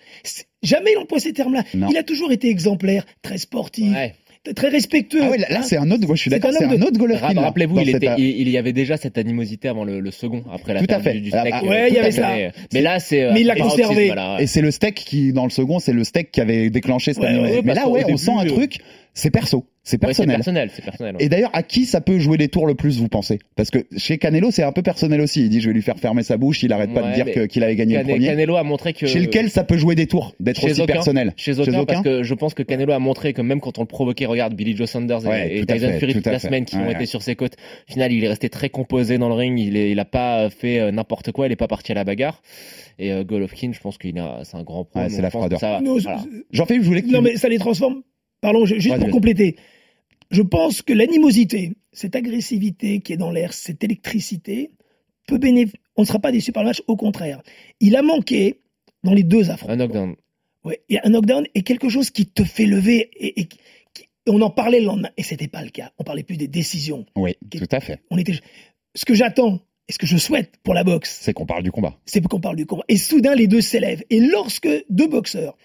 Jamais 0.63 0.93
il 0.93 0.99
emploie 0.99 1.19
ces 1.19 1.33
termes-là. 1.33 1.65
Il 1.75 1.97
a 1.97 2.03
toujours 2.05 2.31
été 2.31 2.49
exemplaire, 2.49 3.07
très 3.23 3.39
sportif, 3.39 3.91
Ouais. 3.93 4.15
Très 4.57 4.69
respectueux. 4.69 5.21
Ah 5.23 5.31
ouais, 5.31 5.39
là, 5.39 5.47
là, 5.51 5.63
c'est 5.63 5.77
un 5.77 5.91
autre. 5.91 6.07
Moi, 6.07 6.17
je 6.17 6.21
suis 6.23 6.31
d'accord. 6.31 6.51
un 6.51 6.55
C'est 6.55 6.65
un 6.65 6.77
de- 6.77 6.83
autre 6.83 6.99
Golovkin. 6.99 7.41
Rappelez-vous, 7.41 7.79
il, 7.81 7.87
cette- 7.87 7.97
était, 8.03 8.15
il, 8.19 8.41
il 8.41 8.49
y 8.49 8.59
avait 8.59 8.73
déjà 8.73 8.97
cette 8.97 9.19
animosité 9.19 9.69
avant 9.69 9.85
le, 9.85 10.01
le 10.01 10.11
second, 10.11 10.43
après 10.53 10.75
la 10.75 10.81
Tout 10.81 10.95
à 10.95 11.01
fait. 11.01 11.13
du, 11.15 11.21
du 11.21 11.31
Ah, 11.33 11.41
steak. 11.41 11.55
ah, 11.57 11.61
euh, 11.65 11.69
ouais, 11.69 11.89
il 11.89 11.93
y 11.93 11.95
tout 11.95 11.99
avait 12.01 12.09
à 12.09 12.13
ça. 12.13 12.29
fait. 12.29 12.53
Mais 12.73 12.81
là, 12.81 12.99
c'est. 13.01 13.23
euh, 13.23 13.31
Mais 13.35 13.41
il 13.43 13.47
l'a 13.47 13.57
conservé. 13.57 14.13
Et 14.39 14.47
c'est 14.47 14.63
le 14.63 14.71
steak 14.71 14.95
qui, 14.95 15.33
dans 15.33 15.45
le 15.45 15.51
second, 15.51 15.79
c'est 15.79 15.93
le 15.93 16.05
steak 16.05 16.31
qui 16.31 16.41
avait 16.41 16.71
déclenché 16.71 17.13
cette 17.13 17.23
Ouais, 17.23 17.29
animosité. 17.29 17.57
ouais, 17.59 17.63
Mais 17.65 17.75
là, 17.75 17.89
ouais, 17.89 18.05
on 18.09 18.17
sent 18.17 18.33
un 18.33 18.45
euh, 18.47 18.49
truc. 18.49 18.79
C'est 19.13 19.31
perso. 19.31 19.67
C'est 19.91 19.97
Ouais, 19.97 20.09
personnel. 20.37 21.17
ouais. 21.17 21.25
Et 21.25 21.29
d'ailleurs, 21.29 21.51
à 21.53 21.63
qui 21.63 21.85
ça 21.87 22.01
peut 22.01 22.19
jouer 22.19 22.37
des 22.39 22.49
tours 22.49 22.67
le 22.67 22.75
plus, 22.75 22.99
vous 22.99 23.09
pensez? 23.09 23.39
Parce 23.57 23.71
que 23.71 23.79
chez 23.97 24.19
Canelo, 24.19 24.51
c'est 24.51 24.63
un 24.63 24.73
peu 24.73 24.83
personnel 24.83 25.21
aussi. 25.21 25.43
Il 25.43 25.49
dit, 25.49 25.61
je 25.61 25.69
vais 25.69 25.75
lui 25.75 25.83
faire 25.83 25.99
fermer 25.99 26.23
sa 26.23 26.37
bouche. 26.37 26.63
Il 26.63 26.73
arrête 26.73 26.93
pas 26.95 27.03
de 27.03 27.15
dire 27.15 27.49
qu'il 27.49 27.63
avait 27.65 27.77
gagné 27.77 27.95
Cane- 27.95 28.07
le 28.07 28.13
premier. 28.13 28.27
Canelo 28.27 28.57
a 28.57 28.63
montré 28.63 28.93
que. 28.93 29.07
Chez 29.07 29.19
lequel 29.21 29.51
ça 29.51 29.65
peut 29.65 29.77
jouer 29.77 29.95
des 29.95 30.07
tours, 30.07 30.35
d'être 30.41 30.61
Chez 30.61 30.71
aussi 30.73 30.83
aucun. 30.83 30.93
personnel? 30.93 31.33
Chez 31.37 31.59
aucun, 31.59 31.85
parce 31.85 32.03
que 32.03 32.23
je 32.23 32.35
pense 32.35 32.55
que 32.55 32.63
Canelo 32.63 32.93
a 32.93 32.99
montré 32.99 33.33
que 33.33 33.43
même 33.43 33.61
quand 33.61 33.79
on 33.79 33.83
le 33.83 33.87
provoquait, 33.87 34.27
regarde 34.27 34.55
Billy 34.55 34.77
Joe 34.77 34.89
Sanders 34.89 35.25
et- 35.25 35.29
Ouais, 35.29 35.57
et, 35.59 35.67
Tyson 35.67 35.89
fait, 35.89 35.99
Fury 35.99 36.13
tout 36.13 36.19
toute 36.19 36.27
la 36.27 36.39
fait. 36.39 36.47
semaine 36.47 36.65
qui 36.65 36.77
Ouais, 36.77 36.83
ont 36.83 36.87
ouais. 36.87 36.93
été 36.95 37.07
sur 37.07 37.23
ses 37.23 37.35
côtes. 37.37 37.55
Au 37.89 37.93
final, 37.93 38.13
il 38.13 38.23
est 38.25 38.29
resté 38.29 38.49
très 38.49 38.69
composé 38.69 39.19
dans 39.19 39.29
le 39.29 39.35
ring. 39.35 39.59
Il 39.59 39.77
est, 39.77 39.91
il 39.91 39.99
a 39.99 40.05
pas 40.05 40.51
fait 40.51 40.79
euh, 40.79 40.93
n'importe 40.93 41.33
quoi. 41.33 41.47
Il 41.47 41.53
est 41.53 41.57
pas 41.57 41.69
parti 41.69 41.93
à 41.93 41.95
la 41.97 42.05
bagarre. 42.05 42.43
Et 42.99 43.13
euh, 43.13 43.25
Golovkin, 43.25 43.71
je 43.73 43.81
pense 43.81 43.99
qu'il 43.99 44.19
a, 44.19 44.41
c'est 44.45 44.57
un 44.57 44.63
grand 44.63 44.85
pro. 44.85 45.01
C'est 45.09 45.23
la 45.23 45.31
froideur. 45.31 45.59
Jean-Philippe, 46.53 46.83
je 46.83 46.89
voulais 46.89 47.03
Non, 47.03 47.23
mais 47.23 47.37
ça 47.37 47.49
les 47.49 47.59
transforme. 47.59 48.03
Pardon, 48.41 48.65
juste 48.65 48.97
pour 48.99 49.11
compléter. 49.11 49.57
Je 50.31 50.43
pense 50.43 50.83
que 50.83 50.93
l'animosité, 50.93 51.73
cette 51.93 52.15
agressivité 52.15 53.01
qui 53.01 53.13
est 53.13 53.17
dans 53.17 53.31
l'air, 53.33 53.53
cette 53.53 53.83
électricité, 53.83 54.71
peut 55.27 55.39
bénéf- 55.39 55.75
on 55.97 56.03
ne 56.03 56.07
sera 56.07 56.19
pas 56.19 56.33
déçu 56.33 56.53
par 56.53 56.63
le 56.63 56.69
match, 56.71 56.83
au 56.87 56.97
contraire. 56.97 57.43
Il 57.81 57.97
a 57.97 58.03
manqué 58.03 58.61
dans 59.03 59.13
les 59.15 59.23
deux 59.23 59.51
affrontements. 59.51 59.75
Un 59.75 59.77
knockdown. 59.77 60.17
A 60.67 60.71
un 61.05 61.11
knockdown 61.11 61.47
et 61.55 61.63
quelque 61.63 61.89
chose 61.89 62.11
qui 62.11 62.27
te 62.27 62.45
fait 62.45 62.67
lever 62.67 63.11
et, 63.17 63.41
et 63.41 63.45
qui- 63.47 63.59
qui- 63.95 64.09
on 64.29 64.41
en 64.43 64.51
parlait 64.51 64.81
le 64.81 64.87
lendemain 64.87 65.11
et 65.17 65.23
c'était 65.23 65.49
pas 65.49 65.65
le 65.65 65.71
cas. 65.71 65.91
On 65.99 66.05
parlait 66.05 66.23
plus 66.23 66.37
des 66.37 66.49
décisions. 66.49 67.07
Oui, 67.17 67.35
tout 67.51 67.67
à 67.73 67.81
fait. 67.81 68.01
On 68.11 68.19
était 68.19 68.35
ce 68.95 69.05
que 69.05 69.15
j'attends 69.15 69.61
et 69.89 69.93
ce 69.93 69.99
que 69.99 70.07
je 70.07 70.17
souhaite 70.19 70.53
pour 70.63 70.75
la 70.75 70.85
boxe, 70.85 71.19
C'est 71.23 71.33
qu'on 71.33 71.47
parle 71.47 71.63
du 71.65 71.73
combat. 71.73 71.99
c'est 72.07 72.21
qu'on 72.25 72.41
parle 72.41 72.57
du 72.57 72.67
combat. 72.67 72.85
Et 72.89 72.97
soudain 72.99 73.35
les 73.35 73.47
deux 73.49 73.63
s'élèvent 73.63 74.05
et 74.11 74.21
lorsque 74.21 74.69
deux 74.91 75.09
boxeurs 75.09 75.57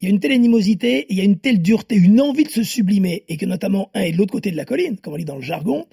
il 0.00 0.08
y 0.08 0.10
a 0.10 0.14
une 0.14 0.20
telle 0.20 0.32
animosité, 0.32 0.98
et 0.98 1.06
il 1.10 1.16
y 1.16 1.20
a 1.20 1.24
une 1.24 1.38
telle 1.38 1.62
dureté, 1.62 1.96
une 1.96 2.20
envie 2.20 2.44
de 2.44 2.50
se 2.50 2.62
sublimer, 2.62 3.24
et 3.28 3.36
que 3.36 3.46
notamment 3.46 3.90
un 3.94 4.02
est 4.02 4.12
de 4.12 4.18
l'autre 4.18 4.32
côté 4.32 4.50
de 4.50 4.56
la 4.56 4.64
colline, 4.64 4.96
comme 4.98 5.14
on 5.14 5.16
dit 5.16 5.24
dans 5.24 5.36
le 5.36 5.42
jargon, 5.42 5.86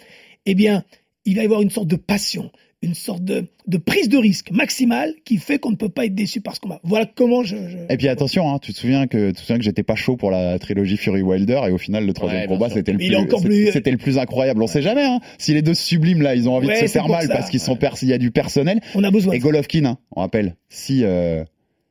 eh 0.45 0.55
bien, 0.55 0.83
il 1.25 1.35
va 1.35 1.41
y 1.43 1.45
avoir 1.45 1.61
une 1.61 1.69
sorte 1.69 1.87
de 1.87 1.95
passion, 1.95 2.51
une 2.81 2.95
sorte 2.95 3.23
de, 3.23 3.45
de 3.65 3.77
prise 3.77 4.09
de 4.09 4.17
risque 4.17 4.51
maximale 4.51 5.13
qui 5.23 5.37
fait 5.37 5.57
qu'on 5.57 5.71
ne 5.71 5.77
peut 5.77 5.87
pas 5.87 6.03
être 6.05 6.15
déçu 6.15 6.41
par 6.41 6.53
ce 6.53 6.59
combat. 6.59 6.81
Voilà 6.83 7.05
comment 7.05 7.41
je... 7.43 7.55
je- 7.55 7.77
Et 7.89 7.95
puis 7.95 8.09
attention, 8.09 8.53
hein, 8.53 8.59
tu 8.61 8.73
te 8.73 8.77
souviens 8.77 9.07
que 9.07 9.27
tu 9.29 9.35
te 9.35 9.39
souviens 9.39 9.57
que 9.57 9.63
j'étais 9.63 9.83
pas 9.83 9.95
chaud 9.95 10.17
pour 10.17 10.31
la 10.31 10.59
trilogie 10.59 10.97
Fury 10.97 11.21
Wilder 11.21 11.61
et 11.69 11.71
au 11.71 11.77
final 11.77 12.05
le 12.05 12.11
troisième 12.11 12.41
Ouais, 12.41 12.47
combat 12.47 12.69
c'était 12.69 12.91
le 12.91 12.97
plus, 12.97 13.15
encore 13.15 13.39
c'était- 13.39 13.49
plus- 13.49 13.71
c'était 13.71 13.91
le 13.91 13.97
plus 13.97 14.17
incroyable. 14.17 14.61
On 14.61 14.67
sait 14.67 14.81
jamais 14.81 15.05
hein, 15.05 15.21
si 15.37 15.53
les 15.53 15.61
deux 15.61 15.73
se 15.75 15.81
subliment 15.85 16.21
là, 16.23 16.35
ils 16.35 16.49
ont 16.49 16.55
envie 16.55 16.67
Ouais, 16.67 16.81
de 16.81 16.87
se 16.87 16.91
faire 16.91 17.07
mal 17.07 17.25
ça. 17.27 17.33
parce 17.33 17.49
qu'ils 17.49 17.61
sont 17.61 17.77
pers- 17.77 17.95
il 18.01 18.09
y 18.09 18.13
a 18.13 18.17
du 18.17 18.31
personnel. 18.31 18.81
On 18.95 19.03
a 19.05 19.11
besoin 19.11 19.33
Et. 19.33 19.39
Golovkin, 19.39 19.85
hein, 19.85 19.97
on 20.13 20.19
rappelle, 20.19 20.57
si 20.67 21.05
euh, 21.05 21.45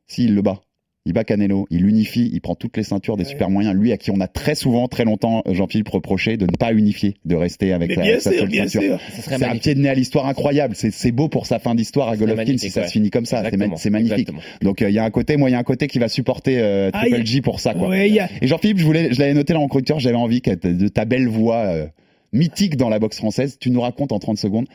s'il 0.06 0.34
le 0.34 0.42
bat, 0.42 0.60
il 1.04 1.12
bat 1.12 1.24
Canelo, 1.24 1.66
il 1.70 1.84
unifie, 1.86 2.30
il 2.32 2.40
prend 2.40 2.54
toutes 2.54 2.76
les 2.76 2.84
ceintures 2.84 3.16
des 3.16 3.24
Ouais. 3.24 3.30
super 3.30 3.50
moyens. 3.50 3.74
Lui 3.74 3.90
à 3.92 3.96
qui 3.96 4.10
on 4.12 4.20
a 4.20 4.28
très 4.28 4.54
souvent, 4.54 4.86
très 4.86 5.04
longtemps, 5.04 5.42
euh, 5.48 5.54
Jean-Philippe 5.54 5.88
reproché 5.88 6.36
de 6.36 6.44
ne 6.46 6.52
pas 6.56 6.72
unifier, 6.72 7.14
de 7.24 7.34
rester 7.34 7.72
avec 7.72 7.88
Mais 7.88 7.94
sa, 7.96 8.00
bien 8.02 8.20
sa 8.20 8.30
sûr, 8.30 8.38
seule 8.40 8.48
bien 8.48 8.68
ceinture. 8.68 9.00
sûr. 9.00 9.14
Ce 9.16 9.22
serait 9.22 9.38
C'est 9.38 9.44
un 9.46 9.56
pied 9.56 9.74
de 9.74 9.80
nez 9.80 9.88
à 9.88 9.94
l'histoire 9.94 10.26
incroyable. 10.26 10.74
C'est 10.76 11.10
beau 11.12 11.28
pour 11.28 11.46
sa 11.46 11.58
fin 11.58 11.74
d'histoire 11.74 12.08
à 12.08 12.16
Golovkin 12.16 12.56
si 12.56 12.70
ça 12.70 12.82
ouais. 12.82 12.86
se 12.86 12.92
finit 12.92 13.10
comme 13.10 13.26
ça. 13.26 13.42
C'est 13.76 13.90
magnifique. 13.90 14.12
exactement. 14.12 14.40
Donc 14.60 14.80
euh, 14.82 14.90
il 14.90 14.94
y 14.94 14.98
a 15.00 15.04
un 15.04 15.10
côté, 15.10 15.36
moi 15.36 15.48
il 15.50 15.52
y 15.52 15.56
a 15.56 15.58
un 15.58 15.64
côté 15.64 15.88
qui 15.88 15.98
va 15.98 16.08
supporter 16.08 16.58
euh, 16.60 16.90
Triple 16.92 17.26
G 17.26 17.40
pour 17.40 17.58
ça 17.60 17.74
quoi. 17.74 17.88
Ouais, 17.88 18.18
a- 18.20 18.28
Et 18.40 18.46
Jean-Philippe, 18.46 18.78
je 18.78 18.84
voulais, 18.84 19.12
je 19.12 19.18
l'avais 19.18 19.34
noté 19.34 19.52
là 19.54 19.58
en 19.60 19.66
conducteur, 19.68 19.98
j'avais 19.98 20.14
envie 20.16 20.40
que 20.40 20.50
de 20.54 20.86
ta 20.88 21.04
belle 21.04 21.26
voix 21.26 21.64
euh, 21.66 21.86
mythique 22.32 22.76
dans 22.76 22.88
la 22.88 22.98
boxe 22.98 23.16
française, 23.18 23.56
tu 23.60 23.70
nous 23.70 23.80
racontes 23.80 24.12
en 24.12 24.18
30 24.20 24.38
secondes. 24.38 24.66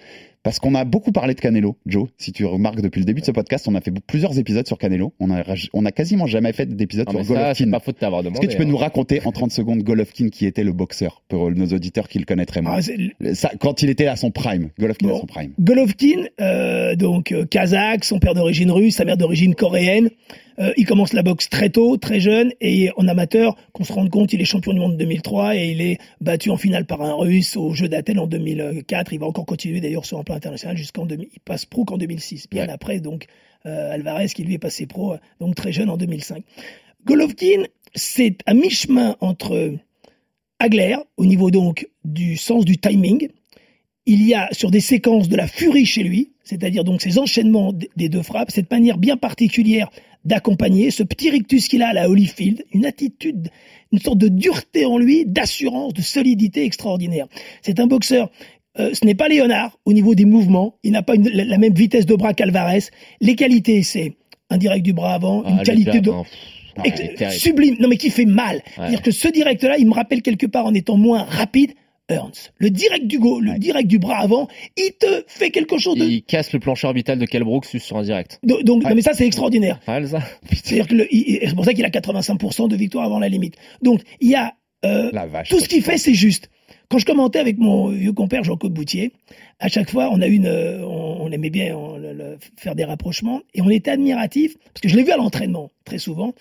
Parce 0.48 0.60
qu'on 0.60 0.76
a 0.76 0.86
beaucoup 0.86 1.12
parlé 1.12 1.34
de 1.34 1.42
Canelo, 1.42 1.76
Joe. 1.86 2.08
Si 2.18 2.32
tu 2.32 2.46
remarques 2.46 2.80
depuis 2.80 3.00
le 3.00 3.06
début 3.06 3.20
de 3.20 3.26
ce 3.26 3.32
podcast, 3.32 3.68
on 3.68 3.76
a 3.76 3.82
fait 3.82 3.92
plusieurs 3.92 4.40
épisodes 4.40 4.66
sur 4.66 4.78
Canelo. 4.78 5.12
On 5.20 5.30
a, 5.30 5.44
on 5.74 5.84
a 5.84 5.92
quasiment 5.92 6.26
jamais 6.26 6.54
fait 6.54 6.74
d'épisode 6.74 7.10
sur 7.10 7.20
ça, 7.20 7.34
Golovkin. 7.34 7.70
pas 7.70 7.82
faute 7.82 7.98
Est-ce 8.02 8.40
que 8.40 8.46
tu 8.46 8.56
peux 8.56 8.64
hein. 8.64 8.68
nous 8.68 8.78
raconter 8.78 9.20
en 9.26 9.34
30 9.34 9.52
secondes 9.52 9.84
Golovkin 9.84 10.30
qui 10.30 10.46
était 10.46 10.64
le 10.64 10.72
boxeur 10.72 11.22
pour 11.28 11.52
nos 11.52 11.66
auditeurs 11.66 12.08
qui 12.08 12.20
le 12.20 12.24
connaîtraient 12.24 12.62
moins? 12.62 12.80
Ah, 12.80 13.34
Ça, 13.34 13.52
Quand 13.60 13.82
il 13.82 13.90
était 13.90 14.08
à 14.08 14.16
son 14.16 14.32
prime, 14.32 14.70
Golovkin 14.80 15.10
à 15.10 15.20
son 15.20 15.26
prime. 15.26 15.52
Golovkin, 15.60 16.28
euh, 16.40 16.96
donc 16.96 17.34
euh, 17.34 17.44
kazakh, 17.44 18.06
son 18.06 18.20
père 18.20 18.34
d'origine 18.34 18.72
russe, 18.72 18.96
sa 18.96 19.04
mère 19.04 19.18
d'origine 19.18 19.54
coréenne. 19.54 20.10
Euh, 20.60 20.74
il 20.76 20.86
commence 20.86 21.14
la 21.14 21.22
boxe 21.22 21.50
très 21.50 21.70
tôt, 21.70 21.98
très 21.98 22.20
jeune, 22.20 22.52
et 22.62 22.90
en 22.98 23.08
amateur, 23.08 23.56
qu'on 23.74 23.84
se 23.84 23.94
rende 23.94 24.10
compte, 24.10 24.34
il 24.34 24.42
est 24.42 24.46
champion 24.46 24.74
du 24.74 24.80
monde 24.80 24.94
en 24.94 24.98
2003 24.98 25.56
et 25.56 25.68
il 25.68 25.82
est 25.82 26.00
battu 26.20 26.50
en 26.50 26.58
finale 26.58 26.86
par 26.86 27.02
un 27.04 27.14
russe 27.14 27.56
au 27.58 27.74
jeu 27.74 27.88
d'Athènes 27.88 28.18
en 28.18 28.26
2004. 28.26 29.14
Il 29.14 29.20
va 29.20 29.28
encore 29.28 29.46
continuer 29.46 29.82
d'ailleurs 29.82 30.06
sur 30.06 30.18
un 30.18 30.24
plan 30.24 30.36
international 30.38 30.78
jusqu'en 30.78 31.06
2000. 31.06 31.28
Il 31.34 31.40
passe 31.42 31.66
pro 31.66 31.86
qu'en 31.86 31.98
2006, 31.98 32.48
bien 32.50 32.66
Ouais. 32.66 32.70
après 32.70 33.00
donc 33.00 33.26
euh, 33.66 33.92
Alvarez 33.92 34.30
qui 34.30 34.44
lui 34.44 34.54
est 34.54 34.60
passé 34.60 34.86
pro, 34.86 35.16
donc 35.40 35.56
très 35.56 35.72
jeune 35.72 35.90
en 35.90 35.98
2005. 35.98 36.44
Golovkin, 37.06 37.64
c'est 37.96 38.38
à 38.46 38.54
mi-chemin 38.54 39.16
entre 39.20 39.76
Hagler, 40.60 40.98
au 41.18 41.26
niveau 41.26 41.52
donc 41.52 41.88
du 42.04 42.38
sens 42.38 42.66
du 42.66 42.78
timing, 42.78 43.30
il 44.06 44.26
y 44.26 44.34
a 44.34 44.48
sur 44.54 44.72
des 44.72 44.80
séquences 44.80 45.28
de 45.28 45.36
la 45.36 45.48
furie 45.48 45.86
chez 45.86 46.04
lui, 46.04 46.32
c'est-à-dire 46.44 46.84
donc 46.84 47.02
ces 47.02 47.20
enchaînements 47.20 47.74
des 47.96 48.10
deux 48.10 48.24
frappes, 48.24 48.52
cette 48.52 48.72
manière 48.72 48.98
bien 48.98 49.18
particulière 49.18 49.90
d'accompagner, 50.26 50.92
ce 50.92 51.04
petit 51.04 51.30
rictus 51.30 51.68
qu'il 51.68 51.84
a 51.84 51.90
à 51.90 51.94
la 51.94 52.10
Holyfield, 52.10 52.66
une 52.74 52.86
attitude, 52.86 53.50
une 53.92 54.00
sorte 54.00 54.18
de 54.18 54.28
dureté 54.30 54.86
en 54.86 54.98
lui, 54.98 55.26
d'assurance, 55.26 55.94
de 55.94 56.02
solidité 56.02 56.64
extraordinaire. 56.66 57.28
C'est 57.62 57.80
un 57.80 57.88
boxeur, 57.88 58.32
euh, 58.80 58.92
ce 58.94 59.06
n'est 59.06 59.16
pas 59.16 59.28
Léonard 59.28 59.78
au 59.86 59.94
niveau 59.94 60.16
des 60.16 60.26
mouvements, 60.26 60.76
il 60.84 60.92
n'a 60.92 61.02
pas 61.04 61.16
une- 61.16 61.30
la, 61.30 61.44
la 61.46 61.58
même 61.58 61.74
vitesse 61.74 62.06
de 62.06 62.16
bras 62.16 62.34
qu'Alvarez. 62.34 62.84
Les 63.22 63.36
qualités, 63.36 63.84
c'est 63.84 64.14
un 64.50 64.58
direct 64.58 64.84
du 64.86 64.94
bras 64.94 65.14
avant, 65.14 65.44
Ah, 65.46 65.52
une 65.52 65.64
qualité 65.64 66.00
de... 66.02 66.12
terrible. 67.16 67.32
sublime, 67.40 67.76
non 67.80 67.88
mais 67.90 67.98
qui 67.98 68.10
fait 68.10 68.26
mal. 68.26 68.62
C'est-à-dire 68.76 69.02
que 69.02 69.12
ce 69.12 69.28
direct-là, 69.28 69.78
il 69.78 69.88
me 69.88 69.94
rappelle 69.94 70.22
quelque 70.22 70.46
part 70.46 70.66
en 70.66 70.74
étant 70.74 70.96
moins 70.98 71.24
rapide, 71.24 71.72
Ernst. 72.10 72.54
Le 72.58 72.70
direct 72.70 73.06
du 73.08 73.20
go, 73.20 73.42
le 73.42 73.58
direct 73.60 73.88
du 73.90 74.00
bras 74.00 74.20
avant, 74.20 74.48
il 74.78 74.92
te 74.98 75.26
fait 75.28 75.50
quelque 75.52 75.78
chose 75.78 75.98
de... 75.98 76.06
Il 76.06 76.24
casse 76.24 76.54
le 76.54 76.60
plancher 76.60 76.88
orbital 76.88 77.20
de 77.20 77.26
Kell 77.26 77.44
Brooks 77.44 77.66
sur 77.66 77.98
un 77.98 78.04
direct. 78.04 78.40
Donc, 78.44 78.64
donc- 78.64 78.84
non, 78.84 78.96
mais 78.96 79.02
ça 79.02 79.12
c'est 79.14 79.26
extraordinaire. 79.26 79.80
C'est-à-dire 80.54 80.88
que 80.88 80.96
c'est 81.10 81.56
pour 81.56 81.66
ça 81.66 81.74
qu'il 81.74 81.84
a 81.84 81.90
85% 81.90 82.70
de 82.70 82.76
victoire 82.78 83.04
avant 83.06 83.20
la 83.20 83.28
limite. 83.28 83.56
Donc 83.82 84.02
il 84.22 84.30
y 84.30 84.36
a 84.36 84.54
euh, 84.86 85.10
La 85.12 85.26
vache. 85.26 85.50
tout 85.50 85.60
ce 85.60 85.68
qu'il 85.68 85.82
fait, 85.82 85.98
c'est 85.98 86.14
juste. 86.14 86.50
Quand 86.90 87.00
je 87.00 87.06
commentais 87.06 87.40
avec 87.40 87.58
mon 87.58 87.90
vieux 87.90 88.14
compère 88.14 88.44
Jean-Claude 88.44 88.74
Boutier, 88.74 89.12
à 89.60 89.68
chaque 89.68 89.90
fois, 89.90 90.10
on 90.12 90.22
a 90.22 90.28
une, 90.28 90.46
euh, 90.46 90.86
on, 90.86 91.30
aimait 91.32 91.50
bien 91.50 91.76
faire 92.56 92.76
des 92.76 92.86
rapprochements 92.86 93.42
et 93.54 93.62
on 93.62 93.70
était 93.70 93.92
admiratif 93.92 94.58
parce 94.58 94.82
que 94.82 94.88
je 94.88 94.96
l'ai 94.96 95.04
vu 95.04 95.12
à 95.12 95.18
l'entraînement 95.18 95.70
très 95.84 95.98
souvent. 95.98 96.34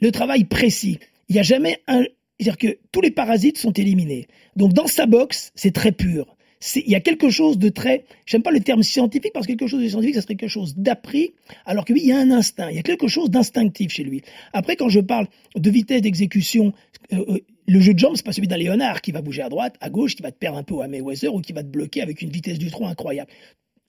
Le 0.00 0.12
travail 0.12 0.44
précis. 0.44 0.98
Il 1.30 1.34
n'y 1.34 1.40
a 1.40 1.42
jamais 1.42 1.78
un, 1.86 2.04
c'est-à-dire 2.38 2.58
que 2.58 2.78
tous 2.92 3.00
les 3.00 3.10
parasites 3.10 3.58
sont 3.58 3.72
éliminés. 3.72 4.26
Donc 4.56 4.74
dans 4.74 4.86
sa 4.86 5.06
boxe, 5.06 5.52
c'est 5.54 5.72
très 5.72 5.92
pur. 5.92 6.36
Il 6.76 6.90
y 6.90 6.94
a 6.94 7.00
quelque 7.00 7.28
chose 7.28 7.58
de 7.58 7.68
très, 7.68 8.04
j'aime 8.26 8.42
pas 8.42 8.50
le 8.50 8.60
terme 8.60 8.82
scientifique 8.82 9.32
parce 9.34 9.46
que 9.46 9.52
quelque 9.52 9.68
chose 9.68 9.82
de 9.82 9.88
scientifique, 9.88 10.14
ça 10.14 10.22
serait 10.22 10.36
quelque 10.36 10.50
chose 10.50 10.74
d'appris, 10.76 11.34
alors 11.66 11.84
que 11.84 11.92
lui, 11.92 12.00
il 12.00 12.08
y 12.08 12.12
a 12.12 12.18
un 12.18 12.30
instinct, 12.30 12.70
il 12.70 12.76
y 12.76 12.78
a 12.78 12.82
quelque 12.82 13.06
chose 13.06 13.30
d'instinctif 13.30 13.92
chez 13.92 14.02
lui. 14.02 14.22
Après, 14.52 14.76
quand 14.76 14.88
je 14.88 15.00
parle 15.00 15.26
de 15.54 15.70
vitesse 15.70 16.00
d'exécution, 16.00 16.72
euh, 17.12 17.24
euh, 17.28 17.38
le 17.66 17.80
jeu 17.80 17.94
de 17.94 17.98
jambes, 17.98 18.16
c'est 18.16 18.24
pas 18.24 18.32
celui 18.32 18.48
d'un 18.48 18.56
Léonard 18.56 19.00
qui 19.00 19.12
va 19.12 19.22
bouger 19.22 19.42
à 19.42 19.48
droite, 19.48 19.76
à 19.80 19.90
gauche, 19.90 20.14
qui 20.14 20.22
va 20.22 20.30
te 20.30 20.38
perdre 20.38 20.58
un 20.58 20.62
peu 20.62 20.80
à 20.80 20.88
Mayweather 20.88 21.34
ou 21.34 21.40
qui 21.40 21.52
va 21.52 21.62
te 21.62 21.68
bloquer 21.68 22.02
avec 22.02 22.22
une 22.22 22.30
vitesse 22.30 22.58
du 22.58 22.70
tronc 22.70 22.86
incroyable. 22.86 23.30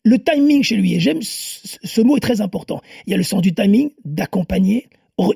Le 0.03 0.19
timing 0.19 0.63
chez 0.63 0.75
lui, 0.75 0.93
et 0.93 0.99
j'aime 0.99 1.21
ce, 1.21 2.01
mot 2.01 2.15
est 2.15 2.21
très 2.21 2.41
important. 2.41 2.81
Il 3.07 3.11
y 3.11 3.13
a 3.13 3.17
le 3.17 3.23
sens 3.23 3.41
du 3.41 3.53
timing, 3.53 3.89
d'accompagner, 4.05 4.87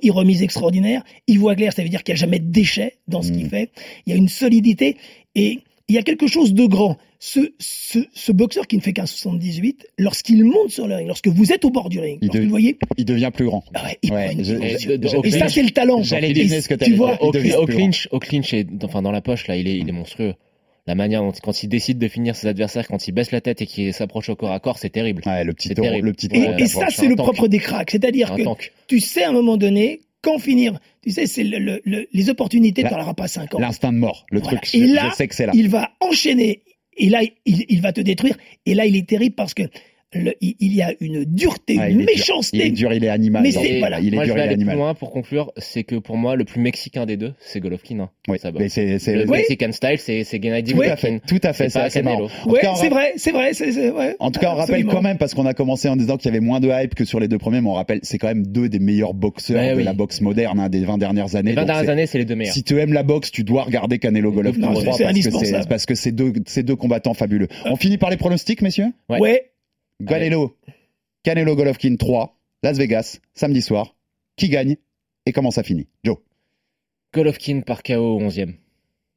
il 0.01 0.11
remise 0.11 0.43
extraordinaire, 0.43 1.03
il 1.27 1.39
voit 1.39 1.55
clair, 1.55 1.73
ça 1.73 1.81
veut 1.81 1.89
dire 1.89 2.03
qu'il 2.03 2.13
n'y 2.13 2.19
a 2.19 2.21
jamais 2.21 2.39
de 2.39 2.51
déchets 2.51 2.97
dans 3.07 3.21
ce 3.21 3.31
qu'il 3.31 3.49
fait, 3.49 3.71
il 4.05 4.11
y 4.11 4.13
a 4.13 4.17
une 4.17 4.27
solidité 4.27 4.97
et 5.35 5.61
il 5.89 5.95
y 5.95 5.97
a 5.97 6.03
quelque 6.03 6.27
chose 6.27 6.53
de 6.53 6.65
grand. 6.65 6.97
Ce, 7.21 7.39
ce, 7.59 7.99
ce 8.13 8.31
boxeur 8.31 8.65
qui 8.67 8.77
ne 8.77 8.81
fait 8.81 8.93
qu'un 8.93 9.05
78, 9.05 9.87
lorsqu'il 9.97 10.45
monte 10.45 10.69
sur 10.69 10.87
le 10.87 10.95
ring, 10.95 11.07
lorsque 11.07 11.27
vous 11.27 11.51
êtes 11.51 11.65
au 11.65 11.69
bord 11.69 11.89
du 11.89 11.99
ring, 11.99 12.17
Il 12.21 12.29
de- 12.29 12.37
vous 12.37 12.43
le 12.45 12.49
voyez, 12.49 12.77
Il 12.97 13.03
devient 13.03 13.29
plus 13.33 13.45
grand. 13.45 13.63
ah 13.73 13.83
ouais, 13.83 13.97
il 14.03 14.13
Ouais, 14.13 14.35
je- 14.39 14.55
de- 14.95 15.25
et 15.25 15.31
ça 15.31 15.37
clinch, 15.39 15.53
c'est 15.53 15.63
le 15.63 15.69
talent. 15.71 16.01
j'allais 16.01 16.31
deviner 16.31 16.61
ce 16.61 16.69
que 16.69 16.75
tu 16.75 16.93
vois, 16.93 17.11
dire. 17.17 17.23
Au, 17.23 17.31
devient 17.33 17.55
au 17.55 17.65
clinch, 17.65 18.07
au 18.11 18.19
clinch 18.19 18.53
et 18.53 18.65
enfin 18.83 19.01
dans 19.01 19.11
la 19.11 19.19
poche 19.21 19.47
là, 19.47 19.57
il 19.57 19.67
est, 19.67 19.77
il 19.77 19.89
est 19.89 19.91
monstrueux. 19.91 20.33
La 20.87 20.95
manière 20.95 21.21
dont 21.21 21.33
quand 21.43 21.61
il 21.61 21.67
décide 21.67 21.99
de 21.99 22.07
finir 22.07 22.35
ses 22.37 22.47
adversaires, 22.47 22.87
quand 22.87 23.07
il 23.07 23.11
baisse 23.11 23.31
la 23.31 23.41
tête 23.41 23.61
et 23.61 23.65
qu'il 23.67 23.93
s'approche 23.93 24.29
au 24.29 24.35
corps 24.35 24.51
à 24.53 24.59
corps, 24.59 24.79
c'est 24.79 24.89
terrible. 24.89 25.21
Ouais, 25.25 25.43
le 25.43 25.53
petit 25.53 25.67
C'est 25.67 25.73
taureau, 25.75 25.89
terrible. 25.89 26.07
le 26.07 26.13
petit 26.13 26.27
Et, 26.27 26.29
taureau. 26.45 26.57
et 26.57 26.65
ça, 26.67 26.87
c'est 26.89 27.07
le 27.07 27.15
tank. 27.15 27.25
propre 27.25 27.47
des 27.47 27.59
cracks. 27.59 27.91
C'est-à-dire 27.91 28.33
que 28.33 28.43
tank. 28.43 28.71
tu 28.87 28.99
sais 29.01 29.23
à 29.23 29.29
un 29.29 29.33
moment 29.33 29.57
donné 29.57 29.99
quand 30.21 30.37
finir. 30.39 30.79
Tu 31.01 31.11
sais, 31.11 31.27
c'est 31.27 31.43
le- 31.43 31.59
le- 31.59 31.81
le- 31.85 32.07
les 32.11 32.29
opportunités, 32.29 32.83
tu 32.83 32.93
n'en 32.93 33.01
auras 33.01 33.13
pas 33.13 33.27
5 33.27 33.55
ans. 33.55 33.59
L'instinct 33.59 33.93
de 33.93 33.97
mort, 33.97 34.25
le 34.31 34.39
Voilà. 34.39 34.59
truc. 34.59 34.75
Et 34.75 34.87
je, 34.87 34.93
là, 34.93 35.09
je 35.11 35.15
sais 35.15 35.27
que 35.27 35.35
c'est 35.35 35.45
là. 35.45 35.53
Il 35.55 35.69
va 35.69 35.91
enchaîner. 36.01 36.63
Et 36.97 37.09
là, 37.09 37.21
il, 37.45 37.65
il 37.69 37.81
va 37.81 37.93
te 37.93 38.01
détruire. 38.01 38.35
Et 38.65 38.73
là, 38.75 38.85
il 38.85 38.95
est 38.95 39.07
terrible 39.07 39.35
parce 39.35 39.53
que 39.53 39.63
le- 40.13 40.33
il, 40.41 40.73
y 40.73 40.81
a 40.81 40.93
une 41.01 41.23
dureté, 41.23 41.77
Ah, 41.79 41.89
une 41.89 41.97
dur. 41.97 42.05
méchanceté. 42.07 42.57
Il 42.57 42.61
est 42.63 42.71
dur, 42.71 42.91
il 42.93 43.03
est 43.03 43.09
animal. 43.09 43.43
Mais 43.43 43.51
c'est- 43.51 43.77
voilà. 43.79 43.99
Il 43.99 44.13
est 44.13 44.15
moi, 44.15 44.25
dur, 44.25 44.33
je 44.33 44.39
vais 44.39 44.45
il 44.45 44.49
est 44.49 44.53
aller 44.53 44.55
plus 44.55 44.61
animal. 44.63 44.77
loin 44.77 44.93
pour 44.95 45.11
conclure, 45.11 45.51
c'est 45.57 45.83
que 45.83 45.95
pour 45.95 46.17
moi, 46.17 46.35
le 46.35 46.45
plus 46.45 46.59
mexicain 46.61 47.05
des 47.05 47.15
deux, 47.15 47.33
c'est 47.39 47.59
Golovkin. 47.59 47.99
hein. 47.99 48.09
Oui, 48.27 48.39
Ça 48.39 48.51
boxe. 48.51 48.63
mais 48.63 48.69
c'est, 48.69 48.97
c'est, 48.99 49.15
Le 49.15 49.25
Oui. 49.29 49.37
Mexican 49.37 49.71
style, 49.71 49.97
c'est 49.99 50.23
c'est 50.23 50.41
Gennady 50.41 50.73
tout 50.73 50.81
à 50.81 50.85
Golovkin. 50.95 51.19
tout 51.27 51.39
à 51.43 51.53
fait, 51.53 51.69
C'est 51.69 51.89
c'est 51.89 52.01
marrant. 52.01 52.27
Ouais, 52.47 52.59
cas, 52.61 52.73
c'est 52.75 52.87
ra- 52.87 52.95
vrai, 52.95 53.13
c'est 53.17 53.31
vrai, 53.31 53.53
c'est 53.53 53.71
c'est- 53.71 53.91
ouais. 53.91 54.15
En 54.19 54.31
tout 54.31 54.39
cas, 54.39 54.47
on 54.51 54.55
rappelle 54.55 54.75
Absolument. 54.75 54.91
quand 54.93 55.01
même, 55.03 55.17
parce 55.19 55.33
qu'on 55.35 55.45
a 55.45 55.53
commencé 55.53 55.87
en 55.89 55.95
disant 55.95 56.17
qu'il 56.17 56.25
y 56.25 56.29
avait 56.35 56.39
moins 56.43 56.59
de 56.59 56.69
hype 56.71 56.95
que 56.95 57.05
sur 57.05 57.19
les 57.19 57.27
deux 57.27 57.37
premiers, 57.37 57.61
mais 57.61 57.69
on 57.69 57.73
rappelle, 57.73 57.99
c'est 58.03 58.17
quand 58.17 58.27
même 58.27 58.47
deux 58.47 58.67
des 58.69 58.79
meilleurs 58.79 59.13
boxeurs 59.13 59.73
de 59.73 59.77
oui. 59.77 59.83
la 59.83 59.93
boxe 59.93 60.21
moderne, 60.21 60.59
hein, 60.59 60.69
des 60.69 60.83
20 60.85 60.97
dernières 60.97 61.35
années. 61.35 61.51
Les 61.51 61.55
20 61.55 61.61
Donc, 61.61 61.67
dernières 61.75 61.89
années, 61.91 62.07
c'est 62.07 62.17
les 62.17 62.25
deux 62.25 62.35
meilleurs. 62.35 62.53
Si 62.55 62.63
tu 62.63 62.79
aimes 62.79 62.93
la 62.93 63.03
boxe, 63.03 63.31
tu 63.31 63.43
dois 63.43 63.63
regarder 63.63 63.99
Canelo 63.99 64.31
Golovkin 64.31 64.59
Non, 64.61 64.73
3 64.73 64.81
c'est- 64.81 64.85
parce 64.85 64.97
que 64.97 65.03
c'est, 65.03 65.09
indispensable. 65.09 65.65
parce 65.69 65.85
que 65.85 65.95
c'est 65.95 66.11
deux, 66.11 66.33
c'est 66.47 66.63
deux 66.63 66.75
combattants 66.75 67.13
fabuleux. 67.13 67.47
On 67.65 67.75
finit 67.75 67.97
par 67.97 68.09
les 68.09 68.17
pronostics, 68.17 68.61
messieurs? 68.61 68.87
Ouais. 69.09 69.43
Canelo, 70.07 70.55
Canelo 71.23 71.55
Golovkin 71.55 71.95
3, 71.97 72.35
Las 72.63 72.77
Vegas, 72.77 73.19
samedi 73.33 73.61
soir. 73.61 73.95
Qui 74.37 74.49
gagne 74.49 74.77
et 75.25 75.31
comment 75.33 75.51
ça 75.51 75.63
finit? 75.63 75.87
Joe. 76.03 76.17
Golovkin 77.13 77.61
par 77.61 77.83
KO 77.83 78.17
au 78.17 78.21
11e. 78.21 78.53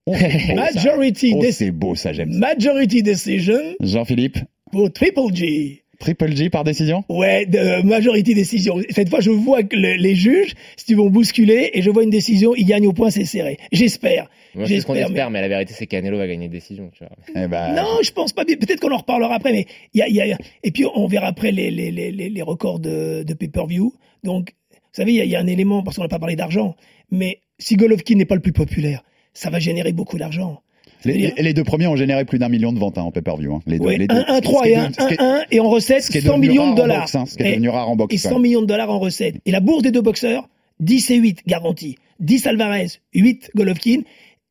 Oh, 0.06 0.14
c'est 0.18 0.28
beau, 0.30 0.46
ça. 0.48 0.54
Majority, 0.54 1.32
Oh, 1.36 1.42
dec- 1.42 1.52
c'est 1.52 1.70
beau, 1.70 1.94
ça, 1.94 2.12
j'aime 2.12 2.32
ça. 2.32 2.38
majority 2.40 3.02
decision 3.04 3.60
Jean-Philippe, 3.80 4.38
pour 4.72 4.92
Triple 4.92 5.32
G. 5.32 5.81
Triple 6.02 6.36
G 6.36 6.50
par 6.50 6.64
décision? 6.64 7.04
Ouais, 7.08 7.46
de 7.46 7.56
euh, 7.58 7.82
majorité 7.82 8.34
décision. 8.34 8.76
Cette 8.90 9.08
fois, 9.08 9.20
je 9.20 9.30
vois 9.30 9.62
que 9.62 9.76
le- 9.76 9.94
les 9.94 10.14
juges, 10.14 10.54
si 10.76 10.84
tu 10.84 10.94
vont 10.94 11.08
bousculer, 11.08 11.70
et 11.72 11.80
je 11.80 11.90
vois 11.90 12.02
une 12.04 12.10
décision, 12.10 12.54
ils 12.54 12.66
gagnent 12.66 12.86
au 12.88 12.92
point, 12.92 13.10
c'est 13.10 13.24
serré. 13.24 13.56
J'espère. 13.72 14.28
Moi, 14.54 14.66
c'est 14.66 14.80
ce 14.80 14.86
qu'on 14.86 14.92
J'espère, 14.94 15.08
espère, 15.10 15.30
mais 15.30 15.40
la 15.40 15.48
vérité, 15.48 15.72
c'est 15.74 15.86
Canelo 15.86 16.18
va 16.18 16.26
gagner 16.26 16.46
une 16.46 16.50
décision, 16.52 16.90
tu 16.92 17.04
vois. 17.04 17.16
Eh 17.44 17.48
ben, 17.48 17.74
Non, 17.74 17.98
je 18.02 18.12
pense 18.12 18.32
pas. 18.34 18.44
bien. 18.44 18.56
Peut-être 18.56 18.80
qu'on 18.80 18.90
en 18.92 18.98
reparlera 18.98 19.34
après, 19.34 19.52
mais 19.52 19.66
il 19.94 19.98
y 19.98 20.02
a, 20.02 20.08
y 20.26 20.32
a- 20.32 20.38
et 20.62 20.70
puis 20.72 20.84
on 20.94 21.06
verra 21.06 21.28
après 21.28 21.52
les, 21.52 21.70
les, 21.70 21.90
les, 21.90 22.10
les 22.12 22.28
les 22.28 22.42
records 22.42 22.80
de, 22.80 23.22
de 23.22 23.34
pay-per-view. 23.34 23.94
Donc, 24.24 24.54
vous 24.72 24.78
savez, 24.92 25.12
il 25.14 25.24
y 25.24 25.28
y 25.28 25.36
a 25.36 25.40
un 25.40 25.46
élément 25.46 25.82
parce 25.82 25.96
qu'on 25.96 26.02
n'a 26.02 26.08
pas 26.08 26.18
parlé 26.18 26.36
d'argent, 26.36 26.76
mais 27.10 27.38
si 27.58 27.76
Golovkin 27.76 28.16
n'est 28.16 28.26
pas 28.26 28.34
le 28.34 28.40
plus 28.42 28.52
populaire, 28.52 29.02
ça 29.32 29.48
va 29.48 29.58
générer 29.58 29.92
beaucoup 29.92 30.18
d'argent. 30.18 30.60
Les, 31.04 31.32
les- 31.36 31.54
deux 31.54 31.64
premiers 31.64 31.86
ont 31.86 31.96
généré 31.96 32.24
plus 32.24 32.38
d'un 32.38 32.48
million 32.48 32.72
de 32.72 32.78
ventes 32.78 32.98
hein, 32.98 33.02
en 33.02 33.10
pay-per-view. 33.10 33.54
hein, 33.54 33.60
les 33.66 33.78
deux, 33.78 33.84
Ouais, 33.86 33.98
les 33.98 34.06
deux. 34.06 34.16
1, 34.16 34.24
1, 34.36 34.40
3 34.40 34.62
Ce 34.62 34.66
qui 34.68 34.72
et 34.72 34.76
1, 34.76 34.88
de- 34.90 34.94
1, 35.22 35.34
1, 35.40 35.44
et 35.50 35.60
en 35.60 35.68
recette, 35.68 36.02
ce 36.04 36.10
qui 36.10 36.18
est 36.18 36.20
100 36.22 36.34
devenu 36.38 36.48
millions 36.48 36.70
de 36.72 36.76
dollars. 36.76 37.00
boxe, 37.00 37.14
hein, 37.14 37.26
ce 37.26 37.36
qui 37.36 37.42
est 37.42 37.48
Et- 37.48 37.50
devenu 37.52 37.68
rare 37.70 37.88
en 37.88 37.96
boxe, 37.96 38.14
Et 38.14 38.18
quand 38.18 38.28
100 38.28 38.34
même. 38.36 38.42
millions 38.42 38.60
de 38.62 38.66
dollars 38.66 38.90
en 38.90 38.98
recettes. 38.98 39.36
Et 39.46 39.50
la 39.50 39.60
bourse 39.60 39.82
des 39.82 39.90
deux 39.90 40.02
boxeurs, 40.02 40.48
10 40.80 41.10
et 41.10 41.16
8 41.16 41.40
garantis. 41.46 41.96
10 42.20 42.46
Alvarez, 42.46 42.86
8 43.14 43.50
Golovkin. 43.54 44.02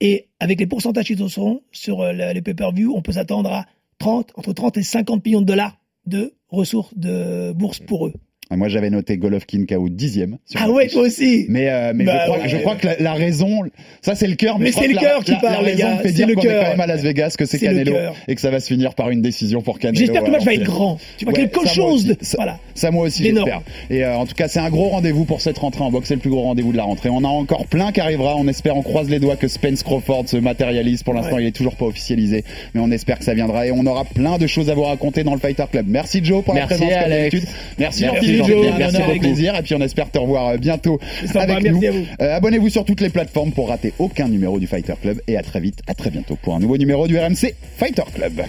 Et 0.01 0.27
avec 0.39 0.59
les 0.59 0.65
pourcentages 0.65 1.05
qui 1.05 1.15
seront 1.29 1.61
sur 1.71 2.01
euh, 2.01 2.11
les 2.33 2.41
pay-per-view, 2.41 2.93
on 2.95 3.01
peut 3.01 3.11
s'attendre 3.11 3.51
à 3.51 3.65
30, 3.99 4.31
entre 4.35 4.51
30 4.53 4.77
et 4.77 4.83
50 4.83 5.23
millions 5.25 5.41
de 5.41 5.45
dollars 5.45 5.77
de 6.07 6.33
ressources 6.49 6.97
de 6.97 7.51
bourse 7.53 7.79
pour 7.79 8.07
eux. 8.07 8.13
Moi, 8.57 8.67
j'avais 8.67 8.89
noté 8.89 9.17
Golovkin 9.17 9.65
KO 9.67 9.89
dixième. 9.89 10.37
Ah 10.55 10.69
ouais, 10.69 10.87
toi 10.87 11.03
aussi. 11.03 11.45
Mais, 11.49 11.69
euh, 11.69 11.93
mais 11.95 12.03
Bah 12.03 12.19
je, 12.25 12.25
crois, 12.31 12.37
ouais. 12.43 12.49
je 12.49 12.57
crois 12.57 12.75
que 12.75 12.85
la, 12.87 12.95
la 12.99 13.13
raison, 13.13 13.63
ça 14.01 14.13
c'est 14.15 14.27
le 14.27 14.35
cœur, 14.35 14.59
mais, 14.59 14.65
Mais 14.65 14.71
c'est 14.71 14.87
le 14.87 14.95
la- 14.95 15.01
cœur 15.01 15.23
qui 15.23 15.31
la, 15.31 15.37
parle, 15.37 15.65
la 15.65 15.71
les 15.73 15.83
raison 15.83 15.97
fait 15.97 16.07
c'est 16.09 16.13
dire 16.13 16.27
qu'on 16.27 16.41
est 16.41 16.45
quand 16.45 16.69
même 16.69 16.81
à 16.81 16.87
Las 16.87 17.01
Vegas, 17.01 17.35
que 17.37 17.45
c'est 17.45 17.59
Canelo 17.59 17.95
et 18.27 18.35
que 18.35 18.41
ça 18.41 18.49
va 18.51 18.59
se 18.59 18.67
finir 18.67 18.93
par 18.93 19.09
une 19.09 19.21
décision 19.21 19.61
pour 19.61 19.79
Canelo. 19.79 19.97
J'espère 19.99 20.21
que 20.21 20.27
le 20.27 20.31
match 20.33 20.43
va 20.45 20.53
être 20.53 20.63
grand. 20.63 20.97
Tu 21.17 21.25
vois, 21.25 21.33
Ouais, 21.33 21.39
quelque 21.47 21.67
chose 21.67 22.05
de, 22.05 22.17
voilà. 22.35 22.59
Ça, 22.75 22.91
moi 22.91 23.05
aussi, 23.05 23.23
j'espère. 23.23 23.61
Et 23.89 24.03
euh, 24.03 24.15
en 24.17 24.25
tout 24.25 24.33
cas, 24.35 24.47
c'est 24.47 24.59
un 24.59 24.69
gros 24.69 24.89
rendez-vous 24.89 25.25
pour 25.25 25.41
cette 25.41 25.57
rentrée 25.57 25.83
en 25.83 25.91
boxe. 25.91 26.07
C'est 26.07 26.15
le 26.15 26.19
plus 26.21 26.29
gros 26.29 26.41
rendez-vous 26.43 26.71
de 26.71 26.77
la 26.77 26.83
rentrée. 26.83 27.09
On 27.09 27.23
a 27.23 27.27
encore 27.27 27.65
plein 27.67 27.91
qui 27.91 27.99
arrivera. 28.01 28.35
On 28.37 28.47
espère, 28.47 28.75
on 28.77 28.81
croise 28.81 29.09
les 29.09 29.19
doigts 29.19 29.35
que 29.35 29.47
Spence 29.47 29.83
Crawford 29.83 30.23
se 30.27 30.37
matérialise. 30.37 31.03
Pour 31.03 31.13
l'instant, 31.13 31.35
Ouais. 31.35 31.43
il 31.43 31.47
est 31.47 31.51
toujours 31.55 31.75
pas 31.75 31.85
officialisé, 31.85 32.43
mais 32.73 32.81
on 32.81 32.91
espère 32.91 33.19
que 33.19 33.25
ça 33.25 33.33
viendra. 33.33 33.65
Et 33.67 33.71
on 33.71 33.85
aura 33.85 34.05
plein 34.05 34.37
de 34.37 34.47
choses 34.47 34.69
à 34.69 34.73
vous 34.75 34.83
raconter 34.83 35.23
dans 35.23 35.33
le 35.33 35.39
Fighter 35.39 35.65
Club. 35.71 35.85
Merci 35.87 36.21
Joe 36.23 36.43
pour 36.43 36.53
la 36.53 36.61
Merci, 36.61 36.75
présence 36.75 36.93
comme 36.93 37.03
Alex. 37.11 37.31
d'habitude. 37.31 37.49
Merci, 37.79 38.03
Merci. 38.03 38.37
Joe. 38.37 38.47
C'était 38.47 38.67
un 38.69 38.77
Merci 38.77 38.97
beaucoup. 39.01 39.19
plaisir. 39.19 39.55
Et 39.55 39.61
puis 39.63 39.75
on 39.75 39.81
espère 39.81 40.09
te 40.11 40.19
revoir 40.19 40.47
euh, 40.49 40.57
bientôt 40.57 40.99
avec 41.35 41.63
nous. 41.71 41.81
Euh, 42.21 42.35
Abonnez-vous 42.37 42.69
sur 42.69 42.85
toutes 42.85 43.01
les 43.01 43.09
plateformes 43.09 43.51
pour 43.51 43.69
rater 43.69 43.93
aucun 43.99 44.27
numéro 44.27 44.59
du 44.59 44.67
Fighter 44.67 44.93
Club. 45.01 45.21
Et 45.27 45.37
à 45.37 45.41
très 45.43 45.59
vite, 45.59 45.79
à 45.87 45.93
très 45.93 46.09
bientôt 46.09 46.37
pour 46.41 46.55
un 46.55 46.59
nouveau 46.59 46.77
numéro 46.77 47.07
du 47.07 47.17
RMC 47.17 47.53
Fighter 47.77 48.03
Club. 48.13 48.41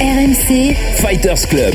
RMC, 0.00 0.74
Fighters 0.96 1.48
Club. 1.48 1.74